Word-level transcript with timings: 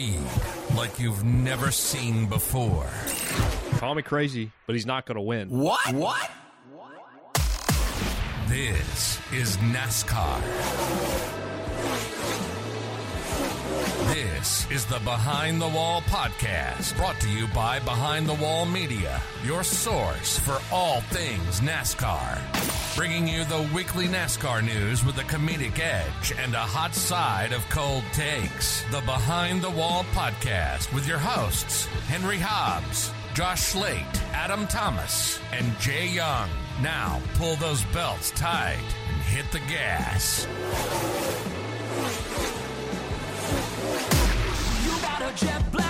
speed 0.00 0.20
like 0.76 0.98
you've 0.98 1.24
never 1.24 1.70
seen 1.70 2.26
before. 2.26 2.88
Call 3.78 3.94
me 3.94 4.02
crazy, 4.02 4.50
but 4.66 4.74
he's 4.74 4.86
not 4.86 5.06
going 5.06 5.16
to 5.16 5.20
win. 5.20 5.50
What? 5.50 5.94
What? 5.94 6.30
This 8.48 9.18
is 9.32 9.56
NASCAR. 9.58 10.40
This 14.12 14.70
is 14.70 14.86
the 14.86 14.98
Behind 15.00 15.60
the 15.60 15.68
Wall 15.68 16.00
podcast, 16.02 16.96
brought 16.96 17.20
to 17.20 17.28
you 17.30 17.46
by 17.48 17.78
Behind 17.80 18.26
the 18.26 18.34
Wall 18.34 18.66
Media, 18.66 19.22
your 19.44 19.62
source 19.62 20.38
for 20.38 20.58
all 20.72 21.00
things 21.02 21.60
NASCAR. 21.60 22.79
Bringing 23.00 23.26
you 23.26 23.44
the 23.44 23.66
weekly 23.74 24.08
NASCAR 24.08 24.62
news 24.62 25.06
with 25.06 25.16
a 25.16 25.22
comedic 25.22 25.78
edge 25.78 26.34
and 26.38 26.52
a 26.52 26.58
hot 26.58 26.94
side 26.94 27.50
of 27.54 27.66
cold 27.70 28.04
takes. 28.12 28.84
The 28.90 29.00
Behind 29.06 29.62
the 29.62 29.70
Wall 29.70 30.04
podcast 30.12 30.92
with 30.92 31.08
your 31.08 31.16
hosts, 31.16 31.86
Henry 32.08 32.36
Hobbs, 32.36 33.10
Josh 33.32 33.62
Slate, 33.62 34.04
Adam 34.34 34.66
Thomas, 34.66 35.40
and 35.50 35.78
Jay 35.78 36.08
Young. 36.08 36.50
Now 36.82 37.22
pull 37.36 37.56
those 37.56 37.82
belts 37.84 38.32
tight 38.32 38.84
and 39.08 39.22
hit 39.22 39.50
the 39.50 39.60
gas. 39.60 40.46
You 44.84 45.00
got 45.00 45.22
a 45.22 45.34
jet 45.42 45.72
black 45.72 45.89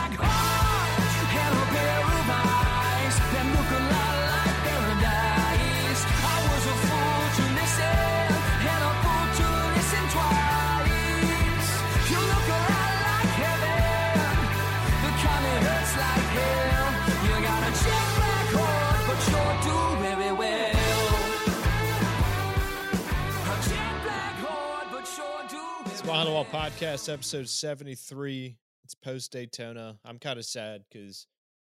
It's 25.79 26.02
Behind 26.02 26.29
the 26.29 26.32
Wall 26.32 26.45
podcast, 26.45 27.13
episode 27.13 27.49
73. 27.49 28.57
It's 28.85 28.95
post 28.95 29.32
Daytona. 29.32 29.99
I'm 30.04 30.18
kind 30.18 30.38
of 30.38 30.45
sad 30.45 30.82
because 30.90 31.26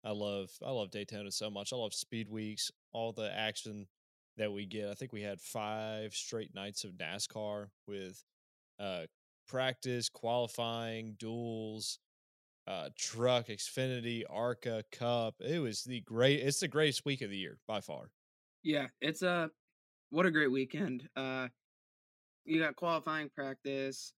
I 0.03 0.11
love 0.11 0.51
I 0.65 0.71
love 0.71 0.91
Daytona 0.91 1.31
so 1.31 1.49
much. 1.49 1.73
I 1.73 1.75
love 1.75 1.93
speed 1.93 2.29
weeks, 2.29 2.71
all 2.93 3.11
the 3.11 3.31
action 3.33 3.88
that 4.38 4.51
we 4.51 4.66
get. 4.66 4.89
I 4.89 4.93
think 4.93 5.13
we 5.13 5.21
had 5.21 5.41
five 5.41 6.13
straight 6.13 6.53
nights 6.53 6.83
of 6.83 6.91
NASCAR 6.91 7.67
with 7.88 8.23
uh 8.79 9.03
practice, 9.47 10.09
qualifying, 10.09 11.16
duels, 11.17 11.99
uh 12.67 12.89
truck, 12.97 13.47
Xfinity, 13.47 14.23
ARCA, 14.29 14.83
Cup. 14.91 15.35
It 15.39 15.59
was 15.59 15.83
the 15.83 16.01
great 16.01 16.41
it's 16.41 16.59
the 16.59 16.67
greatest 16.67 17.05
week 17.05 17.21
of 17.21 17.29
the 17.29 17.38
year 17.38 17.57
by 17.67 17.81
far. 17.81 18.11
Yeah, 18.63 18.88
it's 19.01 19.21
a 19.21 19.49
what 20.09 20.25
a 20.25 20.31
great 20.31 20.51
weekend. 20.51 21.07
Uh 21.16 21.47
you 22.45 22.59
got 22.59 22.75
qualifying 22.75 23.29
practice, 23.29 24.13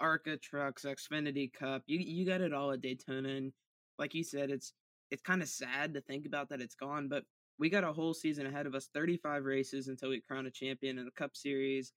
ARCA 0.00 0.36
trucks, 0.36 0.84
Xfinity 0.84 1.52
Cup. 1.52 1.82
You 1.86 1.98
you 1.98 2.24
got 2.26 2.40
it 2.40 2.52
all 2.52 2.72
at 2.72 2.80
Daytona 2.80 3.28
and 3.28 3.52
like 3.98 4.14
you 4.14 4.24
said 4.24 4.50
it's 4.50 4.72
it's 5.10 5.22
kind 5.22 5.42
of 5.42 5.48
sad 5.48 5.94
to 5.94 6.00
think 6.00 6.26
about 6.26 6.48
that 6.48 6.62
it's 6.62 6.74
gone, 6.74 7.08
but 7.08 7.24
we 7.58 7.68
got 7.68 7.84
a 7.84 7.92
whole 7.92 8.14
season 8.14 8.46
ahead 8.46 8.66
of 8.66 8.74
us, 8.74 8.88
35 8.94 9.44
races 9.44 9.88
until 9.88 10.08
we 10.08 10.20
crown 10.20 10.46
a 10.46 10.50
champion 10.50 10.98
in 10.98 11.04
the 11.04 11.10
Cup 11.12 11.36
Series. 11.36 11.92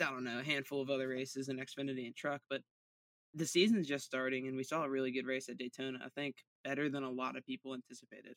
I 0.00 0.10
don't 0.10 0.24
know, 0.24 0.40
a 0.40 0.44
handful 0.44 0.82
of 0.82 0.90
other 0.90 1.08
races 1.08 1.48
in 1.48 1.56
Xfinity 1.56 2.06
and 2.06 2.14
truck, 2.14 2.42
but 2.50 2.60
the 3.34 3.46
season's 3.46 3.88
just 3.88 4.04
starting 4.04 4.46
and 4.46 4.56
we 4.56 4.64
saw 4.64 4.84
a 4.84 4.90
really 4.90 5.10
good 5.10 5.26
race 5.26 5.48
at 5.48 5.56
Daytona. 5.56 5.98
I 6.04 6.08
think 6.10 6.36
better 6.64 6.90
than 6.90 7.02
a 7.02 7.10
lot 7.10 7.36
of 7.36 7.46
people 7.46 7.74
anticipated. 7.74 8.34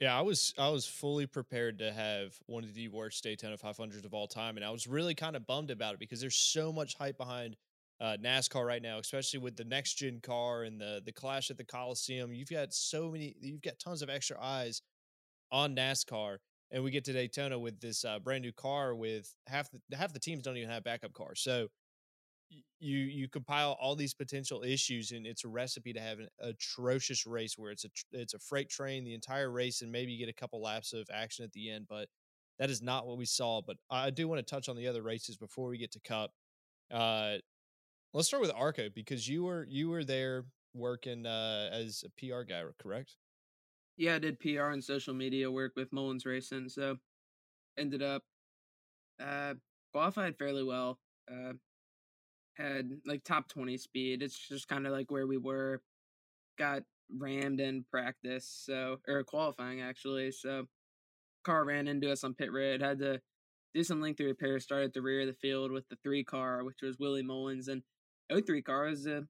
Yeah, 0.00 0.16
I 0.16 0.20
was 0.20 0.52
I 0.58 0.68
was 0.68 0.86
fully 0.86 1.26
prepared 1.26 1.78
to 1.78 1.90
have 1.92 2.36
one 2.46 2.64
of 2.64 2.74
the 2.74 2.88
worst 2.88 3.22
Daytona 3.24 3.56
500s 3.56 4.04
of 4.04 4.12
all 4.12 4.26
time, 4.26 4.56
and 4.56 4.64
I 4.64 4.70
was 4.70 4.86
really 4.86 5.14
kind 5.14 5.36
of 5.36 5.46
bummed 5.46 5.70
about 5.70 5.94
it 5.94 6.00
because 6.00 6.20
there's 6.20 6.36
so 6.36 6.72
much 6.72 6.94
hype 6.96 7.16
behind 7.16 7.56
uh, 8.00 8.16
NASCAR 8.22 8.66
right 8.66 8.82
now, 8.82 8.98
especially 8.98 9.38
with 9.38 9.56
the 9.56 9.64
next 9.64 9.94
gen 9.94 10.20
car 10.20 10.64
and 10.64 10.78
the 10.80 11.00
the 11.04 11.12
clash 11.12 11.50
at 11.50 11.56
the 11.56 11.64
Coliseum. 11.64 12.34
You've 12.34 12.50
got 12.50 12.74
so 12.74 13.10
many, 13.10 13.34
you've 13.40 13.62
got 13.62 13.78
tons 13.78 14.02
of 14.02 14.10
extra 14.10 14.36
eyes 14.40 14.82
on 15.52 15.76
NASCAR, 15.76 16.38
and 16.70 16.84
we 16.84 16.90
get 16.90 17.04
to 17.06 17.12
Daytona 17.12 17.58
with 17.58 17.80
this 17.80 18.04
uh, 18.04 18.18
brand 18.18 18.42
new 18.42 18.52
car 18.52 18.94
with 18.94 19.34
half 19.46 19.70
the 19.90 19.96
half 19.96 20.12
the 20.12 20.20
teams 20.20 20.42
don't 20.42 20.56
even 20.56 20.70
have 20.70 20.84
backup 20.84 21.14
cars, 21.14 21.40
so 21.40 21.68
you 22.78 22.98
you 22.98 23.28
compile 23.28 23.76
all 23.80 23.96
these 23.96 24.14
potential 24.14 24.62
issues 24.62 25.12
and 25.12 25.26
it's 25.26 25.44
a 25.44 25.48
recipe 25.48 25.92
to 25.92 26.00
have 26.00 26.18
an 26.18 26.28
atrocious 26.40 27.26
race 27.26 27.54
where 27.56 27.70
it's 27.70 27.84
a 27.84 27.88
it's 28.12 28.34
a 28.34 28.38
freight 28.38 28.68
train 28.68 29.04
the 29.04 29.14
entire 29.14 29.50
race 29.50 29.82
and 29.82 29.90
maybe 29.90 30.12
you 30.12 30.18
get 30.18 30.30
a 30.30 30.40
couple 30.40 30.60
laps 30.62 30.92
of 30.92 31.08
action 31.12 31.44
at 31.44 31.52
the 31.52 31.70
end 31.70 31.86
but 31.88 32.08
that 32.58 32.70
is 32.70 32.82
not 32.82 33.06
what 33.06 33.18
we 33.18 33.24
saw 33.24 33.60
but 33.66 33.76
i 33.90 34.10
do 34.10 34.28
want 34.28 34.38
to 34.38 34.54
touch 34.54 34.68
on 34.68 34.76
the 34.76 34.86
other 34.86 35.02
races 35.02 35.36
before 35.36 35.68
we 35.68 35.78
get 35.78 35.90
to 35.90 36.00
cup 36.00 36.30
uh 36.92 37.34
let's 38.14 38.28
start 38.28 38.42
with 38.42 38.52
ARCA 38.54 38.90
because 38.94 39.28
you 39.28 39.44
were 39.44 39.66
you 39.68 39.88
were 39.88 40.04
there 40.04 40.44
working 40.74 41.26
uh 41.26 41.68
as 41.72 42.04
a 42.06 42.10
pr 42.20 42.42
guy 42.42 42.62
correct 42.78 43.16
yeah, 43.96 44.16
I 44.16 44.18
did 44.18 44.38
PR 44.40 44.68
and 44.68 44.84
social 44.84 45.14
media 45.14 45.50
work 45.50 45.72
with 45.74 45.92
Mullins 45.92 46.26
Racing, 46.26 46.68
so 46.68 46.98
ended 47.78 48.02
up 48.02 48.22
uh 49.20 49.54
qualified 49.92 50.36
fairly 50.38 50.62
well. 50.62 50.98
Uh 51.30 51.54
had 52.56 52.90
like 53.06 53.24
top 53.24 53.48
20 53.48 53.76
speed. 53.76 54.22
It's 54.22 54.38
just 54.48 54.68
kind 54.68 54.86
of 54.86 54.92
like 54.92 55.10
where 55.10 55.26
we 55.26 55.36
were. 55.36 55.82
Got 56.58 56.82
rammed 57.14 57.60
in 57.60 57.84
practice, 57.90 58.48
so 58.64 58.98
or 59.06 59.22
qualifying 59.24 59.82
actually. 59.82 60.32
So 60.32 60.66
car 61.44 61.64
ran 61.64 61.86
into 61.88 62.10
us 62.10 62.24
on 62.24 62.34
pit 62.34 62.52
road. 62.52 62.80
Had 62.80 62.98
to 63.00 63.20
do 63.74 63.84
some 63.84 64.00
lengthy 64.00 64.24
repairs. 64.24 64.64
Start 64.64 64.84
at 64.84 64.94
the 64.94 65.02
rear 65.02 65.20
of 65.20 65.26
the 65.26 65.34
field 65.34 65.70
with 65.70 65.88
the 65.88 65.98
three 66.02 66.24
car, 66.24 66.64
which 66.64 66.82
was 66.82 66.98
Willie 66.98 67.22
Mullins 67.22 67.68
and 67.68 67.82
03 68.32 68.62
car 68.62 68.84
was 68.84 69.06
a 69.06 69.24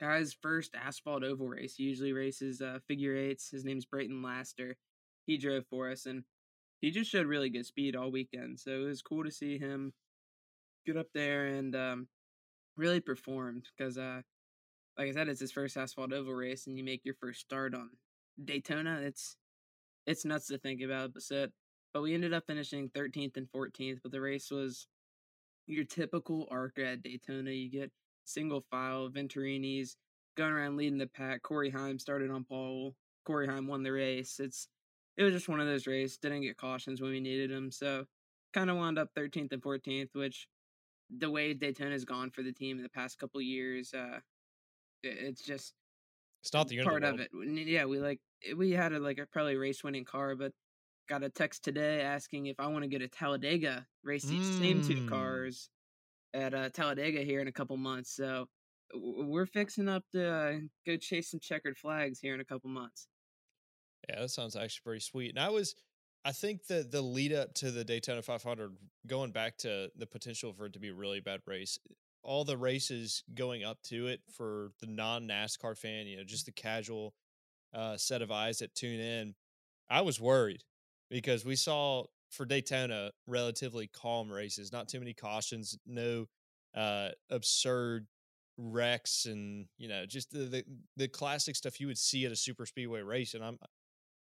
guy's 0.00 0.36
first 0.40 0.74
asphalt 0.74 1.24
oval 1.24 1.48
race. 1.48 1.74
He 1.76 1.84
usually 1.84 2.12
races 2.12 2.60
uh, 2.60 2.78
figure 2.86 3.16
eights. 3.16 3.50
His 3.50 3.64
name's 3.64 3.84
Brayton 3.84 4.22
Laster. 4.22 4.76
He 5.26 5.36
drove 5.36 5.66
for 5.68 5.90
us, 5.90 6.06
and 6.06 6.24
he 6.80 6.90
just 6.90 7.10
showed 7.10 7.26
really 7.26 7.50
good 7.50 7.66
speed 7.66 7.94
all 7.94 8.10
weekend. 8.10 8.58
So 8.58 8.70
it 8.70 8.84
was 8.84 9.02
cool 9.02 9.24
to 9.24 9.30
see 9.30 9.58
him 9.58 9.92
get 10.86 10.96
up 10.96 11.08
there 11.12 11.46
and 11.46 11.76
um, 11.76 12.08
really 12.78 13.00
performed. 13.00 13.66
Because, 13.76 13.98
uh, 13.98 14.22
like 14.96 15.08
I 15.08 15.12
said, 15.12 15.28
it's 15.28 15.40
his 15.40 15.52
first 15.52 15.76
asphalt 15.76 16.12
oval 16.12 16.32
race, 16.32 16.66
and 16.66 16.78
you 16.78 16.84
make 16.84 17.04
your 17.04 17.14
first 17.14 17.40
start 17.40 17.74
on 17.74 17.90
Daytona. 18.42 19.00
It's 19.02 19.36
it's 20.06 20.24
nuts 20.24 20.48
to 20.48 20.58
think 20.58 20.80
about. 20.80 21.12
But 21.12 21.22
so, 21.22 21.48
but 21.92 22.02
we 22.02 22.14
ended 22.14 22.32
up 22.32 22.44
finishing 22.46 22.88
13th 22.90 23.36
and 23.36 23.48
14th. 23.54 23.98
But 24.02 24.12
the 24.12 24.20
race 24.20 24.50
was 24.50 24.86
your 25.66 25.84
typical 25.84 26.48
ARCA 26.50 26.86
at 26.86 27.02
Daytona. 27.02 27.50
You 27.50 27.70
get 27.70 27.92
single 28.24 28.64
file, 28.70 29.08
Venturini's 29.08 29.96
going 30.36 30.52
around 30.52 30.76
leading 30.76 30.98
the 30.98 31.06
pack. 31.06 31.42
Corey 31.42 31.70
Heim 31.70 31.98
started 31.98 32.30
on 32.30 32.44
pole. 32.44 32.94
Corey 33.24 33.46
Heim 33.46 33.66
won 33.66 33.82
the 33.82 33.92
race. 33.92 34.38
It's 34.40 34.68
it 35.16 35.24
was 35.24 35.32
just 35.32 35.48
one 35.48 35.60
of 35.60 35.66
those 35.66 35.86
races. 35.86 36.16
Didn't 36.18 36.42
get 36.42 36.56
cautions 36.56 37.00
when 37.00 37.10
we 37.10 37.20
needed 37.20 37.50
them, 37.50 37.70
so 37.70 38.04
kind 38.54 38.70
of 38.70 38.76
wound 38.76 38.98
up 38.98 39.10
13th 39.16 39.52
and 39.52 39.62
14th, 39.62 40.14
which 40.14 40.46
the 41.10 41.30
way 41.30 41.54
Daytona's 41.54 42.04
gone 42.04 42.30
for 42.30 42.42
the 42.42 42.52
team 42.52 42.76
in 42.76 42.82
the 42.82 42.88
past 42.90 43.18
couple 43.18 43.40
years, 43.40 43.94
uh, 43.94 44.20
it's 45.02 45.42
just 45.42 45.74
it's 46.42 46.52
not 46.52 46.68
the 46.68 46.78
end 46.78 46.88
part 46.88 47.04
of, 47.04 47.14
of 47.14 47.20
it. 47.20 47.30
Yeah, 47.32 47.84
we 47.86 47.98
like 48.00 48.20
we 48.56 48.72
had 48.72 48.92
a 48.92 48.98
like 49.00 49.18
a 49.18 49.26
probably 49.26 49.56
race 49.56 49.82
winning 49.84 50.04
car, 50.04 50.34
but 50.36 50.52
got 51.08 51.24
a 51.24 51.30
text 51.30 51.64
today 51.64 52.02
asking 52.02 52.46
if 52.46 52.60
I 52.60 52.66
want 52.68 52.84
to 52.84 52.88
go 52.90 52.98
to 52.98 53.08
Talladega 53.08 53.86
race 54.04 54.26
these 54.26 54.48
same 54.48 54.80
two 54.82 54.94
Mm. 54.96 55.06
cars 55.08 55.70
at 56.34 56.54
uh, 56.54 56.70
Talladega 56.70 57.22
here 57.22 57.40
in 57.40 57.48
a 57.48 57.52
couple 57.52 57.76
months. 57.76 58.14
So 58.14 58.46
we're 58.94 59.46
fixing 59.46 59.88
up 59.88 60.04
to 60.12 60.26
uh, 60.28 60.58
go 60.86 60.96
chase 60.96 61.30
some 61.30 61.40
checkered 61.40 61.76
flags 61.78 62.20
here 62.20 62.34
in 62.34 62.40
a 62.40 62.44
couple 62.44 62.70
months. 62.70 63.08
Yeah, 64.08 64.20
that 64.20 64.30
sounds 64.30 64.56
actually 64.56 64.82
pretty 64.84 65.00
sweet. 65.00 65.30
And 65.30 65.38
I 65.38 65.48
was, 65.50 65.74
I 66.28 66.32
think 66.32 66.66
the 66.66 66.86
the 66.88 67.00
lead 67.00 67.32
up 67.32 67.54
to 67.54 67.70
the 67.70 67.84
Daytona 67.84 68.20
500, 68.20 68.76
going 69.06 69.30
back 69.30 69.56
to 69.58 69.90
the 69.96 70.06
potential 70.06 70.52
for 70.52 70.66
it 70.66 70.74
to 70.74 70.78
be 70.78 70.90
a 70.90 70.94
really 70.94 71.20
bad 71.20 71.40
race, 71.46 71.78
all 72.22 72.44
the 72.44 72.58
races 72.58 73.24
going 73.34 73.64
up 73.64 73.78
to 73.84 74.08
it 74.08 74.20
for 74.30 74.72
the 74.78 74.86
non 74.86 75.26
NASCAR 75.26 75.74
fan, 75.74 76.06
you 76.06 76.18
know, 76.18 76.24
just 76.24 76.44
the 76.44 76.52
casual 76.52 77.14
uh, 77.72 77.96
set 77.96 78.20
of 78.20 78.30
eyes 78.30 78.58
that 78.58 78.74
tune 78.74 79.00
in, 79.00 79.36
I 79.88 80.02
was 80.02 80.20
worried 80.20 80.64
because 81.08 81.46
we 81.46 81.56
saw 81.56 82.04
for 82.30 82.44
Daytona 82.44 83.12
relatively 83.26 83.86
calm 83.86 84.30
races, 84.30 84.70
not 84.70 84.86
too 84.86 84.98
many 84.98 85.14
cautions, 85.14 85.78
no 85.86 86.26
uh, 86.76 87.08
absurd 87.30 88.06
wrecks, 88.58 89.24
and 89.24 89.64
you 89.78 89.88
know, 89.88 90.04
just 90.04 90.30
the, 90.30 90.40
the 90.40 90.64
the 90.98 91.08
classic 91.08 91.56
stuff 91.56 91.80
you 91.80 91.86
would 91.86 91.96
see 91.96 92.26
at 92.26 92.32
a 92.32 92.36
super 92.36 92.66
speedway 92.66 93.00
race. 93.00 93.32
And 93.32 93.42
I'm 93.42 93.58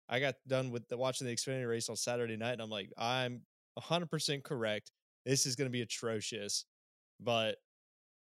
I 0.09 0.19
got 0.19 0.35
done 0.47 0.71
with 0.71 0.87
the, 0.87 0.97
watching 0.97 1.27
the 1.27 1.35
Xfinity 1.35 1.67
race 1.67 1.89
on 1.89 1.95
Saturday 1.95 2.37
night, 2.37 2.53
and 2.53 2.61
I'm 2.61 2.69
like, 2.69 2.91
I'm 2.97 3.41
100% 3.79 4.43
correct. 4.43 4.91
This 5.25 5.45
is 5.45 5.55
going 5.55 5.67
to 5.67 5.71
be 5.71 5.81
atrocious, 5.81 6.65
but 7.19 7.57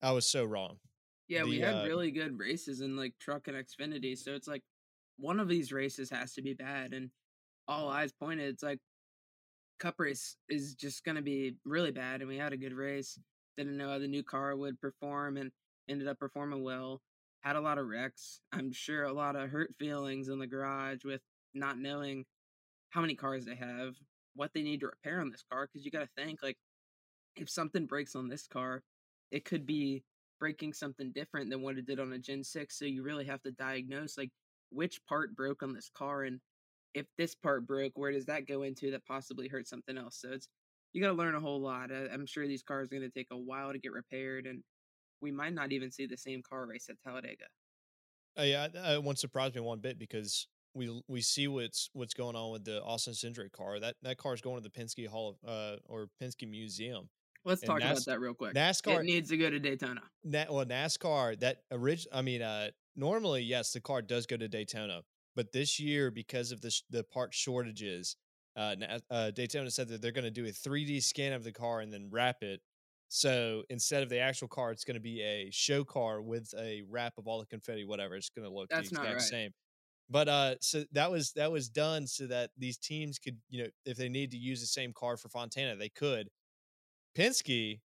I 0.01 0.11
was 0.11 0.25
so 0.25 0.45
wrong. 0.45 0.77
Yeah, 1.27 1.43
we 1.43 1.59
had 1.59 1.75
uh, 1.75 1.83
really 1.85 2.09
good 2.09 2.39
races 2.39 2.81
in 2.81 2.97
like 2.97 3.13
truck 3.21 3.47
and 3.47 3.55
Xfinity, 3.55 4.17
so 4.17 4.33
it's 4.33 4.47
like 4.47 4.63
one 5.17 5.39
of 5.39 5.47
these 5.47 5.71
races 5.71 6.09
has 6.09 6.33
to 6.33 6.41
be 6.41 6.55
bad, 6.55 6.93
and 6.93 7.11
all 7.67 7.87
eyes 7.87 8.11
pointed. 8.11 8.49
It's 8.49 8.63
like 8.63 8.79
Cup 9.79 9.99
race 9.99 10.35
is 10.49 10.73
just 10.73 11.05
gonna 11.05 11.21
be 11.21 11.55
really 11.65 11.91
bad, 11.91 12.21
and 12.21 12.27
we 12.27 12.37
had 12.37 12.51
a 12.51 12.57
good 12.57 12.73
race. 12.73 13.19
Didn't 13.57 13.77
know 13.77 13.89
how 13.89 13.99
the 13.99 14.07
new 14.07 14.23
car 14.23 14.55
would 14.55 14.81
perform, 14.81 15.37
and 15.37 15.51
ended 15.87 16.07
up 16.07 16.17
performing 16.17 16.63
well. 16.63 16.99
Had 17.41 17.55
a 17.55 17.61
lot 17.61 17.77
of 17.77 17.87
wrecks. 17.87 18.41
I'm 18.51 18.71
sure 18.71 19.03
a 19.03 19.13
lot 19.13 19.35
of 19.35 19.51
hurt 19.51 19.75
feelings 19.77 20.29
in 20.29 20.39
the 20.39 20.47
garage 20.47 21.05
with 21.05 21.21
not 21.53 21.77
knowing 21.77 22.25
how 22.89 23.01
many 23.01 23.15
cars 23.15 23.45
they 23.45 23.55
have, 23.55 23.95
what 24.35 24.51
they 24.53 24.61
need 24.61 24.79
to 24.81 24.87
repair 24.87 25.21
on 25.21 25.29
this 25.29 25.43
car. 25.51 25.67
Because 25.67 25.85
you 25.85 25.91
got 25.91 25.99
to 25.99 26.09
think 26.21 26.41
like 26.41 26.57
if 27.35 27.49
something 27.49 27.85
breaks 27.85 28.15
on 28.15 28.27
this 28.27 28.47
car, 28.47 28.83
it 29.31 29.45
could 29.45 29.65
be 29.65 30.03
breaking 30.39 30.73
something 30.73 31.11
different 31.11 31.49
than 31.49 31.61
what 31.61 31.77
it 31.77 31.85
did 31.85 31.99
on 31.99 32.13
a 32.13 32.17
Gen 32.17 32.43
6. 32.43 32.77
So 32.77 32.85
you 32.85 33.03
really 33.03 33.25
have 33.25 33.41
to 33.43 33.51
diagnose 33.51 34.17
like 34.17 34.31
which 34.71 34.99
part 35.07 35.35
broke 35.35 35.63
on 35.63 35.73
this 35.73 35.89
car 35.93 36.23
and 36.23 36.39
if 36.95 37.05
this 37.17 37.35
part 37.35 37.67
broke, 37.67 37.91
where 37.95 38.11
does 38.11 38.25
that 38.25 38.47
go 38.47 38.63
into 38.63 38.89
that 38.91 39.05
possibly 39.05 39.47
hurt 39.47 39.67
something 39.67 39.97
else? 39.97 40.17
So 40.19 40.29
it's 40.31 40.47
you 40.91 41.01
got 41.01 41.09
to 41.09 41.13
learn 41.13 41.35
a 41.35 41.39
whole 41.39 41.61
lot. 41.61 41.91
I'm 41.91 42.25
sure 42.25 42.47
these 42.47 42.63
cars 42.63 42.87
are 42.87 42.97
going 42.97 43.03
to 43.03 43.09
take 43.09 43.27
a 43.31 43.37
while 43.37 43.71
to 43.71 43.77
get 43.77 43.91
repaired 43.91 44.47
and 44.47 44.63
we 45.21 45.31
might 45.31 45.53
not 45.53 45.71
even 45.71 45.91
see 45.91 46.07
the 46.07 46.17
same 46.17 46.41
car 46.41 46.65
race 46.65 46.87
at 46.89 46.95
Talladega. 47.03 47.45
Uh, 48.37 48.43
yeah, 48.43 48.67
uh, 48.75 48.93
it 48.93 49.03
won't 49.03 49.19
surprise 49.19 49.53
me 49.53 49.61
one 49.61 49.79
bit 49.79 49.99
because 49.99 50.47
we 50.73 51.01
we 51.07 51.21
see 51.21 51.47
what's 51.47 51.89
what's 51.93 52.13
going 52.13 52.35
on 52.35 52.51
with 52.51 52.65
the 52.65 52.81
Austin 52.83 53.13
Cindric 53.13 53.51
car. 53.51 53.79
That 53.79 53.95
that 54.03 54.17
car 54.17 54.33
is 54.33 54.41
going 54.41 54.61
to 54.61 54.63
the 54.63 54.69
Penske 54.69 55.07
Hall 55.07 55.37
of 55.43 55.49
uh, 55.49 55.75
or 55.85 56.09
Penske 56.21 56.49
Museum. 56.49 57.09
Let's 57.45 57.61
And 57.61 57.69
talk 57.69 57.79
Nas- 57.79 58.05
about 58.05 58.13
that 58.13 58.19
real 58.19 58.33
quick. 58.33 58.53
NASCAR 58.53 58.99
it 58.99 59.05
needs 59.05 59.29
to 59.29 59.37
go 59.37 59.49
to 59.49 59.59
Daytona. 59.59 60.01
Na- 60.23 60.45
well, 60.49 60.65
NASCAR 60.65 61.39
that 61.39 61.63
original. 61.71 62.17
I 62.17 62.21
mean, 62.21 62.41
uh, 62.41 62.69
normally 62.95 63.41
yes, 63.43 63.71
the 63.71 63.79
car 63.81 64.01
does 64.01 64.25
go 64.25 64.37
to 64.37 64.47
Daytona, 64.47 65.01
but 65.35 65.51
this 65.51 65.79
year 65.79 66.11
because 66.11 66.51
of 66.51 66.61
the 66.61 66.69
sh- 66.69 66.83
the 66.89 67.03
part 67.03 67.33
shortages, 67.33 68.17
uh, 68.55 68.75
uh, 69.09 69.31
Daytona 69.31 69.71
said 69.71 69.87
that 69.87 70.01
they're 70.01 70.11
going 70.11 70.25
to 70.25 70.31
do 70.31 70.45
a 70.45 70.49
3D 70.49 71.01
scan 71.01 71.33
of 71.33 71.43
the 71.43 71.51
car 71.53 71.79
and 71.79 71.91
then 71.93 72.09
wrap 72.11 72.43
it. 72.43 72.61
So 73.07 73.63
instead 73.69 74.03
of 74.03 74.09
the 74.09 74.19
actual 74.19 74.47
car, 74.49 74.71
it's 74.71 74.83
going 74.83 74.95
to 74.95 75.01
be 75.01 75.21
a 75.21 75.49
show 75.51 75.83
car 75.83 76.21
with 76.21 76.53
a 76.59 76.83
wrap 76.89 77.13
of 77.17 77.25
all 77.27 77.39
the 77.39 77.45
confetti, 77.47 77.83
whatever. 77.83 78.15
It's 78.15 78.29
going 78.29 78.47
to 78.47 78.53
look 78.53 78.69
That's 78.69 78.89
the 78.89 78.95
not 78.95 79.05
exact 79.05 79.21
right. 79.21 79.29
same. 79.29 79.51
But 80.09 80.27
uh, 80.27 80.55
so 80.59 80.85
that 80.93 81.11
was 81.11 81.33
that 81.33 81.51
was 81.51 81.69
done 81.69 82.07
so 82.07 82.25
that 82.27 82.51
these 82.57 82.77
teams 82.77 83.19
could, 83.19 83.37
you 83.49 83.63
know, 83.63 83.69
if 83.85 83.97
they 83.97 84.09
need 84.09 84.31
to 84.31 84.37
use 84.37 84.59
the 84.59 84.67
same 84.67 84.91
car 84.93 85.17
for 85.17 85.29
Fontana, 85.29 85.75
they 85.75 85.89
could. 85.89 86.29
Penske 87.15 87.79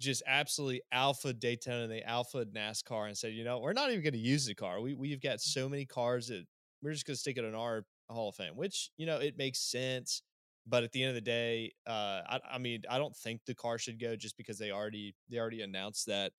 just 0.00 0.22
absolutely 0.26 0.82
alpha 0.92 1.32
Daytona, 1.32 1.84
and 1.84 1.92
they 1.92 2.02
alpha 2.02 2.44
NASCAR, 2.46 3.08
and 3.08 3.16
said, 3.16 3.32
you 3.32 3.44
know, 3.44 3.58
we're 3.58 3.72
not 3.72 3.90
even 3.90 4.02
going 4.02 4.12
to 4.12 4.18
use 4.18 4.46
the 4.46 4.54
car. 4.54 4.80
We 4.80 4.94
we've 4.94 5.22
got 5.22 5.40
so 5.40 5.68
many 5.68 5.84
cars 5.84 6.28
that 6.28 6.44
we're 6.82 6.92
just 6.92 7.06
going 7.06 7.14
to 7.14 7.20
stick 7.20 7.38
it 7.38 7.44
in 7.44 7.54
our 7.54 7.84
Hall 8.08 8.28
of 8.30 8.36
Fame, 8.36 8.56
which 8.56 8.90
you 8.96 9.06
know 9.06 9.18
it 9.18 9.36
makes 9.36 9.60
sense. 9.60 10.22
But 10.68 10.82
at 10.82 10.90
the 10.90 11.02
end 11.02 11.10
of 11.10 11.14
the 11.14 11.20
day, 11.20 11.72
uh, 11.86 12.22
I, 12.28 12.40
I 12.54 12.58
mean, 12.58 12.82
I 12.90 12.98
don't 12.98 13.14
think 13.14 13.42
the 13.46 13.54
car 13.54 13.78
should 13.78 14.00
go 14.00 14.16
just 14.16 14.36
because 14.36 14.58
they 14.58 14.72
already 14.72 15.14
they 15.30 15.38
already 15.38 15.62
announced 15.62 16.06
that 16.06 16.32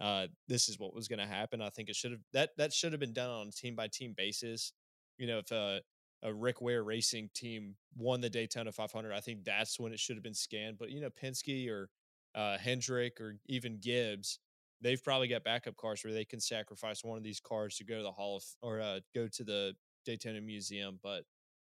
uh, 0.00 0.26
this 0.48 0.68
is 0.68 0.78
what 0.78 0.94
was 0.94 1.08
going 1.08 1.18
to 1.18 1.26
happen. 1.26 1.60
I 1.60 1.68
think 1.68 1.88
it 1.88 1.96
should 1.96 2.12
have 2.12 2.20
that 2.32 2.50
that 2.56 2.72
should 2.72 2.92
have 2.92 3.00
been 3.00 3.12
done 3.12 3.30
on 3.30 3.48
a 3.48 3.52
team 3.52 3.74
by 3.74 3.88
team 3.88 4.14
basis. 4.16 4.72
You 5.18 5.26
know, 5.26 5.38
if 5.38 5.50
a 5.52 5.80
a 6.22 6.32
Rick 6.32 6.60
Ware 6.62 6.82
Racing 6.82 7.28
team 7.34 7.76
won 7.96 8.20
the 8.20 8.30
Daytona 8.30 8.72
500, 8.72 9.12
I 9.12 9.20
think 9.20 9.44
that's 9.44 9.78
when 9.78 9.92
it 9.92 10.00
should 10.00 10.16
have 10.16 10.22
been 10.22 10.34
scanned. 10.34 10.78
But 10.78 10.90
you 10.90 11.00
know, 11.00 11.10
Penske 11.10 11.68
or 11.68 11.90
uh, 12.34 12.56
Hendrick 12.58 13.20
or 13.20 13.36
even 13.46 13.78
Gibbs, 13.78 14.38
they've 14.80 15.02
probably 15.02 15.28
got 15.28 15.44
backup 15.44 15.76
cars 15.76 16.02
where 16.02 16.14
they 16.14 16.24
can 16.24 16.40
sacrifice 16.40 17.04
one 17.04 17.18
of 17.18 17.22
these 17.22 17.40
cars 17.40 17.76
to 17.76 17.84
go 17.84 17.96
to 17.98 18.02
the 18.02 18.12
Hall 18.12 18.36
of 18.36 18.44
or 18.62 18.80
uh, 18.80 19.00
go 19.14 19.28
to 19.28 19.44
the 19.44 19.74
Daytona 20.04 20.40
Museum. 20.40 20.98
But 21.02 21.24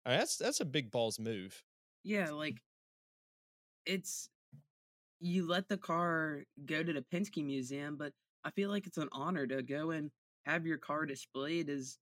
uh, 0.05 0.17
that's 0.17 0.38
that's 0.38 0.59
a 0.59 0.65
big 0.65 0.91
balls 0.91 1.17
move. 1.17 1.63
Yeah, 2.03 2.31
like 2.31 2.57
it's 3.85 4.29
you 5.19 5.47
let 5.47 5.69
the 5.69 5.77
car 5.77 6.43
go 6.65 6.83
to 6.83 6.93
the 6.93 7.05
Penske 7.13 7.45
Museum, 7.45 7.95
but 7.95 8.11
I 8.43 8.49
feel 8.51 8.69
like 8.69 8.88
it's 8.88 8.97
an 8.97 9.09
honor 9.11 9.45
to 9.47 9.61
go 9.61 9.91
and 9.91 10.11
have 10.45 10.65
your 10.65 10.77
car 10.77 11.05
displayed 11.05 11.69
as 11.69 11.97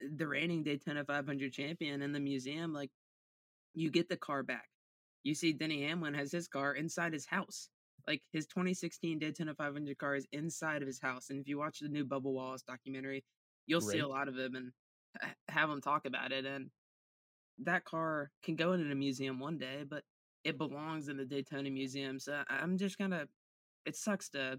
the 0.00 0.26
reigning 0.26 0.62
Daytona 0.62 1.04
500 1.04 1.52
champion 1.52 2.02
in 2.02 2.12
the 2.12 2.20
museum. 2.20 2.72
Like 2.72 2.90
you 3.74 3.90
get 3.90 4.08
the 4.08 4.16
car 4.16 4.42
back. 4.42 4.68
You 5.22 5.34
see, 5.34 5.52
Denny 5.52 5.82
Hamlin 5.82 6.14
has 6.14 6.30
his 6.30 6.48
car 6.48 6.74
inside 6.74 7.12
his 7.12 7.26
house. 7.26 7.68
Like 8.06 8.20
his 8.32 8.46
2016 8.46 9.18
Daytona 9.18 9.54
500 9.54 9.98
car 9.98 10.14
is 10.16 10.26
inside 10.32 10.82
of 10.82 10.86
his 10.86 11.00
house. 11.00 11.30
And 11.30 11.40
if 11.40 11.48
you 11.48 11.58
watch 11.58 11.78
the 11.80 11.88
new 11.88 12.04
Bubba 12.04 12.24
Wallace 12.24 12.62
documentary, 12.62 13.24
you'll 13.66 13.80
see 13.80 14.00
a 14.00 14.08
lot 14.08 14.28
of 14.28 14.36
him 14.36 14.54
and 14.54 14.72
have 15.48 15.70
him 15.70 15.80
talk 15.80 16.04
about 16.04 16.32
it. 16.32 16.44
And 16.44 16.68
that 17.60 17.84
car 17.84 18.30
can 18.42 18.56
go 18.56 18.72
into 18.72 18.90
a 18.90 18.94
museum 18.94 19.38
one 19.38 19.56
day, 19.56 19.84
but 19.88 20.02
it 20.44 20.58
belongs 20.58 21.08
in 21.08 21.16
the 21.16 21.24
Daytona 21.24 21.70
Museum. 21.70 22.18
So 22.18 22.42
I'm 22.50 22.76
just 22.76 22.98
kind 22.98 23.14
of, 23.14 23.28
it 23.86 23.96
sucks 23.96 24.28
to 24.30 24.58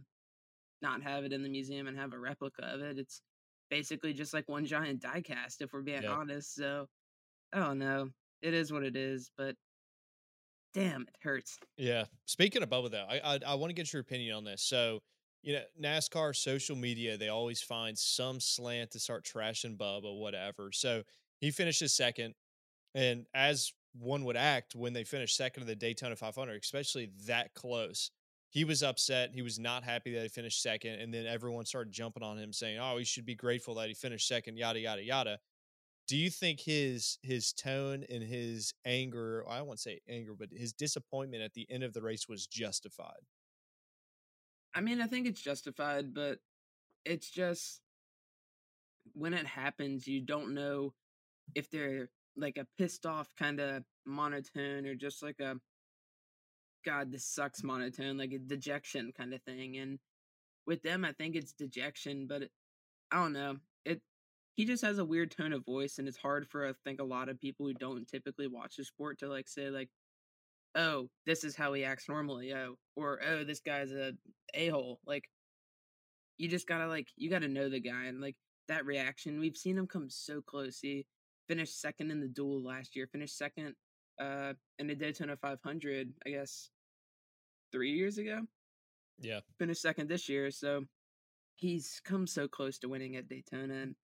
not 0.82 1.04
have 1.04 1.24
it 1.24 1.34
in 1.34 1.44
the 1.44 1.50
museum 1.50 1.88
and 1.88 1.98
have 1.98 2.14
a 2.14 2.20
replica 2.20 2.64
of 2.74 2.82
it. 2.82 2.98
It's 2.98 3.22
basically 3.70 4.14
just 4.14 4.34
like 4.34 4.48
one 4.50 4.66
giant 4.66 5.02
diecast, 5.02 5.62
if 5.62 5.74
we're 5.74 5.82
being 5.82 6.04
Yeah. 6.04 6.10
honest. 6.10 6.56
So 6.56 6.88
I 7.54 7.60
don't 7.60 7.80
know. 7.80 8.12
It 8.42 8.54
is 8.54 8.72
what 8.72 8.84
it 8.84 8.96
is, 8.96 9.32
but 9.38 9.56
damn, 10.74 11.02
it 11.04 11.16
hurts. 11.22 11.60
Yeah. 11.78 12.06
Speaking 12.26 12.64
of 12.64 12.70
Bubba, 12.70 12.92
though, 12.92 13.06
I 13.08 13.36
I, 13.36 13.40
I 13.48 13.56
want 13.56 13.70
to 13.70 13.74
get 13.74 13.92
your 13.92 14.02
opinion 14.02 14.36
on 14.36 14.44
this. 14.44 14.64
So, 14.64 15.02
you 15.42 15.54
know, 15.54 15.64
NASCAR 15.80 16.36
social 16.36 16.76
media, 16.76 17.18
they 17.18 17.30
always 17.30 17.62
find 17.62 17.98
some 17.98 18.40
slant 18.40 18.92
to 18.92 19.00
start 19.00 19.26
trashing 19.26 19.78
Bubba, 19.78 20.18
whatever. 20.20 20.72
So 20.72 21.04
he 21.40 21.52
finishes 21.52 21.94
second, 21.94 22.36
and 22.96 23.26
as 23.34 23.74
one 23.94 24.26
would 24.26 24.38
act 24.38 24.76
when 24.76 24.94
they 24.94 25.04
finish 25.04 25.36
second 25.36 25.64
in 25.64 25.68
the 25.68 25.76
Daytona 25.76 26.16
500, 26.16 26.62
especially 26.64 27.12
that 27.28 27.54
close, 27.54 28.12
he 28.56 28.64
was 28.64 28.84
upset. 28.84 29.32
He 29.34 29.42
was 29.42 29.60
not 29.60 29.84
happy 29.84 30.14
that 30.14 30.24
he 30.24 30.30
finished 30.30 30.62
second, 30.62 31.02
and 31.02 31.14
then 31.14 31.26
everyone 31.26 31.66
started 31.66 31.92
jumping 31.92 32.24
on 32.24 32.38
him, 32.38 32.54
saying, 32.54 32.80
"Oh, 32.80 32.96
he 32.96 33.04
should 33.04 33.26
be 33.26 33.36
grateful 33.36 33.76
that 33.76 33.90
he 33.90 33.94
finished 33.94 34.30
second." 34.30 34.56
Yada 34.56 34.80
yada 34.80 35.04
yada. 35.04 35.40
Do 36.08 36.16
you 36.16 36.30
think 36.30 36.62
his 36.62 37.20
his 37.22 37.52
tone 37.52 38.06
and 38.10 38.24
his 38.24 38.74
anger, 38.86 39.44
I 39.50 39.62
won't 39.62 39.82
say 39.82 40.00
anger, 40.08 40.36
but 40.40 40.54
his 40.54 40.72
disappointment 40.72 41.44
at 41.44 41.54
the 41.54 41.70
end 41.70 41.84
of 41.84 41.92
the 41.92 42.02
race 42.02 42.30
was 42.30 42.48
justified? 42.48 43.28
I 44.74 44.80
mean, 44.80 45.02
I 45.02 45.08
think 45.08 45.28
it's 45.28 45.42
justified, 45.42 46.14
but 46.14 46.40
it's 47.04 47.30
just 47.30 47.82
when 49.12 49.34
it 49.34 49.46
happens, 49.46 50.08
you 50.08 50.22
don't 50.22 50.54
know 50.54 50.94
if 51.56 51.70
they're 51.70 52.10
like 52.38 52.56
a 52.56 52.68
pissed 52.78 53.06
off 53.06 53.36
kind 53.36 53.60
of 53.60 53.84
monotone 54.06 54.86
or 54.86 54.96
just 54.96 55.22
like 55.22 55.42
a 55.42 55.60
God, 56.86 57.12
this 57.12 57.26
sucks 57.26 57.64
monotone, 57.64 58.18
like 58.18 58.32
a 58.32 58.40
dejection 58.40 59.12
kind 59.18 59.34
of 59.34 59.42
thing. 59.44 59.78
And 59.78 60.00
with 60.68 60.82
them, 60.84 61.06
I 61.06 61.12
think 61.14 61.36
it's 61.36 61.54
dejection, 61.54 62.28
but 62.28 62.44
it, 62.44 62.52
I 63.12 63.22
don't 63.22 63.34
know. 63.34 63.58
It 63.86 64.02
he 64.56 64.66
just 64.66 64.84
has 64.84 65.00
a 65.00 65.06
weird 65.06 65.32
tone 65.32 65.54
of 65.54 65.66
voice, 65.66 65.98
and 65.98 66.08
it's 66.08 66.18
hard 66.18 66.48
for 66.48 66.68
I 66.68 66.74
think 66.84 67.02
a 67.02 67.06
lot 67.06 67.30
of 67.30 67.40
people 67.40 67.66
who 67.66 67.74
don't 67.74 68.08
typically 68.08 68.48
watch 68.48 68.76
the 68.78 68.86
sport 68.86 69.20
to 69.20 69.28
like 69.28 69.48
say 69.48 69.70
like, 69.70 69.90
oh, 70.76 71.10
this 71.26 71.44
is 71.44 71.56
how 71.56 71.74
he 71.74 71.84
acts 71.84 72.10
normally, 72.10 72.54
oh, 72.54 72.76
or 72.96 73.20
oh, 73.28 73.44
this 73.44 73.60
guy's 73.60 73.92
a 73.92 74.14
a 74.54 74.70
hole. 74.70 75.00
Like, 75.06 75.26
you 76.38 76.48
just 76.48 76.68
gotta 76.68 76.88
like 76.88 77.08
you 77.18 77.30
gotta 77.30 77.48
know 77.48 77.70
the 77.70 77.80
guy 77.80 78.06
and 78.06 78.22
like 78.22 78.36
that 78.68 78.86
reaction. 78.86 79.40
We've 79.40 79.58
seen 79.58 79.78
him 79.78 79.88
come 79.88 80.10
so 80.10 80.42
close. 80.42 80.80
He 80.80 81.06
finished 81.48 81.80
second 81.80 82.12
in 82.12 82.20
the 82.22 82.28
duel 82.28 82.64
last 82.64 82.96
year. 82.96 83.08
Finished 83.12 83.38
second 83.38 83.76
uh 84.20 84.54
in 84.80 84.88
the 84.88 84.96
Daytona 84.96 85.36
500. 85.38 86.14
I 86.26 86.30
guess 86.30 86.70
three 87.76 87.92
years 87.92 88.18
ago. 88.18 88.42
Yeah. 89.20 89.42
Finished 89.60 89.82
second 89.82 90.10
this 90.10 90.30
year, 90.30 90.50
so 90.50 90.86
he's 91.56 92.02
come 92.06 92.26
so 92.26 92.48
close 92.48 92.80
to 92.80 92.90
winning 92.90 93.18
at 93.18 93.28
Daytona. 93.28 93.74
And 93.74 93.96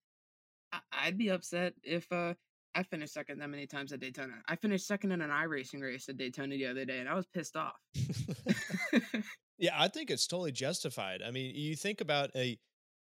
I- 0.74 0.82
I'd 0.92 1.18
be 1.18 1.30
upset 1.30 1.74
if 1.84 2.12
uh 2.12 2.34
I 2.74 2.84
finished 2.84 3.14
second 3.14 3.40
that 3.40 3.50
many 3.50 3.68
times 3.68 3.92
at 3.92 4.00
Daytona. 4.00 4.36
I 4.48 4.56
finished 4.56 4.88
second 4.88 5.12
in 5.12 5.22
an 5.22 5.30
iRacing 5.30 5.82
race 5.82 6.08
at 6.08 6.18
Daytona 6.18 6.56
the 6.56 6.68
other 6.68 6.86
day, 6.86 7.00
and 7.00 7.10
I 7.10 7.16
was 7.16 7.28
pissed 7.28 7.58
off. 7.58 7.76
yeah, 9.58 9.76
I 9.78 9.90
think 9.90 10.10
it's 10.10 10.26
totally 10.28 10.54
justified. 10.54 11.22
I 11.26 11.32
mean, 11.32 11.54
you 11.56 11.76
think 11.76 12.00
about 12.02 12.30
a 12.36 12.58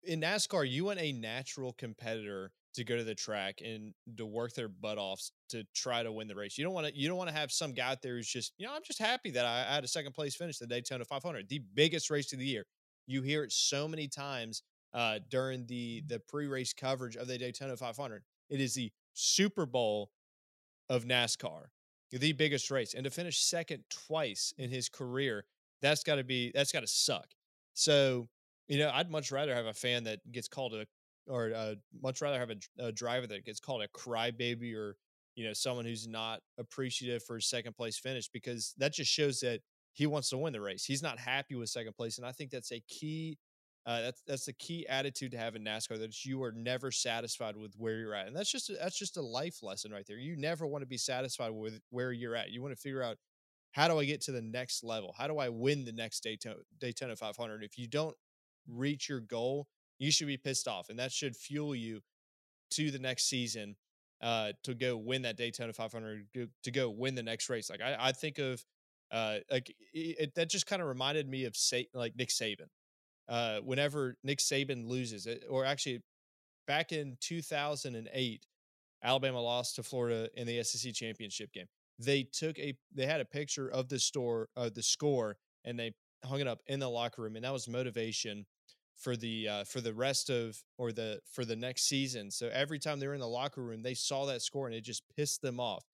in 0.05 0.21
NASCAR, 0.21 0.69
you 0.69 0.85
want 0.85 1.01
a 1.01 1.13
natural 1.13 1.73
competitor 1.73 2.53
to 2.79 2.85
go 2.85 2.97
to 2.97 3.05
the 3.05 3.15
track 3.15 3.61
and 3.65 3.93
to 4.17 4.25
work 4.25 4.55
their 4.55 4.69
butt 4.69 4.99
off 4.99 5.21
to 5.51 5.65
try 5.75 6.03
to 6.03 6.13
win 6.13 6.29
the 6.29 6.35
race. 6.35 6.57
You 6.57 6.65
don't 6.65 6.75
want 6.75 6.87
to 6.87 6.97
you 6.97 7.09
don't 7.09 7.19
want 7.19 7.29
to 7.29 7.37
have 7.37 7.53
some 7.53 7.73
guy 7.73 7.91
out 7.91 8.03
there 8.03 8.15
who's 8.17 8.29
just, 8.29 8.55
you 8.59 8.67
know, 8.67 8.75
I'm 8.75 8.83
just 8.85 8.99
happy 9.01 9.31
that 9.33 9.45
I, 9.45 9.75
had 9.75 9.85
a 9.85 9.89
second 9.89 10.13
place 10.13 10.37
finish 10.37 10.59
the 10.59 10.67
Daytona 10.67 11.05
500, 11.05 11.49
the 11.49 11.61
biggest 11.75 12.11
race 12.11 12.33
of 12.33 12.39
the 12.39 12.47
year. 12.47 12.67
You 13.07 13.23
hear 13.23 13.45
it 13.45 13.53
so 13.53 13.89
many 13.89 14.09
times 14.09 14.63
uh, 14.95 15.19
during 15.31 15.67
the 15.67 16.03
the 16.07 16.21
pre-race 16.21 16.73
coverage 16.73 17.17
of 17.17 17.27
the 17.29 17.39
Daytona 17.39 17.77
500. 17.77 18.23
It 18.51 18.61
is 18.61 18.75
the 18.75 18.91
Super 19.15 19.67
Bowl 19.67 20.11
of 20.89 21.05
NASCAR, 21.05 21.67
the 22.13 22.33
biggest 22.33 22.71
race, 22.71 22.95
and 22.95 23.05
to 23.05 23.11
finish 23.11 23.41
second 23.41 23.85
twice 23.91 24.53
in 24.59 24.71
his 24.71 24.89
career, 24.89 25.45
that's 25.83 26.03
got 26.03 26.17
to 26.17 26.25
be 26.25 26.51
that's 26.55 26.73
got 26.73 26.81
to 26.81 26.87
suck. 26.87 27.29
So 27.75 28.29
You 28.69 28.79
know, 28.79 28.91
I'd 28.93 29.11
much 29.11 29.33
rather 29.33 29.55
have 29.55 29.67
a 29.67 29.73
fan 29.75 30.05
that 30.05 30.21
gets 30.31 30.49
called 30.49 30.75
a, 30.75 30.87
or 31.29 31.53
uh, 31.55 31.75
much 32.03 32.21
rather 32.21 32.39
have 32.39 32.51
a, 32.51 32.57
a 32.79 32.93
driver 32.93 33.27
that 33.27 33.45
gets 33.45 33.61
called 33.61 33.83
a 33.83 33.89
crybaby 33.89 34.75
or 34.75 34.97
you 35.35 35.47
know 35.47 35.53
someone 35.53 35.85
who's 35.85 36.09
not 36.09 36.41
appreciative 36.59 37.23
for 37.23 37.37
his 37.37 37.49
second 37.49 37.77
place 37.77 37.99
finish 37.99 38.29
because 38.29 38.75
that 38.79 38.93
just 38.93 39.11
shows 39.11 39.41
that 39.41 39.61
he 39.93 40.07
wants 40.07 40.31
to 40.31 40.39
win 40.39 40.53
the 40.53 40.61
race. 40.61 40.85
He's 40.85 41.03
not 41.03 41.19
happy 41.19 41.55
with 41.55 41.69
second 41.69 41.95
place, 41.95 42.19
and 42.19 42.27
I 42.27 42.33
think 42.33 42.51
that's 42.51 42.73
a 42.73 42.81
key. 42.89 43.39
Uh, 43.87 44.03
that's 44.03 44.23
that's 44.27 44.45
the 44.45 44.53
key 44.53 44.87
attitude 44.89 45.33
to 45.33 45.39
have 45.39 45.57
in 45.57 45.65
NASCAR 45.65 45.99
that 45.99 46.25
you 46.25 46.43
are 46.43 46.53
never 46.53 46.91
satisfied 46.91 47.57
with 47.57 47.75
where 47.77 47.97
you're 47.97 48.15
at, 48.15 48.27
and 48.27 48.37
that's 48.37 48.51
just 48.51 48.71
a, 48.71 48.75
that's 48.75 48.99
just 48.99 49.17
a 49.17 49.23
life 49.23 49.63
lesson 49.63 49.93
right 49.93 50.05
there. 50.07 50.19
You 50.19 50.37
never 50.37 50.67
want 50.67 50.83
to 50.83 50.87
be 50.87 50.99
satisfied 50.99 51.51
with 51.51 51.81
where 51.91 52.13
you're 52.13 52.37
at. 52.37 52.51
You 52.51 52.61
want 52.63 52.75
to 52.75 52.81
figure 52.81 53.03
out 53.03 53.17
how 53.73 53.89
do 53.89 53.99
I 53.99 54.05
get 54.05 54.21
to 54.23 54.33
the 54.33 54.43
next 54.43 54.83
level? 54.83 55.15
How 55.17 55.27
do 55.27 55.39
I 55.39 55.49
win 55.49 55.85
the 55.85 55.93
next 55.93 56.23
Daytona, 56.23 56.57
Daytona 56.81 57.17
500? 57.17 57.63
If 57.63 57.79
you 57.79 57.87
don't 57.87 58.17
reach 58.67 59.09
your 59.09 59.21
goal, 59.21 59.69
you 59.99 60.11
should 60.11 60.27
be 60.27 60.37
pissed 60.37 60.69
off, 60.69 60.91
and 60.91 60.99
that 60.99 61.13
should 61.13 61.37
fuel 61.37 61.75
you 61.75 62.01
to 62.71 62.91
the 62.91 62.99
next 62.99 63.29
season 63.29 63.77
uh, 64.21 64.53
to 64.65 64.75
go 64.75 64.97
win 64.97 65.23
that 65.23 65.37
Daytona 65.37 65.73
500, 65.73 66.27
to, 66.63 66.71
go 66.71 66.91
win 66.91 67.15
the 67.15 67.23
next 67.23 67.49
race. 67.49 67.71
Like 67.71 67.81
I, 67.81 67.97
I 67.99 68.13
think 68.13 68.39
of 68.39 68.65
uh, 69.11 69.39
like 69.51 69.75
it, 69.93 70.35
that 70.35 70.51
just 70.51 70.67
kind 70.67 70.83
of 70.83 70.89
reminded 70.89 71.29
me 71.29 71.45
of 71.45 71.57
Sa- 71.57 71.89
like 71.95 72.15
Nick 72.17 72.29
Saban. 72.29 72.67
Uh, 73.29 73.59
whenever 73.59 74.17
Nick 74.25 74.39
Saban 74.39 74.87
loses 74.87 75.27
it, 75.27 75.45
or 75.49 75.65
actually 75.65 76.03
back 76.67 76.93
in 76.93 77.17
2008, 77.21 78.47
Alabama 79.03 79.41
lost 79.41 79.77
to 79.77 79.83
Florida 79.83 80.29
in 80.35 80.47
the 80.47 80.63
SEC 80.63 80.93
championship 80.95 81.53
game. 81.53 81.67
They 81.99 82.23
took 82.23 82.59
a 82.59 82.75
they 82.95 83.07
had 83.07 83.21
a 83.21 83.25
picture 83.25 83.69
of 83.69 83.89
the 83.89 83.99
store 83.99 84.49
uh, 84.57 84.71
the 84.73 84.83
score 84.83 85.37
and 85.65 85.79
they 85.79 85.95
hung 86.25 86.41
it 86.41 86.49
up 86.49 86.61
in 86.67 86.81
the 86.81 86.89
locker 86.89 87.23
room 87.23 87.37
and 87.37 87.45
that 87.45 87.53
was 87.53 87.69
motivation 87.69 88.45
for 88.99 89.17
the 89.17 89.49
uh, 89.49 89.65
for 89.65 89.81
the 89.81 89.95
rest 89.95 90.29
of 90.29 90.63
or 90.77 90.93
the 90.93 91.21
for 91.31 91.45
the 91.45 91.57
next 91.57 91.89
season. 91.89 92.31
So 92.31 92.51
every 92.53 92.79
time 92.79 92.99
they 92.99 93.07
were 93.07 93.15
in 93.15 93.21
the 93.21 93.29
locker 93.29 93.63
room, 93.63 93.83
they 93.83 93.95
saw 93.95 94.27
that 94.27 94.43
score 94.43 94.67
and 94.67 94.75
it 94.75 94.83
just 94.85 95.05
pissed 95.17 95.41
them 95.41 95.61
off. 95.61 95.85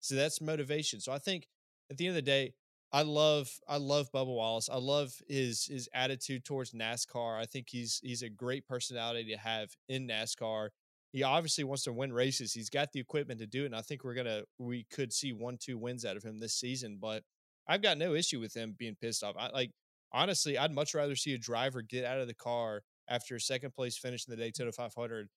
So 0.00 0.14
that's 0.14 0.40
motivation. 0.40 1.00
So 1.00 1.12
I 1.12 1.18
think 1.18 1.46
at 1.90 1.96
the 1.96 2.06
end 2.06 2.12
of 2.12 2.24
the 2.24 2.30
day, 2.30 2.54
I 2.92 3.02
love 3.02 3.50
I 3.68 3.78
love 3.78 4.12
Bubba 4.12 4.26
Wallace. 4.26 4.68
I 4.70 4.76
love 4.76 5.12
his 5.28 5.66
his 5.66 5.88
attitude 5.94 6.44
towards 6.44 6.72
NASCAR. 6.72 7.40
I 7.40 7.46
think 7.46 7.68
he's 7.70 8.00
he's 8.02 8.22
a 8.22 8.28
great 8.28 8.66
personality 8.66 9.32
to 9.32 9.38
have 9.38 9.70
in 9.88 10.06
NASCAR. 10.06 10.68
He 11.12 11.22
obviously 11.22 11.64
wants 11.64 11.84
to 11.84 11.92
win 11.92 12.12
races. 12.12 12.52
He's 12.52 12.70
got 12.70 12.92
the 12.92 13.00
equipment 13.00 13.40
to 13.40 13.46
do 13.46 13.62
it, 13.62 13.66
and 13.66 13.76
I 13.76 13.82
think 13.82 14.04
we're 14.04 14.14
gonna 14.14 14.42
we 14.58 14.86
could 14.92 15.12
see 15.12 15.32
one 15.32 15.56
two 15.58 15.78
wins 15.78 16.04
out 16.04 16.16
of 16.16 16.22
him 16.22 16.38
this 16.38 16.54
season. 16.54 16.98
But 17.00 17.24
I've 17.66 17.82
got 17.82 17.98
no 17.98 18.14
issue 18.14 18.40
with 18.40 18.54
him 18.54 18.74
being 18.78 18.96
pissed 19.00 19.24
off. 19.24 19.36
I 19.38 19.48
like 19.48 19.70
honestly, 20.12 20.58
I'd 20.58 20.74
much 20.74 20.94
rather 20.94 21.16
see 21.16 21.34
a 21.34 21.38
driver 21.38 21.82
get 21.82 22.04
out 22.04 22.18
of 22.18 22.26
the 22.26 22.34
car 22.34 22.82
after 23.08 23.36
a 23.36 23.40
second 23.40 23.74
place 23.74 23.96
finish 23.96 24.26
in 24.26 24.30
the 24.30 24.42
Daytona 24.42 24.72
500, 24.72 25.28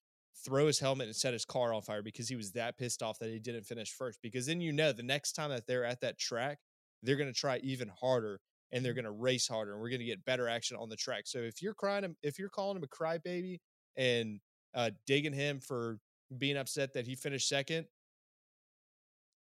throw 0.45 0.67
his 0.67 0.79
helmet 0.79 1.07
and 1.07 1.15
set 1.15 1.33
his 1.33 1.45
car 1.45 1.73
on 1.73 1.81
fire 1.81 2.01
because 2.01 2.27
he 2.29 2.35
was 2.35 2.51
that 2.51 2.77
pissed 2.77 3.01
off 3.01 3.19
that 3.19 3.29
he 3.29 3.39
didn't 3.39 3.63
finish 3.63 3.91
first. 3.91 4.19
Because 4.21 4.45
then 4.45 4.61
you 4.61 4.71
know 4.71 4.91
the 4.91 5.03
next 5.03 5.33
time 5.33 5.49
that 5.49 5.67
they're 5.67 5.85
at 5.85 6.01
that 6.01 6.19
track, 6.19 6.59
they're 7.03 7.15
going 7.15 7.31
to 7.31 7.39
try 7.39 7.57
even 7.57 7.89
harder 7.99 8.39
and 8.71 8.83
they're 8.83 8.93
going 8.93 9.05
to 9.05 9.11
race 9.11 9.47
harder 9.47 9.73
and 9.73 9.81
we're 9.81 9.89
going 9.89 9.99
to 9.99 10.05
get 10.05 10.25
better 10.25 10.47
action 10.47 10.77
on 10.77 10.89
the 10.89 10.95
track. 10.95 11.23
So 11.25 11.39
if 11.39 11.61
you're 11.61 11.73
crying 11.73 12.03
him, 12.03 12.15
if 12.23 12.39
you're 12.39 12.49
calling 12.49 12.77
him 12.77 12.83
a 12.83 12.87
crybaby 12.87 13.59
and 13.95 14.39
uh, 14.73 14.91
digging 15.05 15.33
him 15.33 15.59
for 15.59 15.99
being 16.37 16.57
upset 16.57 16.93
that 16.93 17.07
he 17.07 17.15
finished 17.15 17.47
second, 17.47 17.85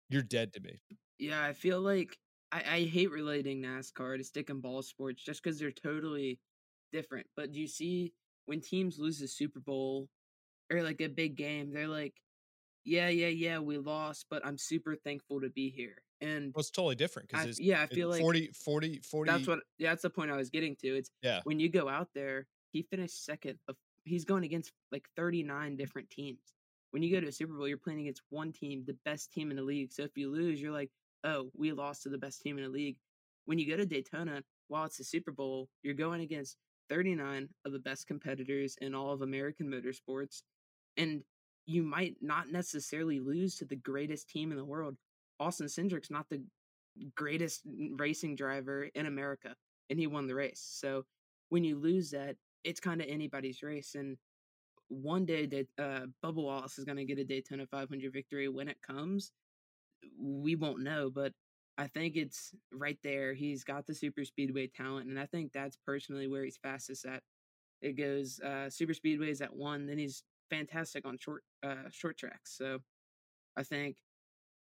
you're 0.09 0.23
dead 0.23 0.53
to 0.53 0.61
me. 0.61 0.79
Yeah, 1.19 1.43
I 1.43 1.53
feel 1.53 1.81
like 1.81 2.17
I, 2.51 2.57
I 2.57 2.83
hate 2.83 3.11
relating 3.11 3.61
NASCAR 3.61 4.17
to 4.17 4.23
stick 4.23 4.49
and 4.49 4.61
ball 4.61 4.81
sports 4.81 5.23
just 5.23 5.43
because 5.43 5.59
they're 5.59 5.71
totally 5.71 6.39
different. 6.91 7.27
But 7.35 7.51
do 7.51 7.59
you 7.59 7.67
see 7.67 8.13
when 8.45 8.61
teams 8.61 8.97
lose 8.97 9.19
the 9.19 9.27
Super 9.27 9.59
Bowl 9.59 10.09
or 10.71 10.81
like 10.81 11.01
a 11.01 11.07
big 11.07 11.35
game, 11.35 11.73
they're 11.73 11.87
like, 11.87 12.13
yeah, 12.85 13.09
yeah, 13.09 13.27
yeah, 13.27 13.59
we 13.59 13.77
lost, 13.77 14.27
but 14.29 14.45
I'm 14.45 14.57
super 14.57 14.95
thankful 14.95 15.41
to 15.41 15.49
be 15.49 15.69
here. 15.69 16.01
And 16.21 16.53
Well, 16.55 16.61
it's 16.61 16.71
totally 16.71 16.95
different 16.95 17.29
because 17.29 17.59
yeah, 17.59 17.81
I 17.81 17.87
feel 17.87 18.09
like 18.09 18.21
40, 18.21 18.51
40, 18.53 19.01
40. 19.01 19.31
that's 19.31 19.47
what 19.47 19.59
yeah, 19.77 19.89
that's 19.89 20.01
the 20.01 20.09
point 20.09 20.31
I 20.31 20.37
was 20.37 20.49
getting 20.49 20.75
to. 20.77 20.87
It's 20.95 21.11
yeah. 21.21 21.41
when 21.43 21.59
you 21.59 21.69
go 21.69 21.89
out 21.89 22.07
there, 22.15 22.47
he 22.71 22.81
finished 22.81 23.23
second 23.23 23.59
of 23.67 23.75
he's 24.03 24.25
going 24.25 24.43
against 24.43 24.71
like 24.91 25.07
39 25.15 25.73
mm. 25.73 25.77
different 25.77 26.09
teams. 26.09 26.39
When 26.91 27.03
you 27.03 27.13
go 27.13 27.19
to 27.19 27.27
a 27.27 27.31
Super 27.31 27.53
Bowl, 27.53 27.67
you're 27.67 27.77
playing 27.77 27.99
against 27.99 28.21
one 28.29 28.51
team, 28.51 28.83
the 28.87 28.97
best 29.05 29.31
team 29.31 29.51
in 29.51 29.57
the 29.57 29.63
league. 29.63 29.91
So 29.91 30.03
if 30.03 30.17
you 30.17 30.31
lose, 30.31 30.61
you're 30.61 30.71
like, 30.71 30.89
oh, 31.23 31.49
we 31.55 31.71
lost 31.71 32.03
to 32.03 32.09
the 32.09 32.17
best 32.17 32.41
team 32.41 32.57
in 32.57 32.63
the 32.63 32.69
league. 32.69 32.97
When 33.45 33.59
you 33.59 33.69
go 33.69 33.77
to 33.77 33.85
Daytona, 33.85 34.43
while 34.67 34.85
it's 34.85 34.99
a 34.99 35.03
Super 35.03 35.31
Bowl, 35.31 35.69
you're 35.83 35.93
going 35.93 36.21
against 36.21 36.57
39 36.89 37.49
of 37.65 37.71
the 37.71 37.79
best 37.79 38.07
competitors 38.07 38.75
in 38.81 38.93
all 38.95 39.11
of 39.11 39.21
American 39.21 39.69
motorsports. 39.69 40.41
And 40.97 41.21
you 41.65 41.83
might 41.83 42.15
not 42.21 42.49
necessarily 42.49 43.19
lose 43.19 43.55
to 43.55 43.65
the 43.65 43.75
greatest 43.75 44.29
team 44.29 44.51
in 44.51 44.57
the 44.57 44.65
world. 44.65 44.95
Austin 45.39 45.69
Cindric's 45.69 46.09
not 46.09 46.27
the 46.29 46.41
greatest 47.15 47.61
racing 47.97 48.35
driver 48.35 48.89
in 48.95 49.05
America, 49.05 49.53
and 49.89 49.99
he 49.99 50.07
won 50.07 50.27
the 50.27 50.35
race. 50.35 50.65
So 50.79 51.03
when 51.49 51.63
you 51.63 51.77
lose 51.77 52.09
that, 52.11 52.35
it's 52.63 52.79
kind 52.79 53.01
of 53.01 53.07
anybody's 53.07 53.61
race. 53.61 53.95
And 53.95 54.17
one 54.89 55.25
day 55.25 55.45
that 55.45 55.67
uh, 55.77 56.05
Bubba 56.23 56.43
Wallace 56.43 56.79
is 56.79 56.85
going 56.85 56.97
to 56.97 57.05
get 57.05 57.19
a 57.19 57.23
Daytona 57.23 57.65
500 57.67 58.11
victory 58.11 58.47
when 58.47 58.67
it 58.67 58.81
comes, 58.81 59.31
we 60.19 60.55
won't 60.55 60.81
know. 60.81 61.09
But 61.09 61.33
I 61.77 61.87
think 61.87 62.15
it's 62.15 62.53
right 62.71 62.97
there. 63.03 63.33
He's 63.33 63.63
got 63.63 63.85
the 63.85 63.93
super 63.93 64.25
speedway 64.25 64.67
talent, 64.67 65.07
and 65.07 65.19
I 65.19 65.25
think 65.25 65.51
that's 65.51 65.77
personally 65.85 66.27
where 66.27 66.43
he's 66.43 66.57
fastest 66.57 67.05
at. 67.05 67.21
It 67.81 67.93
goes 67.93 68.39
uh, 68.39 68.69
super 68.69 68.93
speedways 68.93 69.41
at 69.41 69.55
one, 69.55 69.85
then 69.85 69.99
he's 69.99 70.23
fantastic 70.49 71.05
on 71.05 71.17
short 71.17 71.43
uh, 71.63 71.89
short 71.91 72.17
tracks. 72.17 72.55
So 72.57 72.79
I 73.55 73.63
think 73.63 73.97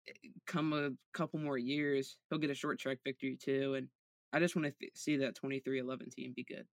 eh, 0.09 0.29
come 0.47 0.73
a 0.73 0.91
couple 1.13 1.39
more 1.39 1.59
years, 1.59 2.17
he'll 2.29 2.39
get 2.39 2.51
a 2.51 2.55
short 2.55 2.79
track 2.79 2.99
victory 3.05 3.37
too. 3.41 3.75
And 3.75 3.89
I 4.33 4.39
just 4.39 4.57
want 4.57 4.69
to 4.69 4.87
see 4.95 5.17
that 5.19 5.37
23-11 5.37 6.13
team 6.13 6.33
be 6.35 6.45
good. 6.45 6.67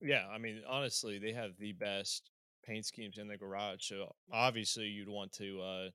Yeah, 0.00 0.26
I 0.30 0.38
mean, 0.38 0.62
honestly, 0.68 1.18
they 1.18 1.32
have 1.32 1.56
the 1.58 1.72
best 1.72 2.30
paint 2.64 2.84
schemes 2.84 3.18
in 3.18 3.28
the 3.28 3.36
garage. 3.36 3.88
So 3.88 4.14
obviously, 4.32 4.84
you'd 4.84 5.08
want 5.08 5.32
to 5.32 5.60
uh, 5.60 5.88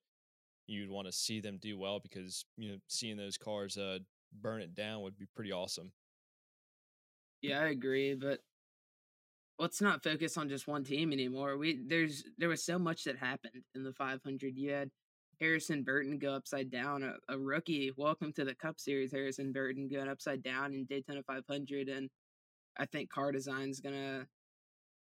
you'd 0.67 0.89
want 0.89 1.07
to 1.07 1.11
see 1.11 1.39
them 1.39 1.57
do 1.61 1.77
well 1.77 1.99
because 1.99 2.45
you 2.57 2.71
know 2.71 2.77
seeing 2.87 3.17
those 3.17 3.37
cars 3.37 3.77
uh, 3.77 3.99
burn 4.41 4.61
it 4.61 4.75
down 4.75 5.01
would 5.01 5.17
be 5.17 5.27
pretty 5.35 5.51
awesome. 5.51 5.91
Yeah, 7.41 7.61
I 7.61 7.67
agree, 7.67 8.15
but 8.15 8.39
let's 9.59 9.81
not 9.81 10.03
focus 10.03 10.37
on 10.37 10.49
just 10.49 10.67
one 10.67 10.83
team 10.83 11.11
anymore. 11.11 11.57
We 11.57 11.81
there's 11.87 12.23
there 12.37 12.49
was 12.49 12.65
so 12.65 12.79
much 12.79 13.03
that 13.03 13.17
happened 13.17 13.63
in 13.75 13.83
the 13.83 13.93
500. 13.93 14.57
You 14.57 14.71
had 14.71 14.89
Harrison 15.39 15.83
Burton 15.83 16.17
go 16.19 16.33
upside 16.33 16.71
down, 16.71 17.03
a, 17.03 17.15
a 17.33 17.37
rookie. 17.37 17.91
Welcome 17.97 18.31
to 18.33 18.45
the 18.45 18.55
Cup 18.55 18.79
Series, 18.79 19.11
Harrison 19.11 19.51
Burton 19.51 19.89
going 19.91 20.07
upside 20.07 20.43
down 20.43 20.73
in 20.73 20.85
Daytona 20.85 21.21
500, 21.23 21.89
and 21.89 22.09
I 22.77 22.85
think 22.85 23.09
car 23.09 23.31
design's 23.31 23.79
gonna 23.79 24.25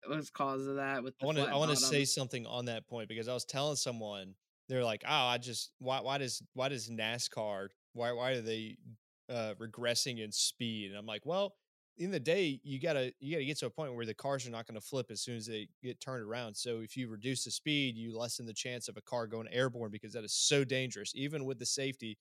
was 0.09 0.29
cause 0.29 0.67
of 0.67 0.75
that 0.75 1.03
with 1.03 1.17
the 1.17 1.23
I 1.23 1.25
want 1.25 1.37
to 1.37 1.43
I 1.45 1.55
want 1.55 1.71
to 1.71 1.77
say 1.77 2.03
something 2.03 2.45
on 2.45 2.65
that 2.65 2.87
point 2.87 3.07
because 3.07 3.27
I 3.27 3.33
was 3.33 3.45
telling 3.45 3.75
someone 3.75 4.35
they're 4.69 4.83
like, 4.83 5.03
oh, 5.05 5.25
I 5.25 5.37
just 5.37 5.71
why 5.79 6.01
why 6.01 6.17
does 6.17 6.41
why 6.53 6.69
does 6.69 6.89
NASCAR 6.89 7.67
why 7.93 8.11
why 8.11 8.31
are 8.31 8.41
they 8.41 8.77
uh, 9.29 9.53
regressing 9.59 10.23
in 10.23 10.31
speed? 10.31 10.91
And 10.91 10.97
I'm 10.97 11.05
like, 11.05 11.25
well, 11.25 11.55
in 11.97 12.11
the 12.11 12.19
day 12.19 12.59
you 12.63 12.79
gotta 12.79 13.13
you 13.19 13.35
gotta 13.35 13.45
get 13.45 13.57
to 13.59 13.67
a 13.67 13.69
point 13.69 13.93
where 13.93 14.05
the 14.05 14.13
cars 14.13 14.47
are 14.47 14.51
not 14.51 14.67
going 14.67 14.79
to 14.79 14.85
flip 14.85 15.07
as 15.11 15.21
soon 15.21 15.37
as 15.37 15.45
they 15.45 15.67
get 15.83 15.99
turned 15.99 16.23
around. 16.23 16.55
So 16.55 16.79
if 16.79 16.97
you 16.97 17.07
reduce 17.07 17.43
the 17.43 17.51
speed, 17.51 17.95
you 17.95 18.17
lessen 18.17 18.45
the 18.45 18.53
chance 18.53 18.87
of 18.87 18.97
a 18.97 19.01
car 19.01 19.27
going 19.27 19.47
airborne 19.51 19.91
because 19.91 20.13
that 20.13 20.23
is 20.23 20.33
so 20.33 20.63
dangerous. 20.63 21.11
Even 21.15 21.45
with 21.45 21.59
the 21.59 21.65
safety, 21.65 22.17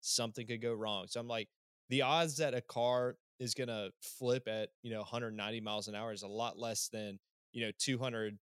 something 0.00 0.46
could 0.46 0.62
go 0.62 0.74
wrong. 0.74 1.06
So 1.08 1.20
I'm 1.20 1.28
like, 1.28 1.48
the 1.88 2.02
odds 2.02 2.36
that 2.36 2.54
a 2.54 2.60
car 2.60 3.16
is 3.40 3.54
going 3.54 3.68
to 3.68 3.90
flip 4.02 4.46
at 4.48 4.70
you 4.82 4.92
know 4.92 4.98
190 4.98 5.60
miles 5.60 5.88
an 5.88 5.94
hour 5.94 6.12
is 6.12 6.22
a 6.22 6.28
lot 6.28 6.58
less 6.58 6.88
than 6.88 7.18
you 7.52 7.64
know 7.64 7.72
200 7.78 8.38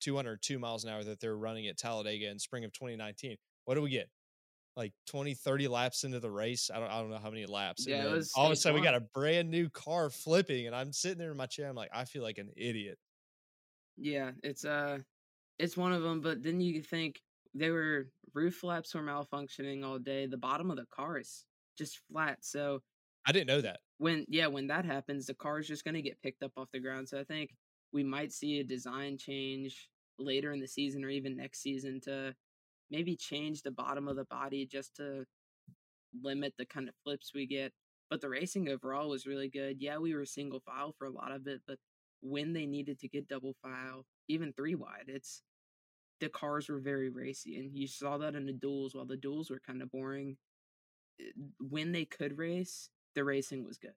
202 0.00 0.58
miles 0.58 0.84
an 0.84 0.90
hour 0.90 1.04
that 1.04 1.20
they're 1.20 1.36
running 1.36 1.66
at 1.68 1.76
Talladega 1.78 2.28
in 2.30 2.38
spring 2.38 2.64
of 2.64 2.72
2019. 2.72 3.36
What 3.64 3.74
do 3.74 3.82
we 3.82 3.90
get? 3.90 4.08
Like 4.76 4.92
20, 5.06 5.34
30 5.34 5.68
laps 5.68 6.04
into 6.04 6.20
the 6.20 6.30
race. 6.30 6.70
I 6.72 6.78
don't, 6.78 6.88
I 6.90 7.00
don't 7.00 7.10
know 7.10 7.18
how 7.18 7.30
many 7.30 7.46
laps. 7.46 7.86
Yeah, 7.86 8.06
was 8.06 8.30
all 8.34 8.46
of 8.46 8.52
a 8.52 8.56
sudden 8.56 8.76
we 8.76 8.84
got 8.84 8.94
a 8.94 9.00
brand 9.00 9.50
new 9.50 9.68
car 9.68 10.08
flipping, 10.10 10.66
and 10.66 10.76
I'm 10.76 10.92
sitting 10.92 11.18
there 11.18 11.32
in 11.32 11.36
my 11.36 11.46
chair. 11.46 11.68
I'm 11.68 11.74
like, 11.76 11.90
I 11.92 12.04
feel 12.04 12.22
like 12.22 12.38
an 12.38 12.50
idiot. 12.56 12.98
Yeah, 13.96 14.32
it's 14.42 14.64
uh 14.64 14.98
it's 15.58 15.76
one 15.76 15.92
of 15.92 16.02
them, 16.02 16.20
but 16.20 16.42
then 16.42 16.60
you 16.60 16.82
think 16.82 17.22
they 17.54 17.70
were 17.70 18.10
roof 18.34 18.56
flaps 18.56 18.94
were 18.94 19.02
malfunctioning 19.02 19.84
all 19.84 19.98
day. 19.98 20.26
The 20.26 20.38
bottom 20.38 20.70
of 20.70 20.76
the 20.78 20.86
car 20.86 21.18
is 21.18 21.46
just 21.78 22.00
flat. 22.12 22.44
So 22.44 22.82
I 23.26 23.32
didn't 23.32 23.48
know 23.48 23.60
that. 23.60 23.80
when 23.98 24.24
yeah, 24.28 24.46
when 24.46 24.68
that 24.68 24.84
happens, 24.84 25.26
the 25.26 25.34
car 25.34 25.58
is 25.58 25.66
just 25.68 25.84
gonna 25.84 26.02
get 26.02 26.20
picked 26.22 26.42
up 26.42 26.52
off 26.56 26.70
the 26.72 26.80
ground. 26.80 27.08
So 27.08 27.18
I 27.20 27.24
think 27.24 27.50
we 27.92 28.04
might 28.04 28.32
see 28.32 28.60
a 28.60 28.64
design 28.64 29.16
change 29.18 29.88
later 30.18 30.52
in 30.52 30.60
the 30.60 30.68
season 30.68 31.04
or 31.04 31.08
even 31.08 31.36
next 31.36 31.60
season 31.62 32.00
to 32.02 32.34
maybe 32.90 33.16
change 33.16 33.62
the 33.62 33.70
bottom 33.70 34.08
of 34.08 34.16
the 34.16 34.24
body 34.24 34.66
just 34.66 34.96
to 34.96 35.24
limit 36.22 36.54
the 36.58 36.66
kind 36.66 36.88
of 36.88 36.94
flips 37.04 37.32
we 37.34 37.46
get. 37.46 37.72
But 38.10 38.20
the 38.20 38.28
racing 38.28 38.68
overall 38.68 39.10
was 39.10 39.26
really 39.26 39.48
good. 39.48 39.80
Yeah, 39.80 39.98
we 39.98 40.14
were 40.14 40.24
single 40.24 40.60
file 40.60 40.94
for 40.98 41.06
a 41.06 41.12
lot 41.12 41.32
of 41.32 41.46
it, 41.46 41.60
but 41.66 41.78
when 42.22 42.52
they 42.52 42.66
needed 42.66 42.98
to 43.00 43.08
get 43.08 43.28
double 43.28 43.54
file, 43.62 44.04
even 44.28 44.52
three 44.52 44.74
wide, 44.74 45.04
it's 45.08 45.42
the 46.20 46.28
cars 46.28 46.68
were 46.68 46.80
very 46.80 47.10
racy, 47.10 47.58
and 47.58 47.76
you 47.76 47.86
saw 47.86 48.18
that 48.18 48.34
in 48.34 48.46
the 48.46 48.52
duels. 48.52 48.94
While 48.94 49.06
the 49.06 49.16
duels 49.16 49.50
were 49.50 49.60
kind 49.64 49.82
of 49.82 49.90
boring, 49.90 50.36
eh, 51.20 51.30
when 51.60 51.92
they 51.92 52.04
could 52.04 52.38
race, 52.38 52.90
the 53.14 53.24
racing 53.24 53.64
was 53.64 53.78
good. 53.78 53.94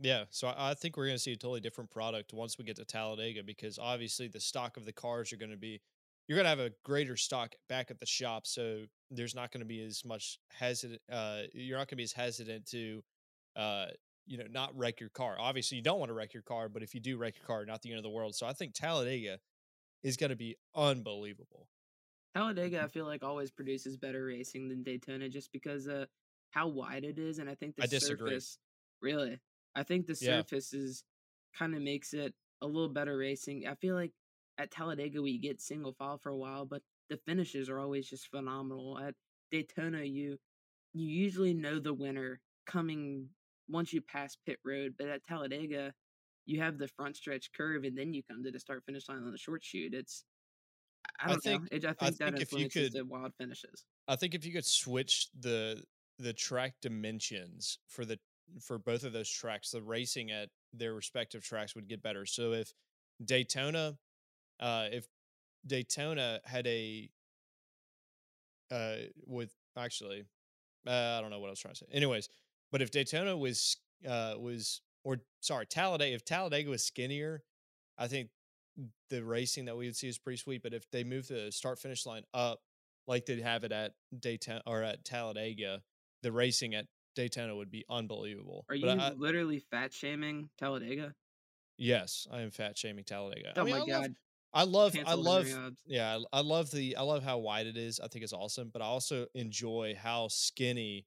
Yeah, 0.00 0.24
so 0.30 0.48
I, 0.48 0.70
I 0.70 0.74
think 0.74 0.96
we're 0.96 1.06
going 1.06 1.16
to 1.16 1.22
see 1.22 1.32
a 1.32 1.36
totally 1.36 1.60
different 1.60 1.90
product 1.90 2.32
once 2.32 2.58
we 2.58 2.64
get 2.64 2.76
to 2.76 2.84
Talladega 2.84 3.42
because 3.42 3.78
obviously 3.78 4.28
the 4.28 4.40
stock 4.40 4.76
of 4.76 4.84
the 4.84 4.92
cars 4.92 5.32
are 5.32 5.36
going 5.36 5.50
to 5.50 5.58
be 5.58 5.80
you're 6.26 6.36
going 6.36 6.44
to 6.44 6.50
have 6.50 6.60
a 6.60 6.70
greater 6.84 7.16
stock 7.16 7.56
back 7.68 7.90
at 7.90 7.98
the 7.98 8.06
shop, 8.06 8.46
so 8.46 8.84
there's 9.10 9.34
not 9.34 9.50
going 9.50 9.62
to 9.62 9.66
be 9.66 9.84
as 9.84 10.04
much 10.04 10.38
hesitant. 10.52 11.00
Uh, 11.10 11.42
you're 11.52 11.76
not 11.76 11.88
going 11.88 11.88
to 11.88 11.96
be 11.96 12.04
as 12.04 12.12
hesitant 12.12 12.66
to, 12.66 13.02
uh, 13.56 13.86
you 14.26 14.38
know, 14.38 14.44
not 14.48 14.70
wreck 14.76 15.00
your 15.00 15.08
car. 15.08 15.34
Obviously, 15.40 15.76
you 15.76 15.82
don't 15.82 15.98
want 15.98 16.08
to 16.08 16.14
wreck 16.14 16.32
your 16.32 16.44
car, 16.44 16.68
but 16.68 16.84
if 16.84 16.94
you 16.94 17.00
do 17.00 17.16
wreck 17.16 17.34
your 17.36 17.46
car, 17.46 17.64
not 17.66 17.82
the 17.82 17.90
end 17.90 17.98
of 17.98 18.04
the 18.04 18.10
world. 18.10 18.36
So 18.36 18.46
I 18.46 18.52
think 18.52 18.74
Talladega 18.74 19.40
is 20.04 20.16
going 20.16 20.30
to 20.30 20.36
be 20.36 20.56
unbelievable. 20.72 21.66
Talladega, 22.36 22.80
I 22.84 22.86
feel 22.86 23.06
like 23.06 23.24
always 23.24 23.50
produces 23.50 23.96
better 23.96 24.24
racing 24.24 24.68
than 24.68 24.84
Daytona, 24.84 25.28
just 25.28 25.50
because 25.50 25.88
uh 25.88 26.06
how 26.50 26.68
wide 26.68 27.04
it 27.04 27.18
is, 27.18 27.40
and 27.40 27.50
I 27.50 27.56
think 27.56 27.74
the 27.74 27.82
I 27.82 27.86
disagree. 27.86 28.30
surface 28.30 28.58
really, 29.02 29.40
I 29.74 29.82
think 29.82 30.06
the 30.06 30.18
Yeah. 30.20 30.40
surface 30.42 30.72
is 30.72 31.04
kind 31.54 31.74
of 31.74 31.82
makes 31.82 32.12
it 32.14 32.34
a 32.62 32.66
little 32.66 32.88
better 32.88 33.16
racing. 33.16 33.66
I 33.66 33.74
feel 33.76 33.94
like 33.94 34.12
at 34.58 34.70
Talladega 34.70 35.22
we 35.22 35.38
get 35.38 35.60
single 35.60 35.92
file 35.94 36.18
for 36.18 36.30
a 36.30 36.36
while, 36.36 36.64
but 36.66 36.82
the 37.08 37.16
finishes 37.18 37.68
are 37.68 37.78
always 37.78 38.08
just 38.08 38.28
phenomenal. 38.28 38.98
At 38.98 39.14
Daytona, 39.50 40.02
you 40.04 40.38
you 40.92 41.06
usually 41.06 41.54
know 41.54 41.78
the 41.78 41.94
winner 41.94 42.40
coming 42.66 43.28
once 43.68 43.92
you 43.92 44.00
pass 44.02 44.34
pit 44.44 44.58
road, 44.64 44.96
but 44.98 45.06
at 45.08 45.24
Talladega, 45.24 45.94
you 46.46 46.58
have 46.60 46.78
the 46.78 46.88
front 46.88 47.16
stretch 47.16 47.52
curve, 47.52 47.84
and 47.84 47.96
then 47.96 48.12
you 48.12 48.24
come 48.24 48.42
to 48.42 48.50
the 48.50 48.58
start 48.58 48.84
finish 48.84 49.08
line 49.08 49.22
on 49.22 49.30
the 49.30 49.38
short 49.38 49.62
chute. 49.64 49.94
It's 49.94 50.24
I 51.20 51.26
I 51.26 51.28
don't 51.28 51.40
think- 51.42 51.62
know. 51.62 51.68
It, 51.70 51.84
I 51.84 51.90
I 51.90 51.92
think 51.94 52.18
that 52.18 52.30
think 52.32 52.42
if 52.42 52.52
you 52.52 52.58
influences 52.58 52.90
could- 52.90 52.98
the 52.98 53.04
wild 53.04 53.34
finishes. 53.36 53.84
I 54.08 54.16
think 54.16 54.34
if 54.34 54.44
you 54.44 54.52
could 54.52 54.66
switch 54.66 55.28
the 55.32 55.84
the 56.18 56.32
track 56.34 56.74
dimensions 56.80 57.78
for 57.86 58.04
the 58.04 58.18
for 58.60 58.78
both 58.78 59.04
of 59.04 59.12
those 59.12 59.30
tracks, 59.30 59.70
the 59.70 59.82
racing 59.82 60.30
at 60.30 60.48
their 60.72 60.94
respective 60.94 61.44
tracks 61.44 61.74
would 61.74 61.88
get 61.88 62.02
better. 62.02 62.26
So 62.26 62.52
if 62.52 62.72
Daytona, 63.24 63.96
uh, 64.60 64.88
if 64.90 65.06
Daytona 65.66 66.40
had 66.44 66.66
a 66.66 67.08
uh 68.70 68.96
with 69.26 69.52
actually, 69.76 70.24
uh, 70.86 71.16
I 71.18 71.20
don't 71.20 71.30
know 71.30 71.40
what 71.40 71.48
I 71.48 71.50
was 71.50 71.60
trying 71.60 71.74
to 71.74 71.80
say. 71.80 71.86
Anyways, 71.92 72.28
but 72.70 72.82
if 72.82 72.90
Daytona 72.90 73.36
was 73.36 73.76
uh 74.08 74.34
was 74.38 74.80
or 75.04 75.18
sorry 75.40 75.66
Talladega, 75.66 76.14
if 76.14 76.24
Talladega 76.24 76.70
was 76.70 76.84
skinnier, 76.84 77.42
I 77.98 78.08
think 78.08 78.30
the 79.10 79.22
racing 79.24 79.66
that 79.66 79.76
we 79.76 79.86
would 79.86 79.96
see 79.96 80.08
is 80.08 80.18
pretty 80.18 80.38
sweet. 80.38 80.62
But 80.62 80.72
if 80.72 80.90
they 80.90 81.04
move 81.04 81.28
the 81.28 81.50
start 81.50 81.78
finish 81.78 82.06
line 82.06 82.22
up 82.32 82.60
like 83.06 83.26
they 83.26 83.40
have 83.40 83.64
it 83.64 83.72
at 83.72 83.92
Daytona 84.18 84.62
or 84.66 84.82
at 84.82 85.04
Talladega, 85.04 85.82
the 86.22 86.32
racing 86.32 86.74
at 86.74 86.86
Daytona 87.14 87.54
would 87.54 87.70
be 87.70 87.84
unbelievable. 87.88 88.64
Are 88.68 88.74
you 88.74 88.88
I- 88.88 89.12
literally 89.12 89.58
fat 89.70 89.92
shaming 89.92 90.48
Talladega? 90.58 91.14
yes, 91.78 92.26
I 92.30 92.40
am 92.42 92.50
fat 92.50 92.76
shaming 92.76 93.04
Talladega. 93.04 93.52
Oh 93.56 93.62
I 93.62 93.64
mean, 93.64 93.74
my 93.74 93.80
I 93.80 93.84
love, 93.84 94.02
god! 94.02 94.14
I 94.52 94.62
love, 94.64 94.96
I 95.06 95.14
love, 95.14 95.46
yeah, 95.86 96.18
I 96.32 96.40
love 96.40 96.70
the, 96.70 96.96
I 96.96 97.02
love 97.02 97.22
how 97.22 97.38
wide 97.38 97.66
it 97.66 97.76
is. 97.76 98.00
I 98.00 98.08
think 98.08 98.24
it's 98.24 98.32
awesome, 98.32 98.70
but 98.72 98.82
I 98.82 98.86
also 98.86 99.26
enjoy 99.34 99.96
how 100.00 100.28
skinny. 100.28 101.06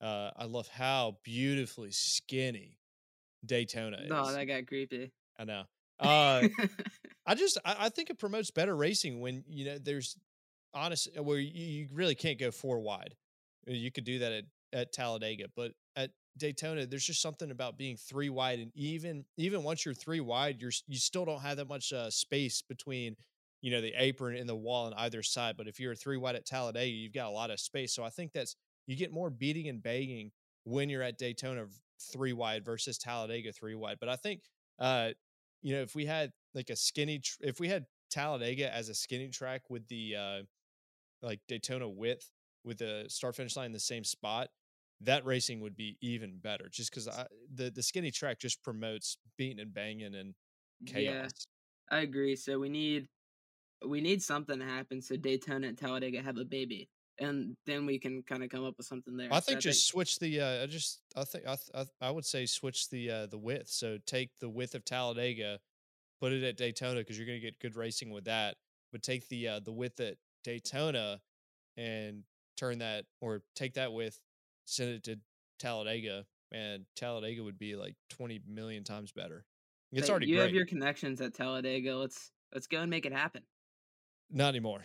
Uh, 0.00 0.30
I 0.36 0.44
love 0.44 0.68
how 0.68 1.18
beautifully 1.24 1.90
skinny 1.90 2.78
Daytona 3.44 3.98
is. 3.98 4.08
No, 4.08 4.32
that 4.32 4.44
got 4.46 4.66
creepy. 4.66 5.12
I 5.38 5.44
know. 5.44 5.64
Uh, 6.00 6.48
I 7.26 7.34
just 7.34 7.58
I, 7.64 7.76
I 7.80 7.88
think 7.88 8.10
it 8.10 8.18
promotes 8.18 8.50
better 8.50 8.74
racing 8.76 9.20
when 9.20 9.44
you 9.48 9.64
know 9.66 9.78
there's 9.78 10.16
honest 10.72 11.08
where 11.20 11.38
you, 11.38 11.50
you 11.64 11.88
really 11.92 12.14
can't 12.14 12.38
go 12.38 12.50
four 12.50 12.80
wide. 12.80 13.16
You 13.66 13.90
could 13.90 14.04
do 14.04 14.20
that 14.20 14.32
at, 14.32 14.44
at 14.72 14.92
Talladega, 14.92 15.46
but 15.56 15.72
at 15.96 16.10
Daytona, 16.36 16.86
there's 16.86 17.04
just 17.04 17.22
something 17.22 17.50
about 17.50 17.76
being 17.76 17.96
three 17.96 18.28
wide, 18.28 18.60
and 18.60 18.70
even 18.74 19.24
even 19.36 19.62
once 19.62 19.84
you're 19.84 19.94
three 19.94 20.20
wide, 20.20 20.60
you're 20.60 20.72
you 20.86 20.98
still 20.98 21.24
don't 21.24 21.40
have 21.40 21.56
that 21.56 21.68
much 21.68 21.92
uh, 21.92 22.10
space 22.10 22.62
between 22.62 23.16
you 23.60 23.70
know 23.70 23.80
the 23.80 23.92
apron 23.96 24.36
and 24.36 24.48
the 24.48 24.56
wall 24.56 24.86
on 24.86 24.94
either 24.94 25.22
side. 25.22 25.56
But 25.56 25.66
if 25.68 25.80
you're 25.80 25.94
three 25.94 26.16
wide 26.16 26.36
at 26.36 26.46
Talladega, 26.46 26.90
you've 26.90 27.12
got 27.12 27.28
a 27.28 27.30
lot 27.30 27.50
of 27.50 27.60
space. 27.60 27.94
So 27.94 28.04
I 28.04 28.10
think 28.10 28.32
that's 28.32 28.56
you 28.86 28.96
get 28.96 29.12
more 29.12 29.30
beating 29.30 29.68
and 29.68 29.82
banging 29.82 30.30
when 30.64 30.88
you're 30.88 31.02
at 31.02 31.18
Daytona 31.18 31.66
three 32.12 32.32
wide 32.32 32.64
versus 32.64 32.98
Talladega 32.98 33.52
three 33.52 33.74
wide. 33.74 33.98
But 34.00 34.08
I 34.08 34.16
think 34.16 34.42
uh 34.78 35.10
you 35.62 35.74
know 35.74 35.82
if 35.82 35.94
we 35.94 36.06
had 36.06 36.32
like 36.54 36.70
a 36.70 36.76
skinny 36.76 37.18
tr- 37.18 37.38
if 37.40 37.58
we 37.58 37.68
had 37.68 37.84
Talladega 38.10 38.72
as 38.72 38.88
a 38.88 38.94
skinny 38.94 39.28
track 39.28 39.62
with 39.68 39.86
the 39.88 40.14
uh 40.16 40.42
like 41.22 41.40
Daytona 41.48 41.88
width 41.88 42.30
with 42.64 42.78
the 42.78 43.06
start 43.08 43.34
finish 43.34 43.56
line 43.56 43.66
in 43.66 43.72
the 43.72 43.80
same 43.80 44.04
spot, 44.04 44.48
that 45.00 45.24
racing 45.24 45.60
would 45.60 45.76
be 45.76 45.96
even 46.00 46.38
better. 46.38 46.68
Just 46.70 46.90
because 46.90 47.08
the 47.54 47.70
the 47.70 47.82
skinny 47.82 48.10
track 48.10 48.38
just 48.38 48.62
promotes 48.62 49.18
beating 49.36 49.60
and 49.60 49.72
banging 49.72 50.14
and 50.14 50.34
chaos. 50.86 51.46
Yeah, 51.90 51.98
I 51.98 52.00
agree. 52.00 52.36
So 52.36 52.58
we 52.58 52.68
need 52.68 53.06
we 53.86 54.00
need 54.00 54.22
something 54.22 54.58
to 54.58 54.64
happen 54.64 55.00
so 55.00 55.16
Daytona 55.16 55.68
and 55.68 55.78
Talladega 55.78 56.20
have 56.22 56.36
a 56.38 56.44
baby, 56.44 56.88
and 57.20 57.56
then 57.66 57.86
we 57.86 57.98
can 57.98 58.22
kind 58.22 58.42
of 58.42 58.50
come 58.50 58.64
up 58.64 58.74
with 58.76 58.86
something 58.86 59.16
there. 59.16 59.32
I 59.32 59.40
So 59.40 59.52
think 59.52 59.60
just 59.60 59.86
switch 59.86 60.18
the. 60.18 60.40
Uh, 60.40 60.62
I 60.64 60.66
just 60.66 61.00
I 61.16 61.24
think 61.24 61.46
I, 61.46 61.52
I 61.52 61.78
th- 61.78 61.88
I 62.00 62.10
would 62.10 62.24
say 62.24 62.46
switch 62.46 62.88
the 62.90 63.10
uh, 63.10 63.26
the 63.26 63.38
width. 63.38 63.68
So 63.68 63.98
take 64.06 64.30
the 64.40 64.48
width 64.48 64.74
of 64.74 64.84
Talladega, 64.84 65.60
put 66.20 66.32
it 66.32 66.42
at 66.42 66.56
Daytona 66.56 67.00
because 67.00 67.16
you're 67.18 67.26
going 67.26 67.40
to 67.40 67.44
get 67.44 67.60
good 67.60 67.76
racing 67.76 68.10
with 68.10 68.24
that. 68.24 68.56
But 68.90 69.02
take 69.02 69.28
the 69.28 69.48
uh, 69.48 69.60
the 69.60 69.72
width 69.72 70.00
at 70.00 70.16
Daytona 70.42 71.20
and 71.76 72.24
turn 72.56 72.78
that 72.78 73.04
or 73.20 73.42
take 73.54 73.74
that 73.74 73.92
width, 73.92 74.20
send 74.68 74.90
it 74.90 75.02
to 75.04 75.16
Talladega, 75.58 76.24
and 76.52 76.84
Talladega 76.96 77.42
would 77.42 77.58
be 77.58 77.74
like 77.76 77.94
20 78.10 78.42
million 78.46 78.84
times 78.84 79.12
better. 79.12 79.44
It's 79.92 80.06
Hey, 80.06 80.10
already 80.10 80.26
you 80.26 80.36
great. 80.36 80.44
have 80.46 80.54
your 80.54 80.66
connections 80.66 81.20
at 81.20 81.34
Talladega. 81.34 81.96
Let's 81.96 82.30
let's 82.52 82.66
go 82.66 82.80
and 82.80 82.90
make 82.90 83.06
it 83.06 83.12
happen. 83.12 83.42
Not 84.30 84.50
anymore. 84.50 84.84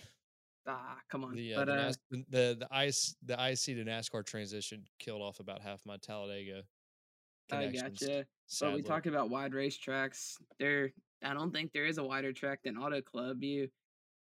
Ah, 0.65 0.97
come 1.09 1.25
on. 1.25 1.35
The, 1.35 1.55
uh, 1.55 1.57
but 1.57 1.65
the, 1.65 1.73
uh, 1.73 1.93
the 2.09 2.25
the 2.29 2.57
the 2.59 2.67
ISC 2.73 3.15
the 3.25 3.35
ISC 3.35 3.65
to 3.75 3.83
NASCAR 3.83 4.25
transition 4.25 4.85
killed 4.99 5.21
off 5.21 5.39
about 5.41 5.61
half 5.61 5.81
my 5.85 5.97
Talladega. 5.97 6.63
I 7.51 7.67
gotcha. 7.67 8.25
But 8.61 8.73
we 8.73 8.81
talk 8.81 9.05
about 9.05 9.29
wide 9.29 9.53
race 9.53 9.77
tracks. 9.77 10.37
There, 10.59 10.91
I 11.21 11.33
don't 11.33 11.51
think 11.51 11.73
there 11.73 11.85
is 11.85 11.97
a 11.97 12.03
wider 12.03 12.31
track 12.31 12.59
than 12.63 12.77
Auto 12.77 13.01
Club. 13.01 13.43
You 13.43 13.67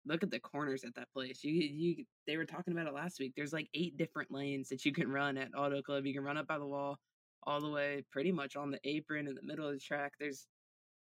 look 0.09 0.23
at 0.23 0.31
the 0.31 0.41
corners 0.41 0.85
at 0.85 0.95
that 0.95 1.13
place. 1.13 1.45
You, 1.45 1.53
you, 1.53 2.05
they 2.27 2.37
were 2.37 2.47
talking 2.47 2.73
about 2.73 2.87
it 2.87 2.95
last 2.95 3.21
week. 3.21 3.35
There's 3.37 3.53
like 3.53 3.69
eight 3.75 3.97
different 3.97 4.33
lanes 4.33 4.69
that 4.71 4.85
you 4.85 4.93
can 4.93 5.11
run 5.11 5.37
at 5.37 5.57
Auto 5.57 5.83
Club. 5.83 6.07
You 6.07 6.15
can 6.15 6.25
run 6.25 6.39
up 6.39 6.47
by 6.47 6.59
the 6.59 6.67
wall, 6.67 6.99
all 7.45 7.61
the 7.61 7.71
way 7.71 8.05
pretty 8.11 8.33
much 8.33 8.57
on 8.57 8.71
the 8.71 8.81
apron 8.85 9.29
in 9.29 9.35
the 9.35 9.43
middle 9.43 9.67
of 9.67 9.75
the 9.75 9.81
track. 9.81 10.15
There's, 10.19 10.47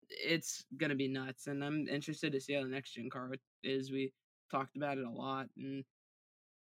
it's 0.10 0.65
gonna 0.78 0.95
be 0.95 1.08
nuts, 1.08 1.47
and 1.47 1.63
I'm 1.63 1.88
interested 1.88 2.32
to 2.34 2.41
see 2.41 2.54
how 2.54 2.63
the 2.63 2.69
next 2.69 2.93
gen 2.93 3.10
car 3.10 3.32
is. 3.63 3.91
We 3.91 4.12
talked 4.52 4.75
about 4.75 4.97
it 4.97 5.06
a 5.06 5.12
lot, 5.12 5.47
and 5.58 5.84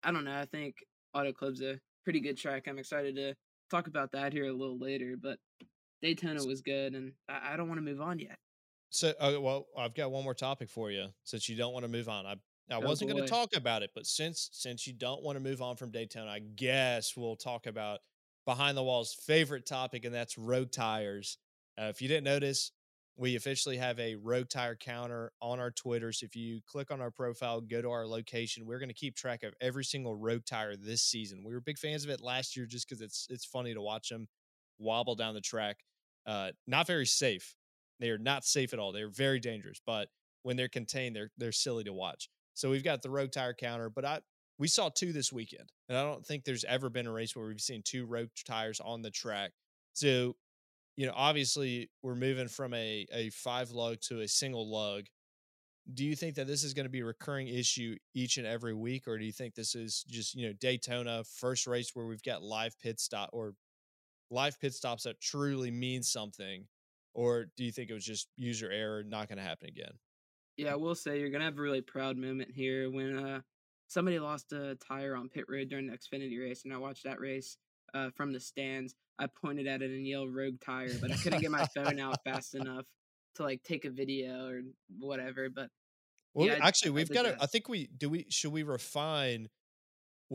I 0.02 0.10
don't 0.12 0.24
know. 0.24 0.38
I 0.38 0.46
think 0.46 0.76
Auto 1.12 1.32
Club's 1.32 1.60
a 1.60 1.78
pretty 2.04 2.20
good 2.20 2.38
track. 2.38 2.64
I'm 2.66 2.78
excited 2.78 3.16
to 3.16 3.34
talk 3.70 3.86
about 3.86 4.12
that 4.12 4.32
here 4.32 4.46
a 4.46 4.52
little 4.52 4.78
later, 4.78 5.16
but 5.20 5.38
Daytona 6.00 6.44
was 6.44 6.62
good, 6.62 6.94
and 6.94 7.12
I, 7.28 7.52
I 7.52 7.56
don't 7.56 7.68
want 7.68 7.78
to 7.78 7.84
move 7.84 8.00
on 8.00 8.18
yet. 8.18 8.38
So, 8.94 9.12
uh, 9.18 9.40
well, 9.40 9.66
I've 9.76 9.92
got 9.92 10.12
one 10.12 10.22
more 10.22 10.34
topic 10.34 10.70
for 10.70 10.88
you 10.88 11.08
since 11.24 11.48
you 11.48 11.56
don't 11.56 11.72
want 11.72 11.82
to 11.82 11.88
move 11.88 12.08
on. 12.08 12.26
I 12.26 12.36
I 12.70 12.78
Oh, 12.80 12.86
wasn't 12.86 13.08
going 13.08 13.16
to 13.16 13.24
talk 13.24 13.50
about 13.56 13.82
it, 13.82 13.90
but 13.92 14.06
since 14.06 14.48
since 14.52 14.86
you 14.86 14.92
don't 14.92 15.20
want 15.24 15.34
to 15.34 15.40
move 15.40 15.60
on 15.60 15.76
from 15.76 15.90
Daytona, 15.90 16.30
I 16.30 16.38
guess 16.38 17.16
we'll 17.16 17.34
talk 17.36 17.66
about 17.66 18.00
behind 18.46 18.76
the 18.76 18.84
walls 18.84 19.12
favorite 19.12 19.66
topic, 19.66 20.04
and 20.04 20.14
that's 20.14 20.38
rogue 20.38 20.70
tires. 20.70 21.38
Uh, 21.76 21.86
if 21.86 22.00
you 22.00 22.06
didn't 22.06 22.22
notice, 22.22 22.70
we 23.16 23.34
officially 23.34 23.78
have 23.78 23.98
a 23.98 24.14
rogue 24.14 24.48
tire 24.48 24.76
counter 24.76 25.32
on 25.42 25.58
our 25.58 25.72
Twitters. 25.72 26.22
If 26.22 26.36
you 26.36 26.60
click 26.64 26.92
on 26.92 27.00
our 27.00 27.10
profile, 27.10 27.60
go 27.60 27.82
to 27.82 27.90
our 27.90 28.06
location, 28.06 28.64
we're 28.64 28.78
going 28.78 28.88
to 28.90 28.94
keep 28.94 29.16
track 29.16 29.42
of 29.42 29.54
every 29.60 29.84
single 29.84 30.14
rogue 30.14 30.44
tire 30.46 30.76
this 30.76 31.02
season. 31.02 31.42
We 31.44 31.52
were 31.52 31.60
big 31.60 31.78
fans 31.78 32.04
of 32.04 32.10
it 32.10 32.20
last 32.20 32.56
year 32.56 32.64
just 32.64 32.88
because 32.88 33.00
it's 33.02 33.26
it's 33.28 33.44
funny 33.44 33.74
to 33.74 33.82
watch 33.82 34.08
them 34.08 34.28
wobble 34.78 35.16
down 35.16 35.34
the 35.34 35.40
track. 35.40 35.80
Uh, 36.24 36.52
not 36.68 36.86
very 36.86 37.06
safe. 37.06 37.56
They 38.00 38.10
are 38.10 38.18
not 38.18 38.44
safe 38.44 38.72
at 38.72 38.78
all. 38.78 38.92
They're 38.92 39.08
very 39.08 39.40
dangerous, 39.40 39.80
but 39.84 40.08
when 40.42 40.56
they're 40.56 40.68
contained, 40.68 41.16
they're 41.16 41.30
they're 41.36 41.52
silly 41.52 41.84
to 41.84 41.92
watch. 41.92 42.28
So 42.54 42.70
we've 42.70 42.84
got 42.84 43.02
the 43.02 43.10
rogue 43.10 43.32
tire 43.32 43.54
counter, 43.54 43.90
but 43.90 44.04
I 44.04 44.20
we 44.58 44.68
saw 44.68 44.88
two 44.88 45.12
this 45.12 45.32
weekend, 45.32 45.72
and 45.88 45.98
I 45.98 46.02
don't 46.02 46.24
think 46.24 46.44
there's 46.44 46.64
ever 46.64 46.88
been 46.88 47.06
a 47.06 47.12
race 47.12 47.34
where 47.34 47.46
we've 47.46 47.60
seen 47.60 47.82
two 47.84 48.06
rogue 48.06 48.28
tires 48.46 48.80
on 48.80 49.02
the 49.02 49.10
track. 49.10 49.52
So, 49.94 50.36
you 50.96 51.06
know, 51.06 51.12
obviously 51.14 51.90
we're 52.02 52.14
moving 52.14 52.48
from 52.48 52.72
a 52.74 53.06
a 53.12 53.30
five 53.30 53.70
lug 53.70 54.00
to 54.08 54.20
a 54.20 54.28
single 54.28 54.70
lug. 54.70 55.04
Do 55.92 56.04
you 56.04 56.16
think 56.16 56.36
that 56.36 56.46
this 56.46 56.64
is 56.64 56.72
going 56.72 56.86
to 56.86 56.90
be 56.90 57.00
a 57.00 57.04
recurring 57.04 57.48
issue 57.48 57.96
each 58.14 58.38
and 58.38 58.46
every 58.46 58.74
week, 58.74 59.06
or 59.06 59.18
do 59.18 59.24
you 59.24 59.32
think 59.32 59.54
this 59.54 59.74
is 59.74 60.04
just 60.08 60.34
you 60.34 60.46
know 60.46 60.52
Daytona 60.60 61.24
first 61.24 61.66
race 61.66 61.90
where 61.94 62.06
we've 62.06 62.22
got 62.22 62.42
live 62.42 62.78
pit 62.80 63.00
stop 63.00 63.30
or 63.32 63.54
live 64.30 64.58
pit 64.60 64.72
stops 64.72 65.04
that 65.04 65.20
truly 65.20 65.70
mean 65.70 66.02
something 66.02 66.66
or 67.14 67.46
do 67.56 67.64
you 67.64 67.72
think 67.72 67.90
it 67.90 67.94
was 67.94 68.04
just 68.04 68.28
user 68.36 68.70
error, 68.70 69.02
not 69.02 69.28
going 69.28 69.38
to 69.38 69.44
happen 69.44 69.68
again? 69.68 69.92
Yeah, 70.56 70.72
I 70.72 70.76
will 70.76 70.94
say 70.94 71.18
you're 71.18 71.30
gonna 71.30 71.44
have 71.44 71.58
a 71.58 71.62
really 71.62 71.80
proud 71.80 72.16
moment 72.16 72.50
here 72.52 72.88
when 72.90 73.18
uh 73.18 73.40
somebody 73.88 74.18
lost 74.20 74.52
a 74.52 74.76
tire 74.76 75.16
on 75.16 75.28
pit 75.28 75.46
road 75.48 75.68
during 75.68 75.88
the 75.88 75.96
Xfinity 75.98 76.38
race, 76.40 76.64
and 76.64 76.72
I 76.72 76.76
watched 76.78 77.04
that 77.04 77.20
race 77.20 77.56
uh 77.92 78.10
from 78.10 78.32
the 78.32 78.40
stands. 78.40 78.94
I 79.18 79.26
pointed 79.26 79.66
at 79.66 79.82
it 79.82 79.90
and 79.90 80.06
yelled 80.06 80.34
"Rogue 80.34 80.60
tire," 80.64 80.94
but 81.00 81.10
I 81.10 81.16
couldn't 81.16 81.40
get 81.40 81.50
my 81.50 81.66
phone 81.74 81.98
out 81.98 82.22
fast 82.24 82.54
enough 82.54 82.86
to 83.36 83.42
like 83.42 83.62
take 83.64 83.84
a 83.84 83.90
video 83.90 84.46
or 84.46 84.60
whatever. 84.98 85.48
But 85.50 85.70
Well, 86.34 86.46
Yeah, 86.46 86.58
actually, 86.60 86.90
I 86.90 86.94
we've 86.94 87.08
did 87.08 87.14
got 87.14 87.22
to. 87.22 87.36
I 87.40 87.46
think 87.46 87.68
we 87.68 87.86
do. 87.88 88.10
We 88.10 88.26
should 88.30 88.52
we 88.52 88.62
refine 88.62 89.48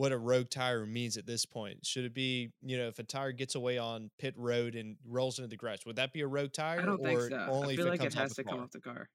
what 0.00 0.12
a 0.12 0.18
rogue 0.18 0.48
tire 0.48 0.86
means 0.86 1.18
at 1.18 1.26
this 1.26 1.44
point? 1.44 1.84
Should 1.84 2.06
it 2.06 2.14
be 2.14 2.50
you 2.62 2.78
know 2.78 2.88
if 2.88 2.98
a 2.98 3.02
tire 3.02 3.32
gets 3.32 3.54
away 3.54 3.76
on 3.76 4.10
pit 4.18 4.32
road 4.34 4.74
and 4.74 4.96
rolls 5.06 5.38
into 5.38 5.48
the 5.48 5.56
grass, 5.56 5.84
would 5.84 5.96
that 5.96 6.14
be 6.14 6.22
a 6.22 6.26
rogue 6.26 6.54
tire? 6.54 6.80
I 6.80 6.86
don't 6.86 7.06
or 7.06 7.28
think 7.28 7.32
so. 7.32 7.46
Only 7.50 7.74
I 7.74 7.76
feel 7.76 7.86
if 7.86 7.90
like 7.90 8.00
it 8.00 8.06
it 8.06 8.14
has 8.14 8.32
to 8.36 8.44
come 8.44 8.60
off 8.60 8.70
the 8.70 8.80
car. 8.80 9.10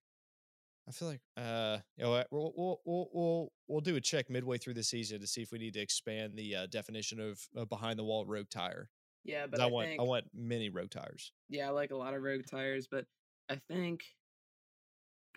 I 0.87 0.91
feel 0.91 1.07
like 1.07 1.21
uh, 1.37 1.79
you 1.97 2.03
know, 2.03 2.23
we'll 2.29 2.53
we'll 2.55 2.81
we'll 2.85 3.09
we'll 3.11 3.51
we'll 3.67 3.81
do 3.81 3.95
a 3.95 4.01
check 4.01 4.29
midway 4.29 4.59
through 4.59 4.75
the 4.75 4.83
season 4.83 5.19
to 5.21 5.25
see 5.25 5.41
if 5.41 5.51
we 5.51 5.57
need 5.57 5.73
to 5.73 5.79
expand 5.79 6.33
the 6.35 6.55
uh, 6.55 6.67
definition 6.67 7.19
of 7.19 7.39
a 7.55 7.65
behind 7.65 7.97
the 7.97 8.03
wall 8.03 8.23
rogue 8.23 8.51
tire. 8.51 8.87
Yeah, 9.23 9.47
but 9.47 9.61
I, 9.61 9.63
I, 9.63 9.71
want 9.71 9.87
think 9.87 9.99
I 9.99 10.03
want 10.03 10.25
many 10.35 10.69
rogue 10.69 10.91
tires. 10.91 11.31
yeah, 11.49 11.67
I 11.67 11.71
like 11.71 11.89
a 11.89 11.95
lot 11.95 12.13
of 12.13 12.21
rogue 12.21 12.45
tires, 12.47 12.87
but 12.91 13.05
I 13.49 13.59
think 13.67 14.03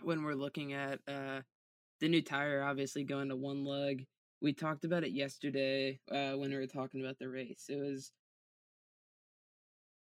when 0.03 0.25
we're 0.25 0.35
looking 0.35 0.75
at 0.75 0.99
uh 1.09 1.41
the 2.01 2.09
new 2.09 2.21
tire 2.21 2.63
obviously 2.63 3.03
going 3.05 3.31
to 3.31 3.37
one 3.37 3.65
lug, 3.65 4.01
we 4.41 4.53
talked 4.53 4.85
about 4.85 5.05
it 5.05 5.13
yesterday 5.13 5.99
uh 6.11 6.33
when 6.33 6.51
we 6.51 6.57
were 6.57 6.67
talking 6.67 7.01
about 7.01 7.19
the 7.19 7.29
race. 7.29 7.67
It 7.69 7.77
was 7.81 8.13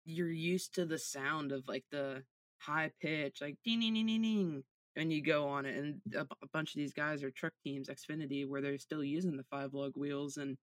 you're 0.06 0.32
used 0.32 0.76
to 0.76 0.86
the 0.86 0.98
sound 0.98 1.52
of 1.52 1.68
like 1.68 1.84
the 1.92 2.24
high 2.60 2.92
pitch, 3.02 3.40
like 3.42 3.58
ding 3.64 3.82
ding 3.82 3.94
ding 3.94 4.08
ding 4.08 4.22
ding, 4.22 4.64
and 4.96 5.12
you 5.12 5.22
go 5.22 5.48
on 5.48 5.66
it, 5.66 5.78
and 5.78 6.02
a, 6.16 6.22
a 6.22 6.48
bunch 6.54 6.74
of 6.74 6.80
these 6.80 6.94
guys 6.94 7.24
are 7.24 7.32
truck 7.32 7.54
teams, 7.64 7.90
Xfinity, 7.90 8.48
where 8.48 8.62
they're 8.62 8.78
still 8.78 9.04
using 9.04 9.36
the 9.38 9.44
five 9.44 9.74
lug 9.74 9.94
wheels, 9.96 10.38
and 10.38 10.58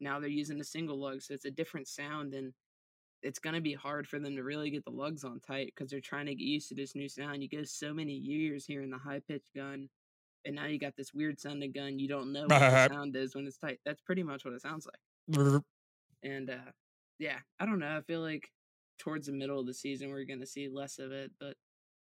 now 0.00 0.18
they're 0.20 0.28
using 0.28 0.58
the 0.58 0.64
single 0.64 0.98
lug, 1.00 1.22
so 1.22 1.34
it's 1.34 1.44
a 1.44 1.50
different 1.50 1.88
sound, 1.88 2.34
and 2.34 2.52
it's 3.22 3.38
gonna 3.38 3.60
be 3.60 3.74
hard 3.74 4.08
for 4.08 4.18
them 4.18 4.36
to 4.36 4.42
really 4.42 4.70
get 4.70 4.84
the 4.84 4.90
lugs 4.90 5.24
on 5.24 5.40
tight 5.40 5.72
because 5.74 5.90
they're 5.90 6.00
trying 6.00 6.26
to 6.26 6.34
get 6.34 6.44
used 6.44 6.68
to 6.68 6.74
this 6.74 6.94
new 6.94 7.08
sound. 7.08 7.42
You 7.42 7.48
go 7.48 7.64
so 7.64 7.94
many 7.94 8.14
years 8.14 8.66
hearing 8.66 8.90
the 8.90 8.98
high 8.98 9.20
pitch 9.28 9.44
gun, 9.54 9.88
and 10.44 10.54
now 10.56 10.66
you 10.66 10.78
got 10.78 10.96
this 10.96 11.12
weird 11.12 11.40
sounding 11.40 11.72
gun. 11.72 11.98
You 11.98 12.08
don't 12.08 12.32
know 12.32 12.42
what 12.42 12.58
the 12.58 12.88
sound 12.92 13.16
is 13.16 13.34
when 13.34 13.46
it's 13.46 13.58
tight. 13.58 13.78
That's 13.84 14.00
pretty 14.00 14.22
much 14.22 14.44
what 14.44 14.54
it 14.54 14.62
sounds 14.62 14.86
like. 14.86 15.62
And 16.22 16.50
uh 16.50 16.72
yeah, 17.18 17.38
I 17.58 17.66
don't 17.66 17.78
know. 17.78 17.96
I 17.96 18.00
feel 18.02 18.20
like 18.20 18.50
towards 18.98 19.26
the 19.26 19.32
middle 19.32 19.60
of 19.60 19.66
the 19.66 19.74
season 19.74 20.10
we're 20.10 20.24
gonna 20.24 20.46
see 20.46 20.68
less 20.68 20.98
of 20.98 21.12
it, 21.12 21.30
but 21.38 21.56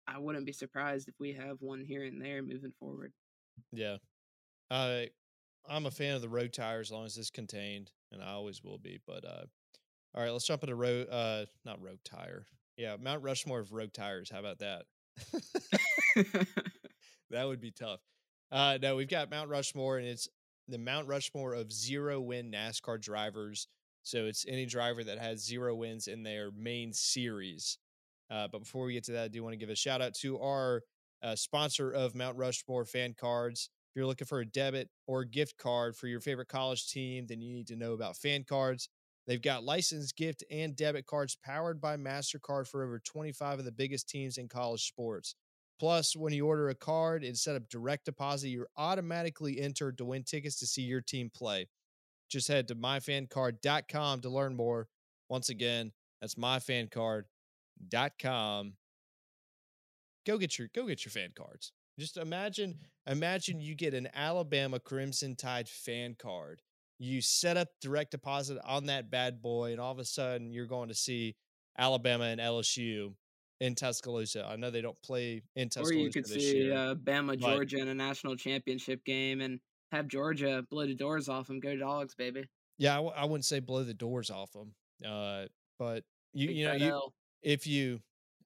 I 0.07 0.19
wouldn't 0.19 0.45
be 0.45 0.53
surprised 0.53 1.07
if 1.07 1.15
we 1.19 1.33
have 1.33 1.57
one 1.59 1.83
here 1.83 2.03
and 2.03 2.21
there 2.21 2.41
moving 2.41 2.73
forward. 2.79 3.11
Yeah. 3.71 3.97
I 4.69 5.09
I'm 5.69 5.85
a 5.85 5.91
fan 5.91 6.15
of 6.15 6.21
the 6.21 6.29
rogue 6.29 6.53
tire 6.53 6.79
as 6.79 6.91
long 6.91 7.05
as 7.05 7.17
it's 7.17 7.29
contained, 7.29 7.91
and 8.11 8.23
I 8.23 8.31
always 8.31 8.63
will 8.63 8.77
be. 8.77 8.99
But 9.05 9.25
uh 9.25 9.45
all 10.15 10.23
right, 10.23 10.31
let's 10.31 10.45
jump 10.45 10.63
into 10.63 10.75
road 10.75 11.07
uh 11.09 11.45
not 11.65 11.81
rogue 11.81 11.99
tire. 12.03 12.45
Yeah, 12.77 12.95
Mount 13.01 13.23
Rushmore 13.23 13.59
of 13.59 13.73
rogue 13.73 13.93
tires. 13.93 14.29
How 14.29 14.39
about 14.39 14.59
that? 14.59 14.83
that 17.31 17.47
would 17.47 17.59
be 17.59 17.71
tough. 17.71 18.01
Uh 18.51 18.77
no, 18.81 18.95
we've 18.95 19.09
got 19.09 19.29
Mount 19.29 19.49
Rushmore 19.49 19.97
and 19.97 20.07
it's 20.07 20.27
the 20.67 20.77
Mount 20.77 21.07
Rushmore 21.07 21.53
of 21.53 21.71
zero 21.71 22.19
win 22.21 22.51
NASCAR 22.51 22.99
drivers. 23.01 23.67
So 24.03 24.25
it's 24.25 24.45
any 24.47 24.65
driver 24.65 25.03
that 25.03 25.19
has 25.19 25.45
zero 25.45 25.75
wins 25.75 26.07
in 26.07 26.23
their 26.23 26.51
main 26.51 26.93
series. 26.93 27.77
Uh, 28.29 28.47
but 28.51 28.59
before 28.59 28.85
we 28.85 28.93
get 28.93 29.03
to 29.05 29.13
that, 29.13 29.23
I 29.25 29.27
do 29.27 29.43
want 29.43 29.53
to 29.53 29.57
give 29.57 29.69
a 29.69 29.75
shout 29.75 30.01
out 30.01 30.13
to 30.15 30.39
our 30.39 30.81
uh, 31.23 31.35
sponsor 31.35 31.91
of 31.91 32.15
Mount 32.15 32.37
Rushmore 32.37 32.85
fan 32.85 33.15
cards. 33.19 33.69
If 33.89 33.99
you're 33.99 34.05
looking 34.05 34.27
for 34.27 34.39
a 34.39 34.45
debit 34.45 34.89
or 35.07 35.23
gift 35.25 35.57
card 35.57 35.95
for 35.95 36.07
your 36.07 36.19
favorite 36.21 36.47
college 36.47 36.87
team, 36.89 37.25
then 37.27 37.41
you 37.41 37.53
need 37.53 37.67
to 37.67 37.75
know 37.75 37.93
about 37.93 38.17
fan 38.17 38.45
cards. 38.47 38.89
They've 39.25 39.41
got 39.41 39.63
licensed 39.63 40.15
gift 40.15 40.43
and 40.49 40.75
debit 40.75 41.05
cards 41.05 41.37
powered 41.43 41.81
by 41.81 41.97
MasterCard 41.97 42.67
for 42.67 42.83
over 42.83 42.99
25 42.99 43.59
of 43.59 43.65
the 43.65 43.71
biggest 43.71 44.07
teams 44.07 44.37
in 44.37 44.47
college 44.47 44.87
sports. 44.87 45.35
Plus, 45.79 46.15
when 46.15 46.33
you 46.33 46.47
order 46.47 46.69
a 46.69 46.75
card 46.75 47.23
and 47.23 47.37
set 47.37 47.55
up 47.55 47.69
direct 47.69 48.05
deposit, 48.05 48.49
you're 48.49 48.69
automatically 48.77 49.59
entered 49.59 49.99
to 49.99 50.05
win 50.05 50.23
tickets 50.23 50.57
to 50.59 50.65
see 50.65 50.81
your 50.81 51.01
team 51.01 51.29
play. 51.33 51.67
Just 52.29 52.47
head 52.47 52.67
to 52.69 52.75
myfancard.com 52.75 54.21
to 54.21 54.29
learn 54.29 54.55
more. 54.55 54.87
Once 55.29 55.49
again, 55.49 55.91
that's 56.19 56.35
myfancard.com. 56.35 58.73
Go 60.25 60.37
get 60.37 60.59
your 60.59 60.67
go 60.73 60.87
get 60.87 61.05
your 61.05 61.11
fan 61.11 61.29
cards. 61.37 61.71
Just 61.99 62.17
imagine 62.17 62.79
mm. 63.07 63.11
imagine 63.11 63.61
you 63.61 63.75
get 63.75 63.93
an 63.93 64.09
Alabama 64.13 64.79
Crimson 64.79 65.35
Tide 65.35 65.69
fan 65.69 66.15
card. 66.19 66.61
You 66.99 67.21
set 67.21 67.57
up 67.57 67.67
direct 67.81 68.11
deposit 68.11 68.57
on 68.65 68.87
that 68.87 69.11
bad 69.11 69.41
boy, 69.41 69.71
and 69.71 69.79
all 69.79 69.91
of 69.91 69.99
a 69.99 70.05
sudden 70.05 70.51
you're 70.51 70.65
going 70.65 70.89
to 70.89 70.95
see 70.95 71.35
Alabama 71.77 72.25
and 72.25 72.41
LSU 72.41 73.13
in 73.59 73.75
Tuscaloosa. 73.75 74.45
I 74.49 74.55
know 74.55 74.69
they 74.69 74.81
don't 74.81 75.01
play 75.01 75.41
in 75.55 75.69
Tuscaloosa. 75.69 75.95
or 75.95 76.01
you 76.03 76.11
could 76.11 76.27
see 76.27 76.65
year. 76.65 76.73
uh, 76.75 76.95
Bama, 76.95 77.39
Georgia 77.39 77.77
in 77.79 77.87
a 77.87 77.93
national 77.93 78.35
championship 78.35 79.03
game 79.05 79.41
and 79.41 79.59
have 79.91 80.07
Georgia 80.07 80.63
blow 80.69 80.85
the 80.85 80.93
doors 80.95 81.27
off 81.29 81.47
them. 81.47 81.59
Go 81.59 81.75
dogs, 81.75 82.13
baby. 82.15 82.45
Yeah, 82.77 82.93
I, 82.93 82.95
w- 82.97 83.13
I 83.15 83.25
wouldn't 83.25 83.45
say 83.45 83.59
blow 83.59 83.83
the 83.83 83.93
doors 83.93 84.29
off 84.29 84.51
them, 84.51 84.73
uh, 85.03 85.45
but 85.79 86.03
you 86.33 86.47
Big 86.47 86.57
you 86.57 86.65
know 86.67 86.73
you 86.73 86.89
L. 86.91 87.13
if 87.41 87.65
you 87.65 87.99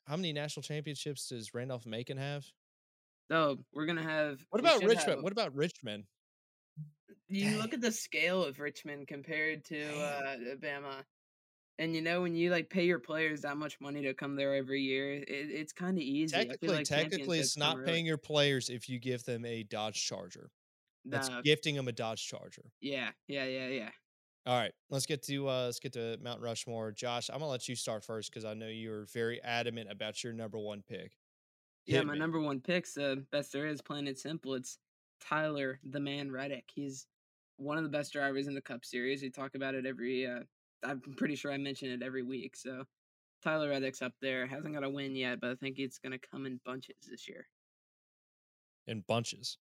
how 0.08 0.16
many 0.16 0.32
national 0.34 0.64
championships 0.64 1.28
does 1.28 1.54
Randolph 1.54 1.86
Macon 1.86 2.18
have? 2.18 2.46
So 3.30 3.58
we're 3.74 3.86
gonna 3.86 4.04
have. 4.04 4.40
What 4.50 4.60
about 4.60 4.80
Richmond? 4.84 5.00
have- 5.10 5.24
What 5.24 5.32
about 5.34 5.54
Richmond? 5.56 6.06
you 7.28 7.58
look 7.58 7.74
at 7.74 7.82
the 7.82 7.92
scale 7.92 8.44
of 8.44 8.60
Richmond 8.60 9.08
compared 9.08 9.64
to 9.66 9.82
uh, 10.00 10.36
Bama, 10.62 11.04
and 11.80 11.96
you 11.96 12.02
know 12.02 12.22
when 12.22 12.36
you 12.36 12.52
like 12.52 12.70
pay 12.70 12.86
your 12.86 13.00
players 13.00 13.42
that 13.42 13.58
much 13.58 13.80
money 13.80 14.02
to 14.04 14.14
come 14.14 14.36
there 14.36 14.56
every 14.56 14.82
year, 14.82 15.14
it, 15.14 15.26
it's 15.28 15.74
kind 15.74 15.98
of 15.98 16.04
easy. 16.04 16.36
Technically, 16.36 16.68
like 16.70 16.86
technically, 16.86 17.40
it's 17.40 17.56
don't 17.56 17.78
really- 17.80 17.92
paying 17.92 18.06
your 18.06 18.18
players 18.18 18.70
if 18.70 18.90
you 18.90 19.00
give 19.00 19.24
them 19.24 19.46
a 19.46 19.64
Dodge 19.64 20.06
Charger. 20.06 20.52
That's 21.06 21.30
Nah, 21.30 21.42
gifting 21.42 21.76
them 21.76 21.88
a 21.88 21.92
Dodge 21.92 22.26
Charger. 22.26 22.72
yeah, 22.80 23.10
yeah, 23.28 23.46
yeah, 23.46 23.68
yeah. 23.68 23.90
All 24.46 24.58
right, 24.58 24.74
let's 24.90 25.06
get 25.06 25.24
to 25.24 25.48
uh, 25.50 25.66
let's 25.66 25.80
get 25.80 25.94
to 25.94 26.18
Mount 26.22 26.42
Rushmore. 26.42 26.92
Josh, 26.92 27.30
I'm 27.30 27.40
gonna 27.40 27.52
let 27.52 27.68
you 27.68 27.76
start 27.76 28.04
first 28.04 28.32
because 28.32 28.46
I 28.46 28.54
know 28.54 28.68
you're 28.68 29.06
very 29.14 29.42
adamant 29.42 29.92
about 29.92 30.24
your 30.24 30.34
number 30.34 30.58
one 30.60 30.84
pick. 30.88 31.12
Yeah, 31.86 32.02
my 32.04 32.14
me. 32.14 32.20
number 32.20 32.40
one 32.40 32.60
pick's 32.60 32.94
the 32.94 33.26
best 33.32 33.52
there 33.54 33.66
is, 33.68 33.82
plain 33.82 34.08
and 34.08 34.18
simple. 34.18 34.54
It's 34.56 34.78
Tyler 35.20 35.80
the 35.84 36.00
Man 36.00 36.32
Reddick. 36.32 36.66
He's 36.74 37.08
one 37.58 37.78
of 37.78 37.84
the 37.84 37.90
best 37.90 38.14
drivers 38.14 38.48
in 38.48 38.54
the 38.56 38.62
Cup 38.62 38.84
Series. 38.86 39.22
We 39.22 39.30
talk 39.30 39.56
about 39.56 39.76
it 39.76 39.86
every. 39.86 40.26
Uh, 40.28 40.42
I'm 40.84 41.02
pretty 41.18 41.36
sure 41.36 41.52
I 41.52 41.58
mention 41.58 41.90
it 41.90 42.04
every 42.04 42.24
week. 42.24 42.56
So 42.56 42.84
Tyler 43.44 43.70
Reddick's 43.70 44.02
up 44.02 44.14
there. 44.22 44.48
Hasn't 44.48 44.74
got 44.74 44.84
a 44.84 44.90
win 44.90 45.16
yet, 45.16 45.40
but 45.42 45.52
I 45.52 45.56
think 45.56 45.80
it's 45.80 46.00
gonna 46.00 46.20
come 46.20 46.46
in 46.46 46.60
bunches 46.66 46.96
this 47.10 47.28
year. 47.28 47.48
in 48.88 49.04
bunches. 49.08 49.58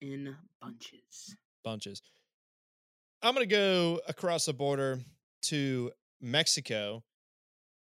In 0.00 0.36
bunches. 0.60 1.36
bunches. 1.64 2.02
I'm 3.22 3.34
going 3.34 3.48
to 3.48 3.52
go 3.52 4.00
across 4.06 4.46
the 4.46 4.52
border 4.52 5.00
to 5.46 5.90
Mexico. 6.20 7.02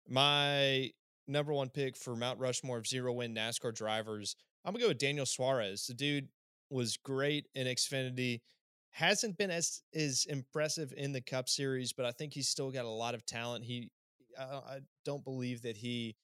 My 0.10 0.92
number 1.28 1.54
one 1.54 1.70
pick 1.70 1.96
for 1.96 2.16
Mount 2.16 2.40
Rushmore 2.40 2.78
of 2.78 2.86
zero 2.88 3.14
win 3.14 3.34
NASCAR 3.34 3.74
drivers, 3.74 4.36
I'm 4.66 4.74
going 4.74 4.82
to 4.82 4.86
go 4.86 4.90
with 4.90 4.98
Daniel 4.98 5.26
Suarez. 5.26 5.88
The 5.88 5.94
dude 5.94 6.28
was 6.70 6.98
great 6.98 7.48
in 7.56 7.66
Xfinity. 7.66 8.42
Hasn't 8.92 9.38
been 9.38 9.52
as 9.52 9.82
as 9.96 10.26
impressive 10.28 10.94
in 10.96 11.14
the 11.14 11.22
Cup 11.22 11.48
Series, 11.48 11.94
but 11.94 12.06
I 12.06 12.12
think 12.12 12.34
he's 12.34 12.50
still 12.50 12.72
got 12.72 12.86
a 12.86 12.90
lot 12.90 13.16
of 13.16 13.26
talent. 13.26 13.64
He, 13.64 13.90
I, 14.38 14.44
I 14.44 14.80
don't 15.06 15.24
believe 15.24 15.62
that 15.62 15.78
he, 15.78 16.16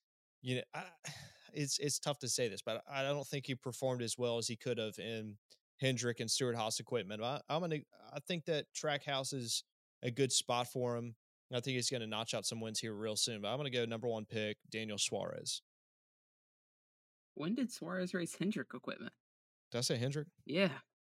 you 0.42 0.58
know, 0.58 0.62
I, 0.74 0.84
it's 1.54 1.80
it's 1.80 2.00
tough 2.00 2.20
to 2.20 2.28
say 2.28 2.50
this, 2.50 2.62
but 2.62 2.84
I 2.92 3.04
don't 3.04 3.26
think 3.26 3.46
he 3.46 3.56
performed 3.56 4.02
as 4.02 4.18
well 4.18 4.38
as 4.38 4.48
he 4.48 4.58
could 4.58 4.78
have 4.78 5.00
in 5.00 5.38
Hendrick 5.80 6.20
and 6.20 6.30
Stewart 6.30 6.56
Haas 6.56 6.80
equipment. 6.80 7.24
I, 7.24 7.40
I'm 7.50 7.62
gonna. 7.62 7.78
I 8.14 8.20
think 8.28 8.46
that 8.46 8.66
Trackhouse 8.76 9.34
is 9.34 9.64
a 10.04 10.12
good 10.12 10.32
spot 10.32 10.68
for 10.68 10.96
him. 10.98 11.16
I 11.54 11.62
think 11.62 11.76
he's 11.76 11.90
gonna 11.90 12.08
notch 12.08 12.34
out 12.34 12.46
some 12.46 12.60
wins 12.60 12.80
here 12.80 12.94
real 12.94 13.16
soon. 13.16 13.42
But 13.42 13.50
I'm 13.50 13.58
gonna 13.58 13.70
go 13.70 13.86
number 13.86 14.08
one 14.08 14.26
pick, 14.26 14.58
Daniel 14.70 14.98
Suarez. 14.98 15.62
When 17.36 17.56
did 17.56 17.72
Suarez 17.72 18.14
race 18.14 18.36
Hendrick 18.38 18.70
equipment? 18.74 19.14
Did 19.72 19.78
I 19.78 19.82
say 19.82 19.98
Hendrick? 19.98 20.28
Yeah. 20.46 20.70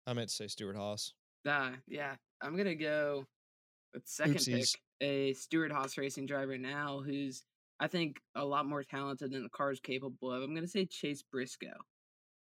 I 0.07 0.13
meant 0.15 0.29
to 0.29 0.35
say 0.35 0.47
Stewart 0.47 0.77
Haas. 0.77 1.15
Ah, 1.47 1.73
yeah. 1.87 2.15
I'm 2.41 2.57
gonna 2.57 2.75
go 2.75 3.25
with 3.95 4.07
second 4.07 4.37
Oopsies. 4.37 4.75
pick, 5.01 5.09
a 5.09 5.33
Stewart 5.35 5.73
Haas 5.73 5.99
racing 5.99 6.27
driver 6.27 6.59
now 6.59 7.03
who's 7.05 7.43
I 7.81 7.89
think 7.89 8.21
a 8.37 8.45
lot 8.45 8.67
more 8.67 8.85
talented 8.85 9.33
than 9.33 9.43
the 9.43 9.49
car's 9.49 9.81
capable 9.81 10.33
of. 10.33 10.43
I'm 10.43 10.55
gonna 10.55 10.69
say 10.69 10.87
Chase 10.87 11.23
Briscoe. 11.23 11.67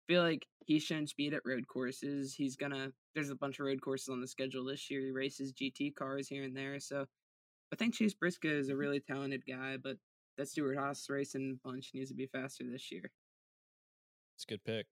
Feel 0.07 0.23
like 0.23 0.45
he's 0.65 0.83
shown 0.83 1.07
speed 1.07 1.33
at 1.33 1.41
road 1.45 1.67
courses. 1.67 2.33
He's 2.33 2.55
gonna 2.55 2.91
there's 3.15 3.29
a 3.29 3.35
bunch 3.35 3.59
of 3.59 3.65
road 3.65 3.81
courses 3.81 4.09
on 4.09 4.21
the 4.21 4.27
schedule 4.27 4.65
this 4.65 4.89
year. 4.89 5.01
He 5.01 5.11
races 5.11 5.53
GT 5.53 5.95
cars 5.95 6.27
here 6.27 6.43
and 6.43 6.55
there. 6.55 6.79
So 6.79 7.05
I 7.73 7.75
think 7.75 7.93
Chase 7.93 8.13
Briscoe 8.13 8.49
is 8.49 8.69
a 8.69 8.75
really 8.75 8.99
talented 8.99 9.43
guy, 9.47 9.77
but 9.81 9.97
that 10.37 10.47
Stewart 10.47 10.77
Haas 10.77 11.09
racing 11.09 11.59
bunch 11.63 11.91
needs 11.93 12.09
to 12.09 12.15
be 12.15 12.27
faster 12.27 12.63
this 12.69 12.91
year. 12.91 13.11
It's 14.35 14.45
a 14.45 14.47
good 14.47 14.63
pick. 14.63 14.87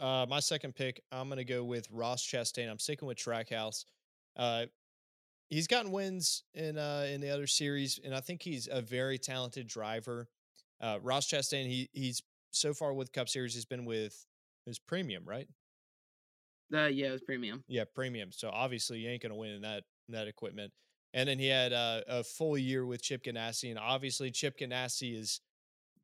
Uh, 0.00 0.26
my 0.28 0.40
second 0.40 0.74
pick, 0.74 1.00
I'm 1.12 1.28
going 1.28 1.38
to 1.38 1.44
go 1.44 1.64
with 1.64 1.88
Ross 1.90 2.24
Chastain. 2.24 2.70
I'm 2.70 2.78
sticking 2.78 3.06
with 3.06 3.18
Trackhouse. 3.18 3.84
Uh, 4.36 4.66
he's 5.50 5.66
gotten 5.66 5.92
wins 5.92 6.42
in 6.54 6.78
uh, 6.78 7.06
in 7.08 7.20
the 7.20 7.30
other 7.30 7.46
series, 7.46 8.00
and 8.04 8.14
I 8.14 8.20
think 8.20 8.42
he's 8.42 8.68
a 8.70 8.80
very 8.80 9.18
talented 9.18 9.66
driver. 9.66 10.28
Uh, 10.80 10.98
Ross 11.02 11.26
Chastain, 11.26 11.66
he 11.66 11.88
he's 11.92 12.22
so 12.50 12.74
far 12.74 12.92
with 12.92 13.12
Cup 13.12 13.28
Series, 13.28 13.54
he's 13.54 13.64
been 13.64 13.84
with 13.84 14.26
his 14.66 14.78
premium, 14.78 15.24
right? 15.24 15.48
Uh, 16.72 16.86
yeah, 16.86 17.08
it 17.08 17.12
was 17.12 17.22
premium. 17.22 17.62
Yeah, 17.68 17.84
premium. 17.94 18.30
So 18.32 18.50
obviously, 18.52 18.98
you 18.98 19.10
ain't 19.10 19.22
going 19.22 19.32
to 19.32 19.38
win 19.38 19.50
in 19.50 19.62
that 19.62 19.84
in 20.08 20.14
that 20.14 20.28
equipment. 20.28 20.72
And 21.12 21.28
then 21.28 21.38
he 21.38 21.46
had 21.46 21.72
uh, 21.72 22.00
a 22.08 22.24
full 22.24 22.58
year 22.58 22.84
with 22.84 23.00
Chip 23.00 23.22
Ganassi, 23.24 23.70
and 23.70 23.78
obviously 23.78 24.30
Chip 24.32 24.58
Ganassi 24.58 25.18
is 25.18 25.40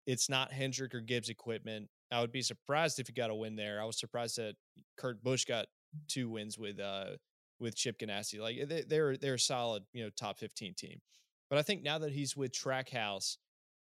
it's 0.07 0.29
not 0.29 0.53
Hendrick 0.53 0.94
or 0.94 1.00
Gibbs 1.00 1.29
equipment. 1.29 1.88
I 2.12 2.20
would 2.20 2.33
be 2.33 2.42
surprised 2.42 2.99
if 2.99 3.07
he 3.07 3.12
got 3.12 3.31
a 3.31 3.35
win 3.35 3.57
there. 3.57 3.81
I 3.81 3.85
was 3.85 3.99
surprised 3.99 4.37
that 4.37 4.55
Kurt 4.96 5.23
Busch 5.23 5.44
got 5.44 5.66
two 6.09 6.29
wins 6.29 6.59
with 6.59 6.81
uh 6.81 7.16
with 7.61 7.77
Chip 7.77 7.99
Ganassi. 7.99 8.40
Like 8.40 8.68
they, 8.68 8.83
they're 8.83 9.16
they're 9.16 9.35
a 9.35 9.38
solid, 9.38 9.85
you 9.92 10.03
know, 10.03 10.11
top 10.16 10.38
15 10.38 10.75
team. 10.75 11.01
But 11.49 11.59
I 11.59 11.62
think 11.62 11.83
now 11.83 11.99
that 11.99 12.12
he's 12.12 12.37
with 12.37 12.53
Trackhouse, 12.53 13.37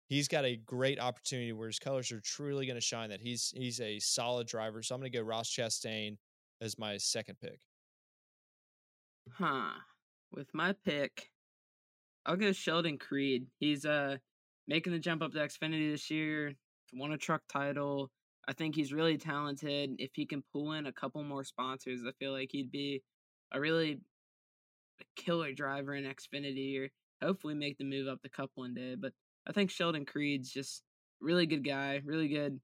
he's 0.08 0.28
got 0.28 0.44
a 0.44 0.56
great 0.56 1.00
opportunity 1.00 1.52
where 1.52 1.68
his 1.68 1.78
colors 1.78 2.12
are 2.12 2.20
truly 2.20 2.66
going 2.66 2.76
to 2.76 2.80
shine. 2.80 3.10
That 3.10 3.20
he's 3.20 3.52
he's 3.56 3.80
a 3.80 3.98
solid 3.98 4.46
driver. 4.46 4.82
So 4.82 4.94
I'm 4.94 5.00
going 5.00 5.12
to 5.12 5.18
go 5.18 5.24
Ross 5.24 5.50
Chastain 5.50 6.16
as 6.60 6.78
my 6.78 6.96
second 6.96 7.36
pick. 7.40 7.60
Huh. 9.32 9.70
With 10.32 10.48
my 10.54 10.74
pick, 10.84 11.30
I'll 12.24 12.36
go 12.36 12.52
Sheldon 12.52 12.98
Creed. 12.98 13.46
He's 13.58 13.84
uh 13.84 14.16
making 14.66 14.92
the 14.92 14.98
jump 14.98 15.22
up 15.22 15.32
to 15.32 15.38
Xfinity 15.38 15.92
this 15.92 16.10
year. 16.10 16.54
Won 16.92 17.12
a 17.12 17.18
truck 17.18 17.42
title. 17.48 18.10
I 18.48 18.52
think 18.52 18.74
he's 18.74 18.92
really 18.92 19.16
talented. 19.16 19.96
If 19.98 20.10
he 20.14 20.26
can 20.26 20.42
pull 20.52 20.72
in 20.72 20.86
a 20.86 20.92
couple 20.92 21.22
more 21.24 21.44
sponsors, 21.44 22.02
I 22.06 22.12
feel 22.18 22.32
like 22.32 22.50
he'd 22.52 22.70
be 22.70 23.02
a 23.52 23.60
really 23.60 24.00
killer 25.16 25.52
driver 25.52 25.94
in 25.94 26.04
Xfinity 26.04 26.80
or 26.80 26.88
hopefully 27.22 27.54
make 27.54 27.78
the 27.78 27.84
move 27.84 28.08
up 28.08 28.20
the 28.22 28.28
cup 28.28 28.50
one 28.54 28.74
day. 28.74 28.94
But 28.94 29.12
I 29.48 29.52
think 29.52 29.70
Sheldon 29.70 30.04
Creed's 30.04 30.50
just 30.50 30.82
really 31.20 31.46
good 31.46 31.64
guy, 31.64 32.00
really 32.04 32.28
good 32.28 32.60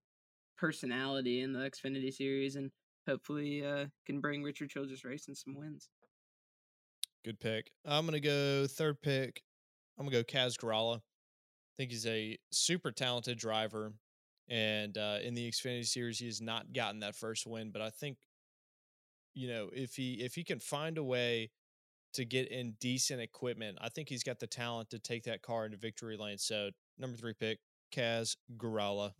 personality 0.59 1.41
in 1.41 1.53
the 1.53 1.61
Xfinity 1.61 2.13
series, 2.13 2.57
and 2.57 2.71
hopefully 3.09 3.65
uh, 3.65 3.87
can 4.07 4.21
bring 4.21 4.43
Richard 4.43 4.71
Childress 4.71 5.05
Racing 5.05 5.35
some 5.35 5.57
wins. 5.57 5.91
Good 7.25 7.41
pick. 7.41 7.71
I'm 7.85 8.05
gonna 8.05 8.21
go 8.21 8.67
third 8.67 9.01
pick. 9.03 9.43
I'm 9.99 10.07
gonna 10.07 10.17
go 10.17 10.25
Kaz 10.25 10.57
Grala. 10.57 10.97
I 10.97 11.75
think 11.77 11.91
he's 11.91 12.07
a 12.07 12.37
super 12.53 12.93
talented 12.93 13.39
driver, 13.39 13.93
and 14.53 14.99
uh, 14.99 15.17
in 15.25 15.33
the 15.33 15.51
Xfinity 15.51 15.87
Series, 15.87 16.19
he 16.19 16.27
has 16.27 16.43
not 16.43 16.75
gotten 16.75 17.01
that 17.01 17.17
first 17.17 17.47
win. 17.47 17.71
But 17.73 17.81
I 17.81 17.89
think, 17.89 18.19
you 19.35 19.49
know, 19.49 19.71
if 19.73 19.95
he 19.95 20.21
if 20.21 20.35
he 20.35 20.45
can 20.45 20.61
find 20.61 20.99
a 20.99 21.03
way 21.03 21.51
to 22.13 22.27
get 22.27 22.49
in 22.49 22.75
decent 22.79 23.23
equipment, 23.23 23.79
I 23.81 23.89
think 23.89 24.11
he's 24.11 24.23
got 24.23 24.39
the 24.39 24.47
talent 24.47 24.91
to 24.91 24.99
take 24.99 25.25
that 25.25 25.41
car 25.41 25.65
into 25.65 25.79
victory 25.79 26.19
lane. 26.19 26.37
So 26.37 26.69
number 26.99 27.17
three 27.17 27.33
pick, 27.33 27.61
Kaz 27.97 28.37
Grala. 28.59 29.13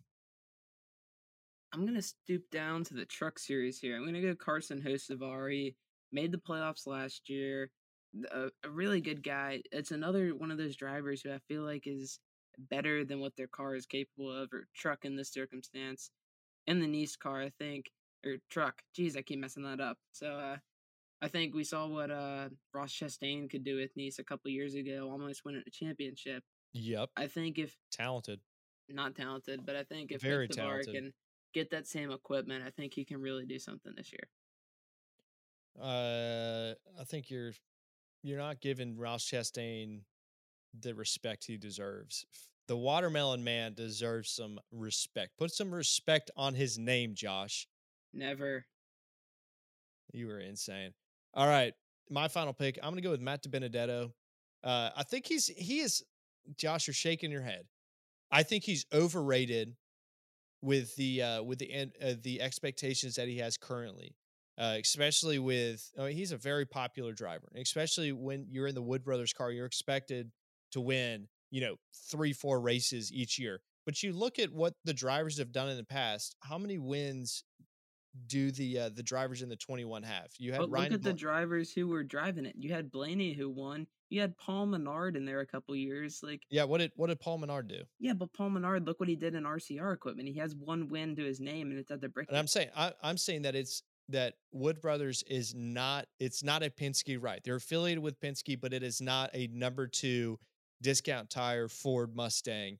I'm 1.73 1.83
gonna 1.83 2.03
stoop 2.03 2.43
down 2.51 2.83
to 2.83 2.93
the 2.93 3.05
truck 3.05 3.39
series 3.39 3.79
here. 3.79 3.97
I'm 3.97 4.05
gonna 4.05 4.21
go 4.21 4.35
Carson 4.35 4.79
Hocevar. 4.79 5.73
Made 6.11 6.31
the 6.31 6.37
playoffs 6.37 6.85
last 6.85 7.27
year. 7.27 7.71
A, 8.31 8.49
a 8.63 8.69
really 8.69 9.01
good 9.01 9.23
guy. 9.23 9.63
It's 9.71 9.89
another 9.89 10.29
one 10.35 10.51
of 10.51 10.59
those 10.59 10.75
drivers 10.75 11.23
who 11.23 11.31
I 11.31 11.39
feel 11.47 11.63
like 11.63 11.87
is 11.87 12.19
better 12.57 13.03
than 13.05 13.19
what 13.19 13.35
their 13.35 13.47
car 13.47 13.75
is 13.75 13.85
capable 13.85 14.31
of, 14.31 14.53
or 14.53 14.67
truck 14.75 15.05
in 15.05 15.15
this 15.15 15.31
circumstance. 15.31 16.11
In 16.67 16.79
the 16.79 16.87
Niece 16.87 17.15
car, 17.15 17.41
I 17.41 17.51
think, 17.59 17.91
or 18.25 18.37
truck. 18.49 18.81
Geez, 18.95 19.17
I 19.17 19.21
keep 19.21 19.39
messing 19.39 19.63
that 19.63 19.81
up. 19.81 19.97
So 20.13 20.27
uh, 20.27 20.57
I 21.21 21.27
think 21.27 21.53
we 21.53 21.63
saw 21.63 21.87
what 21.87 22.11
uh, 22.11 22.49
Ross 22.73 22.93
Chastain 22.93 23.49
could 23.49 23.63
do 23.63 23.77
with 23.77 23.91
Niece 23.95 24.19
a 24.19 24.23
couple 24.23 24.51
years 24.51 24.75
ago, 24.75 25.09
almost 25.11 25.45
winning 25.45 25.63
a 25.65 25.69
championship. 25.69 26.43
Yep, 26.73 27.09
I 27.15 27.27
think 27.27 27.59
if 27.59 27.75
talented. 27.91 28.39
not 28.89 29.15
talented, 29.15 29.65
but 29.65 29.75
I 29.75 29.83
think 29.83 30.11
if 30.11 30.21
Very 30.21 30.47
Hocevar 30.47 30.55
talented. 30.55 30.95
can 30.95 31.13
get 31.53 31.69
that 31.71 31.87
same 31.87 32.11
equipment, 32.11 32.63
I 32.65 32.71
think 32.71 32.93
he 32.93 33.05
can 33.05 33.21
really 33.21 33.45
do 33.45 33.59
something 33.59 33.93
this 33.95 34.11
year. 34.11 34.27
Uh, 35.81 36.73
I 36.99 37.03
think 37.05 37.29
you're 37.29 37.53
you're 38.21 38.39
not 38.39 38.61
giving 38.61 38.97
Ross 38.97 39.25
Chastain 39.25 40.01
the 40.79 40.93
respect 40.95 41.45
he 41.45 41.57
deserves. 41.57 42.25
The 42.67 42.77
watermelon 42.77 43.43
man 43.43 43.73
deserves 43.73 44.31
some 44.31 44.59
respect. 44.71 45.37
Put 45.37 45.51
some 45.51 45.73
respect 45.73 46.31
on 46.37 46.55
his 46.55 46.77
name, 46.77 47.13
Josh. 47.13 47.67
Never. 48.13 48.65
You 50.13 50.27
were 50.27 50.39
insane. 50.39 50.93
All 51.33 51.47
right, 51.47 51.73
my 52.09 52.27
final 52.27 52.53
pick. 52.53 52.77
I'm 52.81 52.91
gonna 52.91 53.01
go 53.01 53.11
with 53.11 53.21
Matt 53.21 53.43
DiBenedetto. 53.43 54.11
Uh, 54.63 54.89
I 54.95 55.03
think 55.03 55.25
he's 55.25 55.47
he 55.47 55.79
is. 55.79 56.03
Josh, 56.57 56.87
you're 56.87 56.93
shaking 56.93 57.31
your 57.31 57.41
head. 57.41 57.65
I 58.31 58.43
think 58.43 58.63
he's 58.63 58.85
overrated 58.93 59.75
with 60.61 60.95
the 60.95 61.21
uh, 61.21 61.43
with 61.43 61.59
the 61.59 61.91
uh, 62.01 62.13
the 62.21 62.41
expectations 62.41 63.15
that 63.15 63.27
he 63.27 63.37
has 63.39 63.57
currently, 63.57 64.15
uh, 64.57 64.77
especially 64.79 65.39
with 65.39 65.91
uh, 65.97 66.05
he's 66.05 66.31
a 66.31 66.37
very 66.37 66.65
popular 66.65 67.13
driver, 67.13 67.51
especially 67.55 68.11
when 68.11 68.45
you're 68.49 68.67
in 68.67 68.75
the 68.75 68.81
Wood 68.81 69.03
Brothers 69.03 69.33
car, 69.33 69.51
you're 69.51 69.65
expected 69.65 70.31
to 70.73 70.81
win, 70.81 71.27
you 71.51 71.61
know, 71.61 71.75
three 72.11 72.33
four 72.33 72.59
races 72.59 73.11
each 73.11 73.39
year. 73.39 73.61
But 73.85 74.01
you 74.03 74.13
look 74.13 74.39
at 74.39 74.51
what 74.51 74.75
the 74.85 74.93
drivers 74.93 75.37
have 75.39 75.51
done 75.51 75.69
in 75.69 75.77
the 75.77 75.83
past. 75.83 76.35
How 76.41 76.57
many 76.57 76.77
wins 76.77 77.43
do 78.27 78.51
the 78.51 78.79
uh, 78.79 78.89
the 78.93 79.03
drivers 79.03 79.41
in 79.41 79.49
the 79.49 79.55
21 79.55 80.03
have? 80.03 80.27
You 80.37 80.51
had 80.51 80.59
But 80.59 80.69
look 80.69 80.79
Ryan 80.79 80.93
at 80.93 81.03
the 81.03 81.13
drivers 81.13 81.71
who 81.71 81.87
were 81.87 82.03
driving 82.03 82.45
it. 82.45 82.55
You 82.57 82.73
had 82.73 82.91
Blaney 82.91 83.33
who 83.33 83.49
won. 83.49 83.87
You 84.09 84.21
had 84.21 84.37
Paul 84.37 84.67
Menard 84.67 85.17
in 85.17 85.25
there 85.25 85.39
a 85.39 85.47
couple 85.47 85.75
years. 85.75 86.19
Like, 86.21 86.41
yeah. 86.49 86.63
What 86.63 86.79
did 86.79 86.91
what 86.95 87.07
did 87.07 87.19
Paul 87.19 87.39
Menard 87.39 87.67
do? 87.67 87.81
yeah, 87.99 88.13
but 88.13 88.31
Paul 88.33 88.51
Menard, 88.51 88.85
look 88.85 88.99
what 88.99 89.09
he 89.09 89.15
did 89.15 89.35
in 89.35 89.43
RCR 89.43 89.93
equipment. 89.93 90.29
He 90.29 90.39
has 90.39 90.55
one 90.55 90.87
win 90.89 91.15
to 91.15 91.23
his 91.23 91.39
name, 91.39 91.71
and 91.71 91.79
it's 91.79 91.91
at 91.91 92.01
the 92.01 92.09
brick. 92.09 92.29
And 92.29 92.37
I'm 92.37 92.47
saying 92.47 92.69
I, 92.75 92.93
I'm 93.01 93.17
saying 93.17 93.41
that 93.41 93.55
it's 93.55 93.83
that 94.09 94.35
Wood 94.51 94.81
Brothers 94.81 95.23
is 95.27 95.53
not 95.55 96.05
it's 96.19 96.43
not 96.43 96.63
a 96.63 96.69
Penske 96.69 97.17
right. 97.19 97.41
They're 97.43 97.55
affiliated 97.55 98.03
with 98.03 98.19
Penske, 98.19 98.59
but 98.61 98.73
it 98.73 98.83
is 98.83 99.01
not 99.01 99.29
a 99.33 99.47
number 99.47 99.87
two 99.87 100.39
discount 100.83 101.29
tire 101.29 101.67
Ford 101.67 102.15
Mustang 102.15 102.77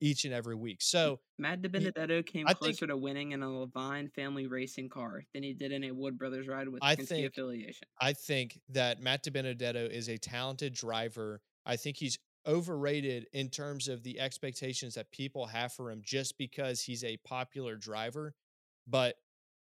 each 0.00 0.26
and 0.26 0.34
every 0.34 0.54
week. 0.54 0.82
So 0.82 1.18
Matt 1.38 1.62
DiBenedetto 1.62 2.24
came 2.26 2.46
I 2.46 2.50
think- 2.50 2.60
closer 2.60 2.86
to 2.86 2.96
winning 2.96 3.32
in 3.32 3.42
a 3.42 3.46
Leavine 3.46 4.12
family 4.12 4.46
racing 4.46 4.90
car 4.90 5.24
than 5.32 5.42
he 5.42 5.54
did 5.54 5.72
in 5.72 5.84
a 5.84 5.90
Wood 5.90 6.18
Brothers 6.18 6.46
ride 6.46 6.68
with 6.68 6.84
I 6.84 6.94
Penske 6.96 7.08
think- 7.08 7.26
affiliation. 7.28 7.88
I 8.00 8.12
think 8.12 8.60
that 8.68 9.00
Matt 9.00 9.24
DiBenedetto 9.24 9.90
is 9.90 10.08
a 10.08 10.18
talented 10.18 10.74
driver. 10.74 11.40
I 11.64 11.76
think 11.76 11.96
he's 11.96 12.18
overrated 12.46 13.26
in 13.32 13.48
terms 13.48 13.88
of 13.88 14.02
the 14.04 14.20
expectations 14.20 14.94
that 14.94 15.10
people 15.10 15.46
have 15.46 15.72
for 15.72 15.90
him 15.90 16.00
just 16.04 16.36
because 16.38 16.82
he's 16.82 17.02
a 17.02 17.16
popular 17.24 17.74
driver. 17.76 18.34
But 18.86 19.16